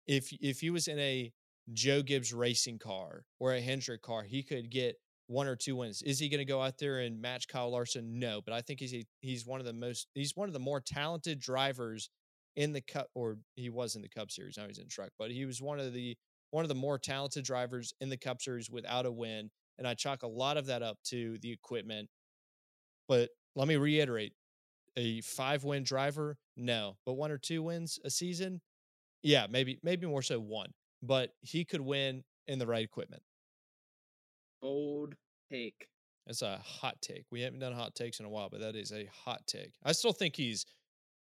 if 0.06 0.32
if 0.40 0.60
he 0.60 0.68
was 0.70 0.88
in 0.88 0.98
a 0.98 1.32
Joe 1.72 2.02
Gibbs 2.02 2.34
racing 2.34 2.78
car 2.80 3.24
or 3.40 3.54
a 3.54 3.60
Hendrick 3.60 4.02
car, 4.02 4.24
he 4.24 4.42
could 4.42 4.68
get 4.70 4.96
one 5.26 5.46
or 5.46 5.56
two 5.56 5.76
wins. 5.76 6.02
Is 6.02 6.18
he 6.18 6.28
going 6.28 6.38
to 6.38 6.44
go 6.44 6.60
out 6.60 6.78
there 6.78 7.00
and 7.00 7.20
match 7.20 7.48
Kyle 7.48 7.70
Larson? 7.70 8.18
No, 8.18 8.40
but 8.44 8.52
I 8.52 8.60
think 8.60 8.80
he's 8.80 8.94
a, 8.94 9.04
he's 9.20 9.46
one 9.46 9.60
of 9.60 9.66
the 9.66 9.72
most 9.72 10.08
he's 10.14 10.36
one 10.36 10.48
of 10.48 10.52
the 10.52 10.58
more 10.58 10.80
talented 10.80 11.40
drivers 11.40 12.10
in 12.56 12.72
the 12.72 12.80
cup 12.80 13.08
or 13.14 13.38
he 13.56 13.68
was 13.68 13.96
in 13.96 14.02
the 14.02 14.08
Cup 14.08 14.30
series. 14.30 14.56
Now 14.56 14.66
he's 14.66 14.78
in 14.78 14.88
truck, 14.88 15.10
but 15.18 15.30
he 15.30 15.44
was 15.44 15.60
one 15.60 15.80
of 15.80 15.92
the 15.92 16.16
one 16.50 16.64
of 16.64 16.68
the 16.68 16.74
more 16.74 16.98
talented 16.98 17.44
drivers 17.44 17.92
in 18.00 18.08
the 18.08 18.16
Cup 18.16 18.40
Series 18.40 18.70
without 18.70 19.06
a 19.06 19.10
win. 19.10 19.50
And 19.76 19.88
I 19.88 19.94
chalk 19.94 20.22
a 20.22 20.28
lot 20.28 20.56
of 20.56 20.66
that 20.66 20.82
up 20.82 20.98
to 21.06 21.36
the 21.38 21.50
equipment. 21.50 22.08
But 23.08 23.30
let 23.56 23.66
me 23.66 23.74
reiterate 23.74 24.34
a 24.96 25.20
five 25.22 25.64
win 25.64 25.82
driver, 25.82 26.38
no. 26.56 26.96
But 27.04 27.14
one 27.14 27.32
or 27.32 27.38
two 27.38 27.64
wins 27.64 27.98
a 28.04 28.10
season, 28.10 28.60
yeah, 29.24 29.48
maybe, 29.50 29.80
maybe 29.82 30.06
more 30.06 30.22
so 30.22 30.38
one. 30.38 30.70
But 31.02 31.30
he 31.40 31.64
could 31.64 31.80
win 31.80 32.22
in 32.46 32.60
the 32.60 32.66
right 32.68 32.84
equipment. 32.84 33.22
Bold 34.64 35.14
take. 35.52 35.88
That's 36.26 36.40
a 36.40 36.56
hot 36.56 36.96
take. 37.02 37.26
We 37.30 37.42
haven't 37.42 37.60
done 37.60 37.74
hot 37.74 37.94
takes 37.94 38.18
in 38.18 38.24
a 38.24 38.30
while, 38.30 38.48
but 38.48 38.60
that 38.60 38.76
is 38.76 38.92
a 38.92 39.06
hot 39.24 39.46
take. 39.46 39.74
I 39.84 39.92
still 39.92 40.14
think 40.14 40.36
he's 40.36 40.64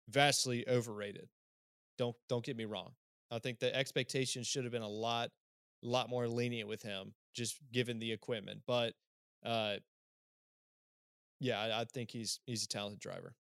vastly 0.09 0.67
overrated. 0.67 1.29
Don't 1.99 2.15
don't 2.27 2.43
get 2.43 2.57
me 2.57 2.65
wrong. 2.65 2.93
I 3.29 3.37
think 3.37 3.59
the 3.59 3.75
expectations 3.75 4.47
should 4.47 4.63
have 4.63 4.73
been 4.73 4.81
a 4.81 4.89
lot 4.89 5.29
lot 5.83 6.09
more 6.09 6.27
lenient 6.27 6.67
with 6.67 6.81
him, 6.81 7.13
just 7.35 7.59
given 7.71 7.99
the 7.99 8.11
equipment. 8.11 8.61
But 8.65 8.93
uh 9.45 9.75
yeah, 11.39 11.61
I, 11.61 11.81
I 11.81 11.85
think 11.85 12.09
he's 12.09 12.39
he's 12.47 12.63
a 12.63 12.67
talented 12.67 12.99
driver. 12.99 13.35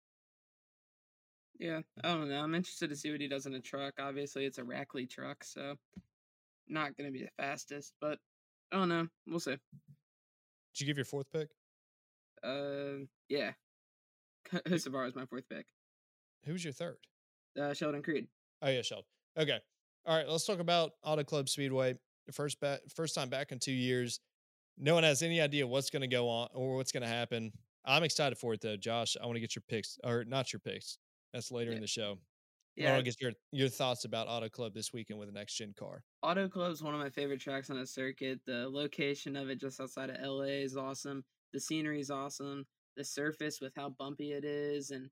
Yeah, 1.58 1.80
I 2.04 2.08
don't 2.08 2.28
know. 2.28 2.42
I'm 2.42 2.54
interested 2.54 2.90
to 2.90 2.96
see 2.96 3.10
what 3.10 3.22
he 3.22 3.26
does 3.26 3.46
in 3.46 3.54
a 3.54 3.60
truck. 3.60 3.94
Obviously, 3.98 4.44
it's 4.44 4.58
a 4.58 4.62
Rackley 4.62 5.08
truck, 5.08 5.42
so 5.42 5.76
not 6.68 6.96
going 6.96 7.12
to 7.12 7.18
be 7.18 7.24
the 7.24 7.30
fastest, 7.42 7.94
but 8.00 8.18
I 8.72 8.76
don't 8.76 8.88
know. 8.88 9.06
We'll 9.26 9.40
see. 9.40 9.52
Did 9.52 10.80
you 10.80 10.86
give 10.86 10.96
your 10.96 11.04
fourth 11.04 11.30
pick? 11.32 11.48
Uh, 12.42 13.04
yeah. 13.28 13.52
Hocevar 14.52 15.08
is 15.08 15.14
my 15.16 15.24
fourth 15.26 15.44
pick. 15.48 15.66
Who's 16.44 16.62
your 16.64 16.72
third? 16.72 16.96
Uh, 17.60 17.74
Sheldon 17.74 18.02
Creed. 18.02 18.26
Oh 18.62 18.68
yeah, 18.68 18.82
Sheldon. 18.82 19.04
Okay. 19.38 19.58
All 20.06 20.16
right, 20.16 20.28
let's 20.28 20.46
talk 20.46 20.58
about 20.60 20.92
Auto 21.04 21.24
Club 21.24 21.48
Speedway. 21.48 21.94
First 22.32 22.60
ba- 22.60 22.80
first 22.94 23.14
time 23.14 23.28
back 23.28 23.52
in 23.52 23.58
two 23.58 23.72
years. 23.72 24.20
No 24.78 24.94
one 24.94 25.02
has 25.02 25.22
any 25.22 25.40
idea 25.40 25.66
what's 25.66 25.90
going 25.90 26.02
to 26.02 26.08
go 26.08 26.28
on 26.28 26.48
or 26.54 26.76
what's 26.76 26.92
going 26.92 27.02
to 27.02 27.08
happen. 27.08 27.50
I'm 27.84 28.04
excited 28.04 28.38
for 28.38 28.54
it 28.54 28.60
though, 28.60 28.76
Josh. 28.76 29.16
I 29.20 29.24
want 29.26 29.36
to 29.36 29.40
get 29.40 29.56
your 29.56 29.62
picks, 29.68 29.98
or 30.04 30.24
not 30.24 30.52
your 30.52 30.60
picks. 30.60 30.98
That's 31.32 31.50
later 31.50 31.70
Yeah. 31.70 31.76
in 31.76 31.80
the 31.82 31.88
show. 31.88 32.18
I 32.84 32.84
Yeah, 32.84 32.92
want 32.92 33.04
to 33.04 33.10
get 33.10 33.20
your 33.20 33.32
your 33.52 33.68
thoughts 33.68 34.04
about 34.04 34.28
Auto 34.28 34.48
Club 34.48 34.74
this 34.74 34.92
weekend 34.92 35.18
with 35.18 35.28
the 35.28 35.34
next 35.38 35.54
gen 35.54 35.74
car. 35.74 36.04
Auto 36.22 36.48
Club 36.48 36.72
is 36.72 36.82
one 36.82 36.94
of 36.94 37.00
my 37.00 37.10
favorite 37.10 37.40
tracks 37.40 37.70
on 37.70 37.78
the 37.78 37.86
circuit. 37.86 38.40
The 38.46 38.68
location 38.68 39.36
of 39.36 39.48
it 39.50 39.60
just 39.60 39.80
outside 39.80 40.10
of 40.10 40.16
LA 40.20 40.62
is 40.64 40.76
awesome. 40.76 41.24
The 41.52 41.60
scenery 41.60 42.00
is 42.00 42.10
awesome. 42.10 42.66
The 42.96 43.04
surface 43.04 43.60
with 43.60 43.72
how 43.76 43.90
bumpy 43.90 44.32
it 44.32 44.44
is 44.44 44.90
and 44.90 45.10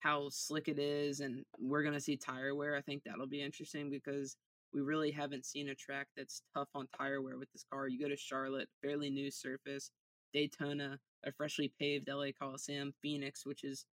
how 0.00 0.28
slick 0.30 0.68
it 0.68 0.78
is 0.78 1.20
and 1.20 1.44
we're 1.58 1.82
going 1.82 1.94
to 1.94 2.00
see 2.00 2.16
tire 2.16 2.54
wear. 2.54 2.76
I 2.76 2.82
think 2.82 3.02
that'll 3.04 3.28
be 3.28 3.42
interesting 3.42 3.90
because 3.90 4.36
we 4.72 4.80
really 4.80 5.10
haven't 5.12 5.46
seen 5.46 5.68
a 5.68 5.74
track 5.74 6.08
that's 6.16 6.42
tough 6.56 6.68
on 6.74 6.88
tire 6.98 7.22
wear 7.22 7.38
with 7.38 7.50
this 7.52 7.64
car. 7.72 7.88
You 7.88 8.00
go 8.00 8.08
to 8.08 8.16
Charlotte, 8.16 8.68
fairly 8.82 9.10
new 9.10 9.30
surface, 9.30 9.90
Daytona, 10.32 10.98
a 11.24 11.32
freshly 11.32 11.72
paved 11.78 12.08
LA 12.08 12.28
Coliseum, 12.38 12.92
Phoenix, 13.02 13.46
which 13.46 13.64
is 13.64 13.86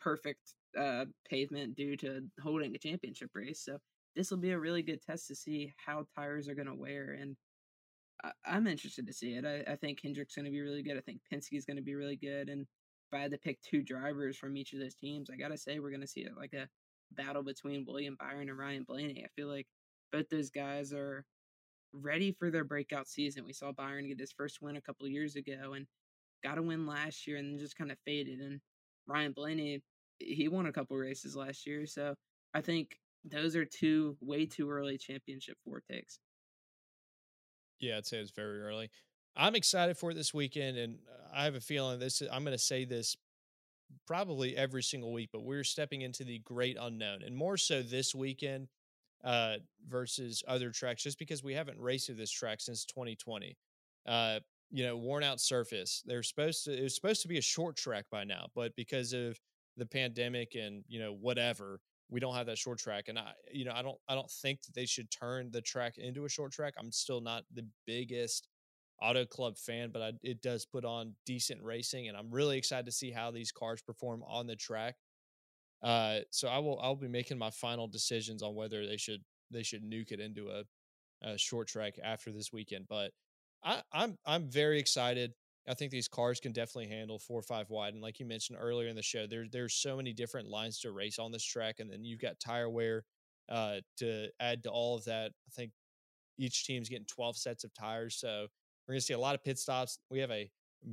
perfect 0.00 0.54
uh, 0.78 1.04
pavement 1.28 1.74
due 1.76 1.96
to 1.96 2.22
holding 2.42 2.74
a 2.74 2.78
championship 2.78 3.30
race. 3.34 3.62
So 3.64 3.78
this 4.14 4.30
will 4.30 4.38
be 4.38 4.52
a 4.52 4.58
really 4.58 4.82
good 4.82 5.02
test 5.02 5.28
to 5.28 5.34
see 5.34 5.72
how 5.76 6.06
tires 6.16 6.48
are 6.48 6.54
going 6.54 6.68
to 6.68 6.74
wear. 6.74 7.16
And 7.20 7.36
I, 8.24 8.32
I'm 8.44 8.66
interested 8.66 9.06
to 9.06 9.12
see 9.12 9.34
it. 9.34 9.44
I, 9.44 9.72
I 9.72 9.76
think 9.76 10.00
Hendrick's 10.00 10.34
going 10.34 10.46
to 10.46 10.50
be 10.50 10.60
really 10.60 10.82
good. 10.82 10.96
I 10.96 11.00
think 11.00 11.20
Penske's 11.32 11.66
going 11.66 11.76
to 11.76 11.82
be 11.82 11.94
really 11.94 12.16
good. 12.16 12.48
And 12.48 12.62
if 12.62 13.18
I 13.18 13.20
had 13.20 13.30
to 13.32 13.38
pick 13.38 13.60
two 13.62 13.82
drivers 13.82 14.36
from 14.36 14.56
each 14.56 14.72
of 14.72 14.80
those 14.80 14.94
teams, 14.94 15.30
I 15.30 15.36
got 15.36 15.48
to 15.48 15.58
say 15.58 15.78
we're 15.78 15.90
going 15.90 16.00
to 16.00 16.06
see 16.06 16.22
it 16.22 16.32
like 16.36 16.54
a 16.54 16.68
battle 17.12 17.42
between 17.42 17.84
William 17.86 18.16
Byron 18.18 18.48
and 18.48 18.58
Ryan 18.58 18.84
Blaney. 18.84 19.22
I 19.24 19.28
feel 19.36 19.48
like 19.48 19.66
both 20.12 20.28
those 20.28 20.50
guys 20.50 20.92
are 20.92 21.24
ready 21.92 22.32
for 22.32 22.50
their 22.50 22.64
breakout 22.64 23.08
season. 23.08 23.44
We 23.44 23.52
saw 23.52 23.72
Byron 23.72 24.08
get 24.08 24.20
his 24.20 24.32
first 24.32 24.58
win 24.60 24.76
a 24.76 24.80
couple 24.80 25.06
years 25.08 25.36
ago 25.36 25.74
and 25.74 25.86
got 26.42 26.58
a 26.58 26.62
win 26.62 26.86
last 26.86 27.26
year 27.26 27.36
and 27.36 27.52
then 27.52 27.58
just 27.58 27.76
kind 27.76 27.92
of 27.92 27.98
faded. 28.04 28.40
And 28.40 28.60
Ryan 29.06 29.32
Blaney, 29.32 29.82
he 30.18 30.48
won 30.48 30.66
a 30.66 30.72
couple 30.72 30.96
races 30.96 31.36
last 31.36 31.66
year. 31.66 31.86
So 31.86 32.14
I 32.54 32.60
think 32.60 32.98
those 33.24 33.56
are 33.56 33.64
two 33.64 34.16
way 34.20 34.46
too 34.46 34.70
early 34.70 34.98
championship 34.98 35.56
takes. 35.90 36.18
Yeah, 37.80 37.98
I'd 37.98 38.06
say 38.06 38.18
it's 38.18 38.30
very 38.30 38.60
early. 38.62 38.90
I'm 39.36 39.54
excited 39.54 39.98
for 39.98 40.14
this 40.14 40.32
weekend, 40.32 40.78
and 40.78 40.98
uh, 41.08 41.28
I 41.34 41.44
have 41.44 41.54
a 41.54 41.60
feeling 41.60 41.98
this. 41.98 42.22
I'm 42.22 42.42
going 42.42 42.56
to 42.56 42.62
say 42.62 42.84
this 42.84 43.16
probably 44.06 44.56
every 44.56 44.82
single 44.82 45.12
week, 45.12 45.28
but 45.32 45.44
we're 45.44 45.64
stepping 45.64 46.00
into 46.00 46.24
the 46.24 46.38
great 46.38 46.78
unknown, 46.80 47.22
and 47.22 47.36
more 47.36 47.58
so 47.58 47.82
this 47.82 48.14
weekend 48.14 48.68
uh, 49.24 49.56
versus 49.86 50.42
other 50.48 50.70
tracks, 50.70 51.02
just 51.02 51.18
because 51.18 51.42
we 51.42 51.52
haven't 51.52 51.78
raced 51.78 52.10
this 52.16 52.30
track 52.30 52.60
since 52.60 52.86
2020. 52.86 53.56
Uh, 54.06 54.40
you 54.70 54.84
know, 54.84 54.96
worn 54.96 55.22
out 55.22 55.40
surface. 55.40 56.02
They're 56.06 56.22
supposed 56.22 56.64
to. 56.64 56.76
It 56.76 56.82
was 56.82 56.94
supposed 56.94 57.22
to 57.22 57.28
be 57.28 57.38
a 57.38 57.42
short 57.42 57.76
track 57.76 58.06
by 58.10 58.24
now, 58.24 58.46
but 58.54 58.74
because 58.74 59.12
of 59.12 59.38
the 59.76 59.86
pandemic 59.86 60.54
and 60.54 60.84
you 60.88 61.00
know 61.00 61.12
whatever, 61.12 61.80
we 62.08 62.20
don't 62.20 62.34
have 62.34 62.46
that 62.46 62.58
short 62.58 62.78
track. 62.78 63.04
And 63.08 63.18
I, 63.18 63.32
you 63.52 63.64
know, 63.64 63.72
I 63.74 63.82
don't. 63.82 63.98
I 64.08 64.14
don't 64.14 64.30
think 64.30 64.62
that 64.62 64.74
they 64.74 64.86
should 64.86 65.10
turn 65.10 65.50
the 65.50 65.60
track 65.60 65.98
into 65.98 66.24
a 66.24 66.28
short 66.28 66.52
track. 66.52 66.74
I'm 66.78 66.92
still 66.92 67.20
not 67.20 67.44
the 67.54 67.66
biggest 67.86 68.48
auto 69.02 69.26
club 69.26 69.58
fan, 69.58 69.90
but 69.92 70.02
I, 70.02 70.12
it 70.22 70.40
does 70.42 70.64
put 70.64 70.84
on 70.84 71.14
decent 71.24 71.62
racing, 71.62 72.08
and 72.08 72.16
I'm 72.16 72.30
really 72.30 72.58
excited 72.58 72.86
to 72.86 72.92
see 72.92 73.10
how 73.10 73.30
these 73.30 73.52
cars 73.52 73.82
perform 73.82 74.22
on 74.26 74.46
the 74.46 74.56
track. 74.56 74.96
Uh, 75.82 76.20
so 76.30 76.48
I 76.48 76.58
will 76.58 76.80
I'll 76.80 76.96
be 76.96 77.08
making 77.08 77.38
my 77.38 77.50
final 77.50 77.86
decisions 77.86 78.42
on 78.42 78.54
whether 78.54 78.86
they 78.86 78.96
should 78.96 79.22
they 79.50 79.62
should 79.62 79.84
nuke 79.84 80.12
it 80.12 80.20
into 80.20 80.48
a, 80.48 80.64
a 81.22 81.38
short 81.38 81.68
track 81.68 81.94
after 82.02 82.32
this 82.32 82.52
weekend. 82.52 82.86
But 82.88 83.12
I, 83.64 83.82
I'm 83.92 84.16
I'm 84.26 84.50
very 84.50 84.78
excited. 84.78 85.32
I 85.68 85.74
think 85.74 85.90
these 85.90 86.08
cars 86.08 86.40
can 86.40 86.52
definitely 86.52 86.88
handle 86.88 87.18
four 87.18 87.38
or 87.38 87.42
five 87.42 87.70
wide, 87.70 87.94
and 87.94 88.02
like 88.02 88.20
you 88.20 88.26
mentioned 88.26 88.58
earlier 88.60 88.88
in 88.88 88.96
the 88.96 89.02
show, 89.02 89.26
there 89.26 89.46
there's 89.50 89.74
so 89.74 89.96
many 89.96 90.12
different 90.12 90.48
lines 90.48 90.80
to 90.80 90.92
race 90.92 91.18
on 91.18 91.32
this 91.32 91.44
track, 91.44 91.80
and 91.80 91.90
then 91.90 92.04
you've 92.04 92.20
got 92.20 92.38
tire 92.38 92.70
wear 92.70 93.04
uh, 93.48 93.76
to 93.98 94.28
add 94.40 94.62
to 94.64 94.70
all 94.70 94.96
of 94.96 95.04
that. 95.04 95.32
I 95.46 95.50
think 95.54 95.72
each 96.38 96.66
team's 96.66 96.88
getting 96.88 97.06
12 97.06 97.36
sets 97.36 97.64
of 97.64 97.72
tires, 97.74 98.16
so 98.16 98.46
we're 98.86 98.94
gonna 98.94 99.00
see 99.00 99.14
a 99.14 99.18
lot 99.18 99.34
of 99.34 99.42
pit 99.42 99.58
stops. 99.58 99.98
We 100.10 100.20
have 100.20 100.30
a 100.30 100.50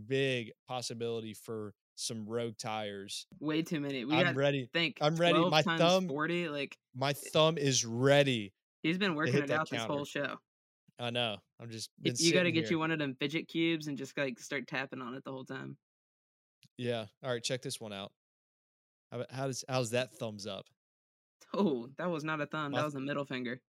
big 0.07 0.51
possibility 0.67 1.33
for 1.33 1.73
some 1.95 2.25
rogue 2.25 2.57
tires. 2.57 3.27
Way 3.39 3.61
too 3.61 3.79
many. 3.79 4.05
We 4.05 4.15
I'm 4.15 4.25
got 4.25 4.35
ready. 4.35 4.67
think 4.73 4.97
I'm 5.01 5.15
ready. 5.15 5.37
My 5.49 5.61
thumb- 5.61 6.07
40 6.07 6.49
like 6.49 6.77
My 6.95 7.13
thumb 7.13 7.57
is 7.57 7.85
ready. 7.85 8.53
he's 8.81 8.97
been 8.97 9.15
working 9.15 9.35
it 9.35 9.51
out 9.51 9.69
this 9.69 9.83
whole 9.83 10.05
show. 10.05 10.37
I 10.99 11.09
know. 11.09 11.37
I'm 11.59 11.69
just 11.69 11.89
been 12.01 12.15
You 12.17 12.33
got 12.33 12.43
to 12.43 12.51
get 12.51 12.65
here. 12.65 12.73
you 12.73 12.79
one 12.79 12.91
of 12.91 12.99
them 12.99 13.15
fidget 13.19 13.47
cubes 13.47 13.87
and 13.87 13.97
just 13.97 14.17
like 14.17 14.39
start 14.39 14.67
tapping 14.67 15.01
on 15.01 15.15
it 15.15 15.23
the 15.23 15.31
whole 15.31 15.45
time. 15.45 15.77
Yeah. 16.77 17.05
All 17.23 17.31
right. 17.31 17.43
Check 17.43 17.61
this 17.61 17.79
one 17.79 17.93
out. 17.93 18.11
How, 19.11 19.25
how 19.29 19.47
does 19.47 19.63
how's 19.67 19.91
that 19.91 20.13
thumbs 20.13 20.47
up? 20.47 20.65
Oh, 21.53 21.87
that 21.97 22.09
was 22.09 22.23
not 22.23 22.41
a 22.41 22.45
thumb. 22.45 22.71
My 22.71 22.79
That 22.79 22.85
was 22.85 22.95
a 22.95 22.99
middle 22.99 23.25
finger. 23.25 23.61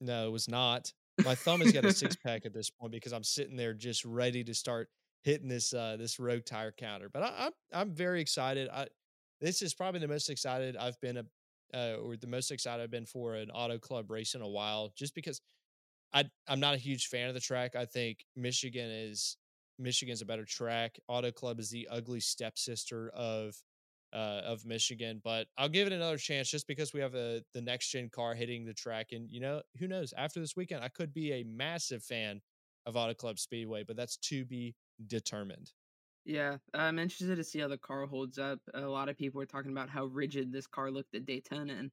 No, 0.00 0.28
it 0.28 0.30
was 0.30 0.48
not. 0.48 0.92
My 1.24 1.34
thumb 1.34 1.60
has 1.60 1.72
got 1.72 1.84
a 1.84 1.92
six 1.92 2.16
pack 2.16 2.46
at 2.46 2.52
this 2.54 2.70
point 2.70 2.92
because 2.92 3.12
I'm 3.12 3.24
sitting 3.24 3.56
there 3.56 3.74
just 3.74 4.04
ready 4.04 4.44
to 4.44 4.54
start 4.54 4.88
hitting 5.22 5.48
this 5.48 5.74
uh 5.74 5.96
this 5.98 6.18
rogue 6.18 6.44
tire 6.44 6.72
counter. 6.72 7.08
But 7.12 7.24
I, 7.24 7.46
I'm 7.46 7.52
I'm 7.72 7.90
very 7.90 8.20
excited. 8.20 8.68
I 8.72 8.86
this 9.40 9.62
is 9.62 9.74
probably 9.74 10.00
the 10.00 10.08
most 10.08 10.30
excited 10.30 10.76
I've 10.76 11.00
been 11.00 11.18
a 11.18 11.24
uh, 11.74 11.96
or 12.02 12.16
the 12.16 12.26
most 12.26 12.50
excited 12.50 12.82
I've 12.82 12.90
been 12.90 13.04
for 13.04 13.34
an 13.34 13.50
auto 13.50 13.78
club 13.78 14.10
race 14.10 14.34
in 14.34 14.40
a 14.40 14.48
while, 14.48 14.90
just 14.96 15.14
because 15.14 15.40
I 16.12 16.24
I'm 16.46 16.60
not 16.60 16.74
a 16.74 16.78
huge 16.78 17.06
fan 17.06 17.28
of 17.28 17.34
the 17.34 17.40
track. 17.40 17.76
I 17.76 17.84
think 17.84 18.24
Michigan 18.36 18.90
is 18.90 19.36
Michigan's 19.78 20.22
a 20.22 20.26
better 20.26 20.44
track. 20.44 20.98
Auto 21.08 21.30
Club 21.30 21.60
is 21.60 21.70
the 21.70 21.88
ugly 21.90 22.20
stepsister 22.20 23.10
of 23.10 23.54
uh, 24.12 24.40
of 24.44 24.64
Michigan, 24.64 25.20
but 25.22 25.46
I'll 25.58 25.68
give 25.68 25.86
it 25.86 25.92
another 25.92 26.16
chance 26.16 26.50
just 26.50 26.66
because 26.66 26.94
we 26.94 27.00
have 27.00 27.14
a 27.14 27.42
the 27.54 27.60
next 27.60 27.90
gen 27.90 28.08
car 28.08 28.34
hitting 28.34 28.64
the 28.64 28.74
track, 28.74 29.08
and 29.12 29.30
you 29.30 29.40
know 29.40 29.62
who 29.78 29.86
knows 29.86 30.14
after 30.16 30.40
this 30.40 30.56
weekend 30.56 30.82
I 30.82 30.88
could 30.88 31.12
be 31.12 31.32
a 31.32 31.44
massive 31.44 32.02
fan 32.02 32.40
of 32.86 32.96
Auto 32.96 33.14
Club 33.14 33.38
Speedway, 33.38 33.84
but 33.84 33.96
that's 33.96 34.16
to 34.16 34.44
be 34.44 34.74
determined. 35.06 35.72
Yeah, 36.24 36.56
I'm 36.74 36.98
interested 36.98 37.36
to 37.36 37.44
see 37.44 37.58
how 37.58 37.68
the 37.68 37.78
car 37.78 38.06
holds 38.06 38.38
up. 38.38 38.60
A 38.74 38.80
lot 38.80 39.08
of 39.08 39.16
people 39.16 39.40
are 39.40 39.46
talking 39.46 39.72
about 39.72 39.88
how 39.88 40.06
rigid 40.06 40.52
this 40.52 40.66
car 40.66 40.90
looked 40.90 41.14
at 41.14 41.26
Daytona, 41.26 41.74
and 41.74 41.90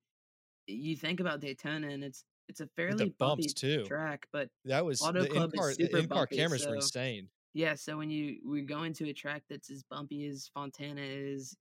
you 0.67 0.95
think 0.95 1.19
about 1.19 1.41
Daytona, 1.41 1.89
and 1.89 2.03
it's 2.03 2.23
it's 2.47 2.61
a 2.61 2.67
fairly 2.75 3.09
bumpy 3.17 3.43
bumps, 3.43 3.53
too. 3.53 3.83
track, 3.85 4.27
but 4.31 4.49
That 4.65 4.85
was 4.85 5.01
Auto 5.01 5.23
the 5.23 5.29
Club 5.29 5.53
in 5.53 5.59
car 5.59 5.69
the 5.69 5.75
super 5.75 5.97
in 5.97 6.07
car 6.07 6.17
bumpy, 6.19 6.37
cameras 6.37 6.65
were 6.65 6.73
so- 6.73 6.75
insane. 6.75 7.29
yeah. 7.53 7.75
So 7.75 7.97
when 7.97 8.09
you 8.09 8.39
we 8.45 8.61
go 8.61 8.83
into 8.83 9.05
a 9.05 9.13
track 9.13 9.43
that's 9.49 9.69
as 9.71 9.83
bumpy 9.83 10.25
as 10.27 10.49
Fontana 10.53 11.01
is, 11.01 11.55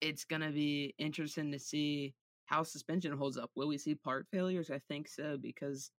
it's 0.00 0.24
gonna 0.24 0.50
be 0.52 0.94
interesting 0.98 1.50
to 1.52 1.58
see 1.58 2.14
how 2.46 2.62
suspension 2.62 3.12
holds 3.16 3.36
up. 3.36 3.50
Will 3.56 3.68
we 3.68 3.78
see 3.78 3.94
part 3.94 4.26
failures? 4.30 4.70
I 4.70 4.78
think 4.88 5.08
so 5.08 5.36
because 5.36 5.90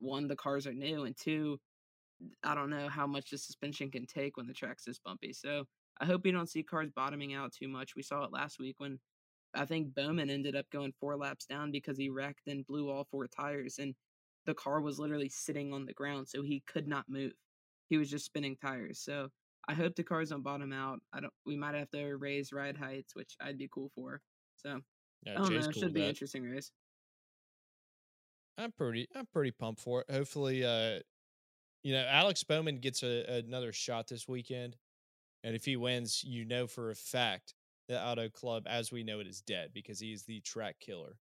one, 0.00 0.28
the 0.28 0.36
cars 0.36 0.66
are 0.66 0.74
new, 0.74 1.04
and 1.04 1.16
two, 1.16 1.58
I 2.44 2.54
don't 2.54 2.70
know 2.70 2.88
how 2.88 3.06
much 3.06 3.30
the 3.30 3.38
suspension 3.38 3.90
can 3.90 4.06
take 4.06 4.36
when 4.36 4.46
the 4.46 4.52
track's 4.54 4.84
this 4.84 4.98
bumpy. 4.98 5.32
So 5.32 5.64
I 6.00 6.04
hope 6.04 6.22
we 6.24 6.30
don't 6.30 6.48
see 6.48 6.62
cars 6.62 6.90
bottoming 6.94 7.34
out 7.34 7.52
too 7.52 7.68
much. 7.68 7.96
We 7.96 8.02
saw 8.02 8.22
it 8.24 8.32
last 8.32 8.58
week 8.60 8.78
when 8.78 9.00
I 9.54 9.64
think 9.66 9.94
Bowman 9.94 10.30
ended 10.30 10.56
up 10.56 10.70
going 10.70 10.92
four 11.00 11.16
laps 11.16 11.46
down 11.46 11.70
because 11.72 11.98
he 11.98 12.08
wrecked 12.10 12.46
and 12.48 12.66
blew 12.66 12.90
all 12.90 13.04
four 13.10 13.26
tires, 13.28 13.78
and 13.78 13.94
the 14.46 14.54
car 14.54 14.80
was 14.80 14.98
literally 14.98 15.28
sitting 15.28 15.72
on 15.72 15.86
the 15.86 15.94
ground, 15.94 16.28
so 16.28 16.42
he 16.42 16.60
could 16.66 16.86
not 16.88 17.08
move. 17.08 17.32
He 17.88 17.96
was 17.98 18.10
just 18.10 18.26
spinning 18.26 18.56
tires. 18.56 19.00
So 19.00 19.30
I 19.68 19.74
hope 19.74 19.94
the 19.96 20.04
cars 20.04 20.30
don't 20.30 20.42
bottom 20.42 20.72
out. 20.72 21.00
I 21.12 21.20
don't. 21.20 21.34
We 21.46 21.56
might 21.56 21.74
have 21.74 21.90
to 21.90 22.16
raise 22.16 22.52
ride 22.52 22.76
heights, 22.76 23.14
which 23.14 23.36
I'd 23.40 23.58
be 23.58 23.68
cool 23.68 23.90
for. 23.94 24.22
So 24.56 24.80
Yeah, 25.22 25.36
I 25.36 25.40
don't 25.40 25.54
Jay's 25.54 25.54
know. 25.54 25.72
cool 25.72 25.88
Should 25.88 25.94
be 25.94 26.06
interesting 26.08 26.44
race. 26.44 26.72
I'm 28.56 28.72
pretty 28.72 29.06
I'm 29.14 29.26
pretty 29.26 29.52
pumped 29.52 29.80
for 29.80 30.00
it. 30.02 30.10
Hopefully, 30.10 30.64
uh, 30.64 31.00
you 31.82 31.94
know, 31.94 32.04
Alex 32.06 32.44
Bowman 32.44 32.80
gets 32.80 33.02
a, 33.02 33.38
another 33.38 33.72
shot 33.72 34.08
this 34.08 34.28
weekend, 34.28 34.78
and 35.44 35.56
if 35.56 35.64
he 35.64 35.76
wins, 35.76 36.24
you 36.24 36.44
know 36.44 36.66
for 36.66 36.90
a 36.90 36.96
fact 36.96 37.54
the 37.88 38.00
Auto 38.02 38.28
Club, 38.28 38.64
as 38.68 38.92
we 38.92 39.02
know 39.02 39.20
it, 39.20 39.26
is 39.26 39.40
dead 39.40 39.70
because 39.72 39.98
he 39.98 40.12
is 40.12 40.24
the 40.24 40.40
track 40.40 40.76
killer. 40.80 41.16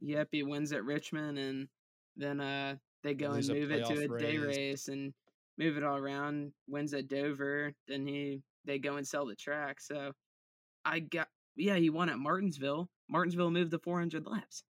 Yep, 0.00 0.28
he 0.32 0.42
wins 0.42 0.72
at 0.72 0.84
Richmond, 0.84 1.38
and 1.38 1.68
then 2.16 2.40
uh 2.40 2.76
they 3.02 3.14
go 3.14 3.26
and 3.26 3.36
lose 3.36 3.48
a 3.50 3.54
move 3.54 3.70
it 3.70 3.86
to 3.86 3.92
a 3.92 4.08
playoff 4.08 4.18
day 4.18 4.38
race. 4.38 4.56
race 4.56 4.88
and 4.88 5.12
move 5.58 5.76
it 5.76 5.84
all 5.84 5.96
around. 5.96 6.52
Wins 6.68 6.92
at 6.94 7.08
Dover, 7.08 7.72
then 7.88 8.06
he 8.06 8.42
they 8.64 8.78
go 8.78 8.96
and 8.96 9.06
sell 9.06 9.26
the 9.26 9.34
track. 9.36 9.80
So 9.80 10.12
I 10.84 11.00
got 11.00 11.28
yeah, 11.56 11.76
he 11.76 11.88
won 11.90 12.10
at 12.10 12.18
Martinsville. 12.18 12.88
Martinsville 13.08 13.50
moved 13.50 13.70
the 13.70 13.78
400 13.78 14.26
laps. 14.26 14.64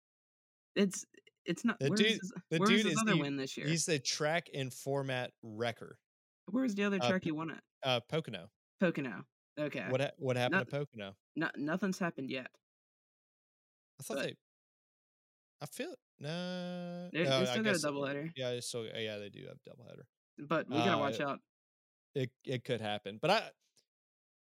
It's 0.76 1.04
it's 1.44 1.64
not. 1.64 1.78
The 1.80 1.90
dude- 1.90 2.06
his, 2.06 2.32
The 2.50 2.58
dude 2.60 2.70
his 2.70 2.86
is 2.86 2.98
other 3.00 3.12
the, 3.14 3.20
win 3.20 3.36
this 3.36 3.56
year? 3.56 3.66
he's 3.66 3.86
the 3.86 3.98
track 3.98 4.48
and 4.54 4.72
format 4.72 5.32
wrecker. 5.42 5.98
Where's 6.50 6.74
the 6.74 6.84
other 6.84 6.98
uh, 7.00 7.08
track 7.08 7.24
he 7.24 7.32
won 7.32 7.50
at? 7.50 7.62
Uh, 7.82 8.00
Pocono. 8.08 8.48
Pocono. 8.80 9.24
Okay. 9.58 9.84
What 9.88 10.00
ha- 10.00 10.10
what 10.18 10.36
happened 10.36 10.58
Not- 10.60 10.68
to 10.70 10.86
Pocono? 10.86 11.16
No, 11.34 11.50
nothing's 11.56 11.98
happened 11.98 12.30
yet. 12.30 12.48
I 13.98 14.02
thought 14.02 14.16
but- 14.18 14.22
they. 14.26 14.36
I 15.62 15.66
feel 15.66 15.94
no. 16.20 17.08
They, 17.12 17.24
no, 17.24 17.30
they 17.30 17.36
I 17.36 17.44
still 17.44 17.62
got 17.62 17.70
a 17.70 17.72
guess- 17.72 17.84
doubleheader, 17.84 18.32
Yeah, 18.36 18.60
still 18.60 18.84
yeah 18.84 19.16
they 19.18 19.30
do 19.30 19.46
have 19.48 19.56
doubleheader. 19.64 20.02
but 20.38 20.68
we 20.68 20.76
gotta 20.76 20.98
watch 20.98 21.20
Uh, 21.20 21.28
out. 21.28 21.40
It 22.14 22.30
it 22.44 22.64
could 22.64 22.80
happen, 22.80 23.18
but 23.20 23.30
I. 23.30 23.50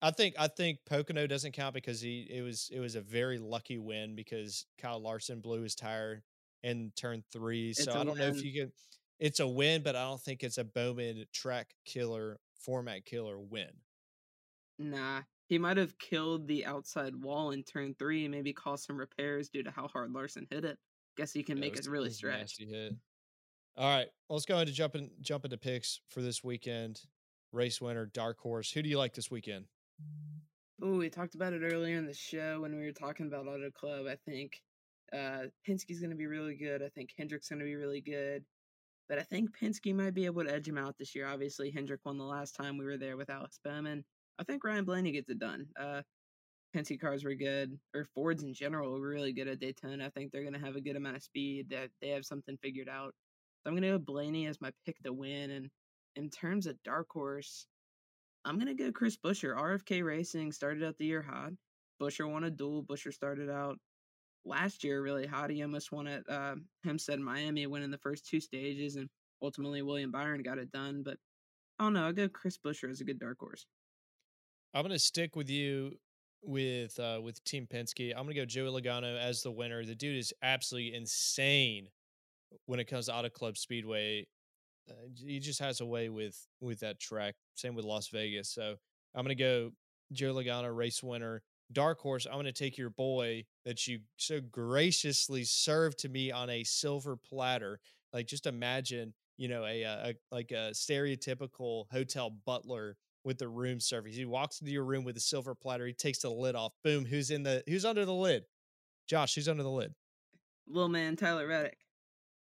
I 0.03 0.09
think 0.09 0.33
I 0.39 0.47
think 0.47 0.79
Pocono 0.87 1.27
doesn't 1.27 1.51
count 1.51 1.75
because 1.75 2.01
he 2.01 2.21
it 2.31 2.41
was 2.41 2.69
it 2.73 2.79
was 2.79 2.95
a 2.95 3.01
very 3.01 3.37
lucky 3.37 3.77
win 3.77 4.15
because 4.15 4.65
Kyle 4.79 4.99
Larson 4.99 5.41
blew 5.41 5.61
his 5.61 5.75
tire 5.75 6.23
in 6.63 6.91
turn 6.95 7.23
three. 7.31 7.69
It's 7.69 7.83
so 7.83 7.91
a 7.91 7.99
I 7.99 8.03
don't 8.03 8.17
know 8.17 8.25
if 8.25 8.37
win. 8.37 8.43
you 8.45 8.61
can. 8.63 8.71
It's 9.19 9.39
a 9.39 9.47
win, 9.47 9.83
but 9.83 9.95
I 9.95 10.01
don't 10.05 10.19
think 10.19 10.41
it's 10.43 10.57
a 10.57 10.63
Bowman 10.63 11.25
track 11.31 11.75
killer 11.85 12.39
format 12.55 13.05
killer 13.05 13.39
win. 13.39 13.69
Nah, 14.81 15.21
he 15.47 15.57
might 15.57 15.77
have 15.77 15.97
killed 15.99 16.47
the 16.47 16.65
outside 16.65 17.15
wall 17.15 17.51
in 17.51 17.63
turn 17.63 17.93
three, 17.99 18.25
and 18.25 18.33
maybe 18.33 18.51
caused 18.53 18.85
some 18.85 18.97
repairs 18.97 19.49
due 19.49 19.63
to 19.63 19.71
how 19.71 19.87
hard 19.87 20.11
Larson 20.11 20.47
hit 20.49 20.65
it. 20.65 20.77
Guess 21.17 21.33
he 21.33 21.43
can 21.43 21.57
Yeah, 21.57 21.61
make 21.61 21.77
it 21.77 21.87
really 21.87 22.09
stretch. 22.09 22.57
hit. 22.57 22.93
All 23.77 23.97
right, 23.97 24.07
let's 24.29 24.45
go 24.45 24.55
ahead 24.55 24.67
and 24.67 24.75
jump 24.75 24.95
in, 24.95 25.11
jump 25.21 25.45
into 25.45 25.57
picks 25.57 26.01
for 26.09 26.21
this 26.21 26.43
weekend. 26.43 27.01
Race 27.51 27.79
winner, 27.81 28.05
dark 28.05 28.39
horse. 28.39 28.71
Who 28.71 28.81
do 28.81 28.89
you 28.89 28.97
like 28.97 29.13
this 29.13 29.29
weekend? 29.29 29.65
Oh, 30.81 30.97
we 30.97 31.09
talked 31.09 31.35
about 31.35 31.53
it 31.53 31.61
earlier 31.61 31.97
in 31.97 32.05
the 32.05 32.13
show 32.13 32.61
when 32.61 32.75
we 32.75 32.83
were 32.85 32.91
talking 32.91 33.27
about 33.27 33.47
Auto 33.47 33.69
Club. 33.71 34.07
I 34.07 34.15
think 34.29 34.61
uh, 35.13 35.47
Penske's 35.67 35.99
going 35.99 36.09
to 36.09 36.15
be 36.15 36.27
really 36.27 36.55
good. 36.55 36.81
I 36.81 36.89
think 36.89 37.11
Hendrick's 37.17 37.49
going 37.49 37.59
to 37.59 37.65
be 37.65 37.75
really 37.75 38.01
good. 38.01 38.43
But 39.07 39.19
I 39.19 39.23
think 39.23 39.49
Penske 39.57 39.93
might 39.93 40.13
be 40.13 40.25
able 40.25 40.45
to 40.45 40.53
edge 40.53 40.67
him 40.67 40.77
out 40.77 40.97
this 40.97 41.13
year. 41.13 41.27
Obviously, 41.27 41.69
Hendrick 41.69 41.99
won 42.05 42.17
the 42.17 42.23
last 42.23 42.55
time 42.55 42.77
we 42.77 42.85
were 42.85 42.97
there 42.97 43.17
with 43.17 43.29
Alex 43.29 43.59
Bowman. 43.63 44.05
I 44.39 44.43
think 44.43 44.63
Ryan 44.63 44.85
Blaney 44.85 45.11
gets 45.11 45.29
it 45.29 45.39
done. 45.39 45.67
Uh, 45.79 46.01
Penske 46.75 46.99
cars 46.99 47.23
were 47.23 47.35
good, 47.35 47.77
or 47.93 48.05
Fords 48.15 48.43
in 48.43 48.53
general 48.53 48.91
were 48.91 49.09
really 49.09 49.33
good 49.33 49.47
at 49.47 49.59
Daytona. 49.59 50.05
I 50.05 50.09
think 50.09 50.31
they're 50.31 50.43
going 50.43 50.53
to 50.53 50.65
have 50.65 50.75
a 50.75 50.81
good 50.81 50.95
amount 50.95 51.17
of 51.17 51.23
speed. 51.23 51.69
That 51.69 51.89
they 52.01 52.09
have 52.09 52.25
something 52.25 52.57
figured 52.61 52.89
out. 52.89 53.13
So 53.63 53.69
I'm 53.69 53.73
going 53.73 53.83
to 53.83 53.97
go 53.97 53.99
Blaney 53.99 54.47
as 54.47 54.61
my 54.61 54.71
pick 54.85 54.97
to 55.03 55.13
win. 55.13 55.51
And 55.51 55.69
in 56.15 56.29
terms 56.29 56.65
of 56.65 56.81
dark 56.83 57.07
horse, 57.11 57.67
I'm 58.45 58.57
gonna 58.57 58.73
go 58.73 58.91
Chris 58.91 59.17
Buescher. 59.17 59.55
RFK 59.55 60.03
Racing 60.03 60.51
started 60.51 60.83
out 60.83 60.97
the 60.97 61.05
year 61.05 61.21
hot. 61.21 61.51
Buescher 62.01 62.29
won 62.29 62.43
a 62.43 62.49
duel. 62.49 62.83
Buescher 62.83 63.13
started 63.13 63.49
out 63.49 63.77
last 64.45 64.83
year 64.83 65.01
really 65.01 65.27
hot. 65.27 65.51
He 65.51 65.61
almost 65.61 65.91
won 65.91 66.07
at 66.07 66.23
uh, 66.27 66.55
Homestead, 66.83 67.19
Miami, 67.19 67.67
winning 67.67 67.91
the 67.91 67.97
first 67.99 68.25
two 68.25 68.39
stages, 68.39 68.95
and 68.95 69.09
ultimately 69.41 69.83
William 69.83 70.11
Byron 70.11 70.41
got 70.41 70.57
it 70.57 70.71
done. 70.71 71.03
But 71.03 71.17
I 71.79 71.83
don't 71.83 71.93
know. 71.93 72.05
I'll 72.05 72.13
go 72.13 72.27
Chris 72.29 72.57
Buescher 72.57 72.89
as 72.89 73.01
a 73.01 73.05
good 73.05 73.19
dark 73.19 73.37
horse. 73.39 73.65
I'm 74.73 74.83
going 74.83 74.91
to 74.91 74.99
stick 74.99 75.35
with 75.35 75.49
you 75.49 75.97
with 76.43 76.97
uh, 76.99 77.19
with 77.21 77.43
Team 77.43 77.67
Penske. 77.71 78.11
I'm 78.11 78.23
going 78.23 78.35
to 78.35 78.41
go 78.41 78.45
Joey 78.45 78.81
Logano 78.81 79.19
as 79.19 79.43
the 79.43 79.51
winner. 79.51 79.85
The 79.85 79.95
dude 79.95 80.17
is 80.17 80.33
absolutely 80.41 80.95
insane 80.95 81.89
when 82.65 82.79
it 82.79 82.85
comes 82.85 83.07
to 83.07 83.13
Auto 83.13 83.29
Club 83.29 83.57
Speedway. 83.57 84.27
Uh, 84.89 84.93
he 85.15 85.39
just 85.39 85.59
has 85.59 85.81
a 85.81 85.85
way 85.85 86.09
with 86.09 86.37
with 86.61 86.79
that 86.79 86.99
track. 86.99 87.35
Same 87.55 87.75
with 87.75 87.85
Las 87.85 88.07
Vegas. 88.07 88.49
So 88.49 88.75
I'm 89.13 89.25
going 89.25 89.35
to 89.35 89.43
go 89.43 89.71
Joey 90.13 90.45
Logano, 90.45 90.75
race 90.75 91.03
winner. 91.03 91.41
Dark 91.73 91.99
horse. 91.99 92.25
I'm 92.25 92.33
going 92.33 92.45
to 92.45 92.51
take 92.51 92.77
your 92.77 92.89
boy 92.89 93.45
that 93.65 93.87
you 93.87 93.99
so 94.17 94.41
graciously 94.41 95.45
served 95.45 95.99
to 95.99 96.09
me 96.09 96.31
on 96.31 96.49
a 96.49 96.63
silver 96.63 97.15
platter. 97.15 97.79
Like 98.11 98.27
just 98.27 98.45
imagine, 98.45 99.13
you 99.37 99.47
know, 99.47 99.63
a, 99.63 99.83
a, 99.83 100.09
a 100.09 100.13
like 100.31 100.51
a 100.51 100.71
stereotypical 100.73 101.85
hotel 101.91 102.29
butler 102.45 102.97
with 103.23 103.37
the 103.37 103.47
room 103.47 103.79
service. 103.79 104.15
He 104.15 104.25
walks 104.25 104.61
into 104.61 104.73
your 104.73 104.83
room 104.83 105.03
with 105.03 105.17
a 105.17 105.21
silver 105.21 105.55
platter. 105.55 105.85
He 105.85 105.93
takes 105.93 106.19
the 106.19 106.29
lid 106.29 106.55
off. 106.55 106.73
Boom. 106.83 107.05
Who's 107.05 107.31
in 107.31 107.43
the? 107.43 107.63
Who's 107.67 107.85
under 107.85 108.05
the 108.05 108.13
lid? 108.13 108.43
Josh. 109.07 109.35
Who's 109.35 109.49
under 109.49 109.63
the 109.63 109.69
lid? 109.69 109.93
Little 110.67 110.89
man 110.89 111.15
Tyler 111.15 111.47
Reddick. 111.47 111.77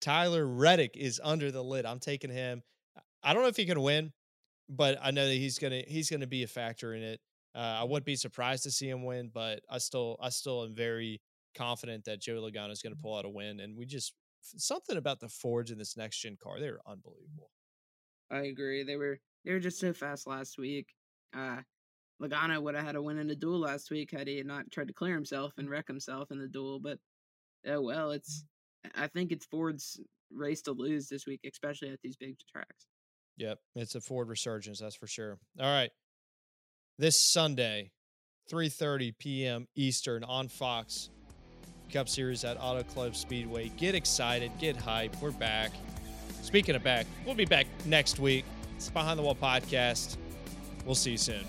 Tyler 0.01 0.45
Reddick 0.45 0.95
is 0.95 1.21
under 1.23 1.51
the 1.51 1.63
lid. 1.63 1.85
I'm 1.85 1.99
taking 1.99 2.31
him. 2.31 2.63
I 3.23 3.33
don't 3.33 3.43
know 3.43 3.49
if 3.49 3.55
he 3.55 3.65
can 3.65 3.81
win, 3.81 4.11
but 4.69 4.97
I 5.01 5.11
know 5.11 5.27
that 5.27 5.33
he's 5.33 5.59
gonna 5.59 5.83
he's 5.87 6.09
gonna 6.09 6.27
be 6.27 6.43
a 6.43 6.47
factor 6.47 6.93
in 6.93 7.03
it. 7.03 7.19
Uh, 7.55 7.79
I 7.81 7.83
wouldn't 7.83 8.05
be 8.05 8.15
surprised 8.15 8.63
to 8.63 8.71
see 8.71 8.89
him 8.89 9.05
win, 9.05 9.29
but 9.33 9.61
I 9.69 9.77
still 9.77 10.17
I 10.21 10.29
still 10.29 10.63
am 10.63 10.75
very 10.75 11.21
confident 11.53 12.05
that 12.05 12.21
Joe 12.21 12.41
Logano 12.41 12.71
is 12.71 12.81
going 12.81 12.95
to 12.95 13.01
pull 13.01 13.15
out 13.15 13.25
a 13.25 13.29
win. 13.29 13.59
And 13.59 13.77
we 13.77 13.85
just 13.85 14.13
something 14.41 14.97
about 14.97 15.19
the 15.19 15.29
Fords 15.29 15.71
in 15.71 15.77
this 15.77 15.95
next 15.95 16.19
gen 16.19 16.37
car, 16.41 16.59
they're 16.59 16.79
unbelievable. 16.87 17.51
I 18.31 18.43
agree. 18.43 18.83
They 18.83 18.95
were 18.95 19.19
they 19.45 19.51
were 19.51 19.59
just 19.59 19.79
so 19.79 19.93
fast 19.93 20.27
last 20.27 20.57
week. 20.57 20.87
Uh 21.35 21.57
Logano 22.21 22.61
would 22.61 22.75
have 22.75 22.85
had 22.85 22.95
a 22.95 23.01
win 23.01 23.17
in 23.17 23.27
the 23.27 23.35
duel 23.35 23.59
last 23.59 23.91
week 23.91 24.11
had 24.11 24.27
he 24.27 24.41
not 24.43 24.69
tried 24.71 24.87
to 24.87 24.93
clear 24.93 25.13
himself 25.13 25.53
and 25.57 25.69
wreck 25.69 25.87
himself 25.87 26.31
in 26.31 26.39
the 26.39 26.47
duel. 26.47 26.79
But 26.79 26.99
oh 27.67 27.81
well, 27.81 28.11
it's 28.11 28.45
I 28.95 29.07
think 29.07 29.31
it's 29.31 29.45
Ford's 29.45 29.99
race 30.31 30.61
to 30.63 30.71
lose 30.71 31.07
this 31.07 31.25
week, 31.25 31.41
especially 31.49 31.89
at 31.89 31.99
these 32.01 32.15
big 32.15 32.35
tracks. 32.51 32.87
Yep, 33.37 33.59
it's 33.75 33.95
a 33.95 34.01
Ford 34.01 34.29
resurgence, 34.29 34.79
that's 34.79 34.95
for 34.95 35.07
sure. 35.07 35.37
All 35.59 35.71
right, 35.71 35.91
this 36.99 37.19
Sunday, 37.19 37.91
3:30 38.51 39.17
p.m. 39.17 39.67
Eastern 39.75 40.23
on 40.23 40.47
Fox 40.47 41.09
Cup 41.91 42.07
Series 42.07 42.43
at 42.43 42.57
Auto 42.59 42.83
Club 42.83 43.15
Speedway. 43.15 43.69
Get 43.77 43.95
excited, 43.95 44.51
get 44.59 44.77
hype. 44.77 45.15
We're 45.21 45.31
back. 45.31 45.71
Speaking 46.41 46.75
of 46.75 46.83
back, 46.83 47.07
we'll 47.25 47.35
be 47.35 47.45
back 47.45 47.67
next 47.85 48.19
week. 48.19 48.45
It's 48.83 48.89
Behind 48.89 49.17
the 49.17 49.23
Wall 49.23 49.33
podcast. 49.33 50.17
We'll 50.85 50.93
see 50.93 51.11
you 51.11 51.17
soon. 51.17 51.45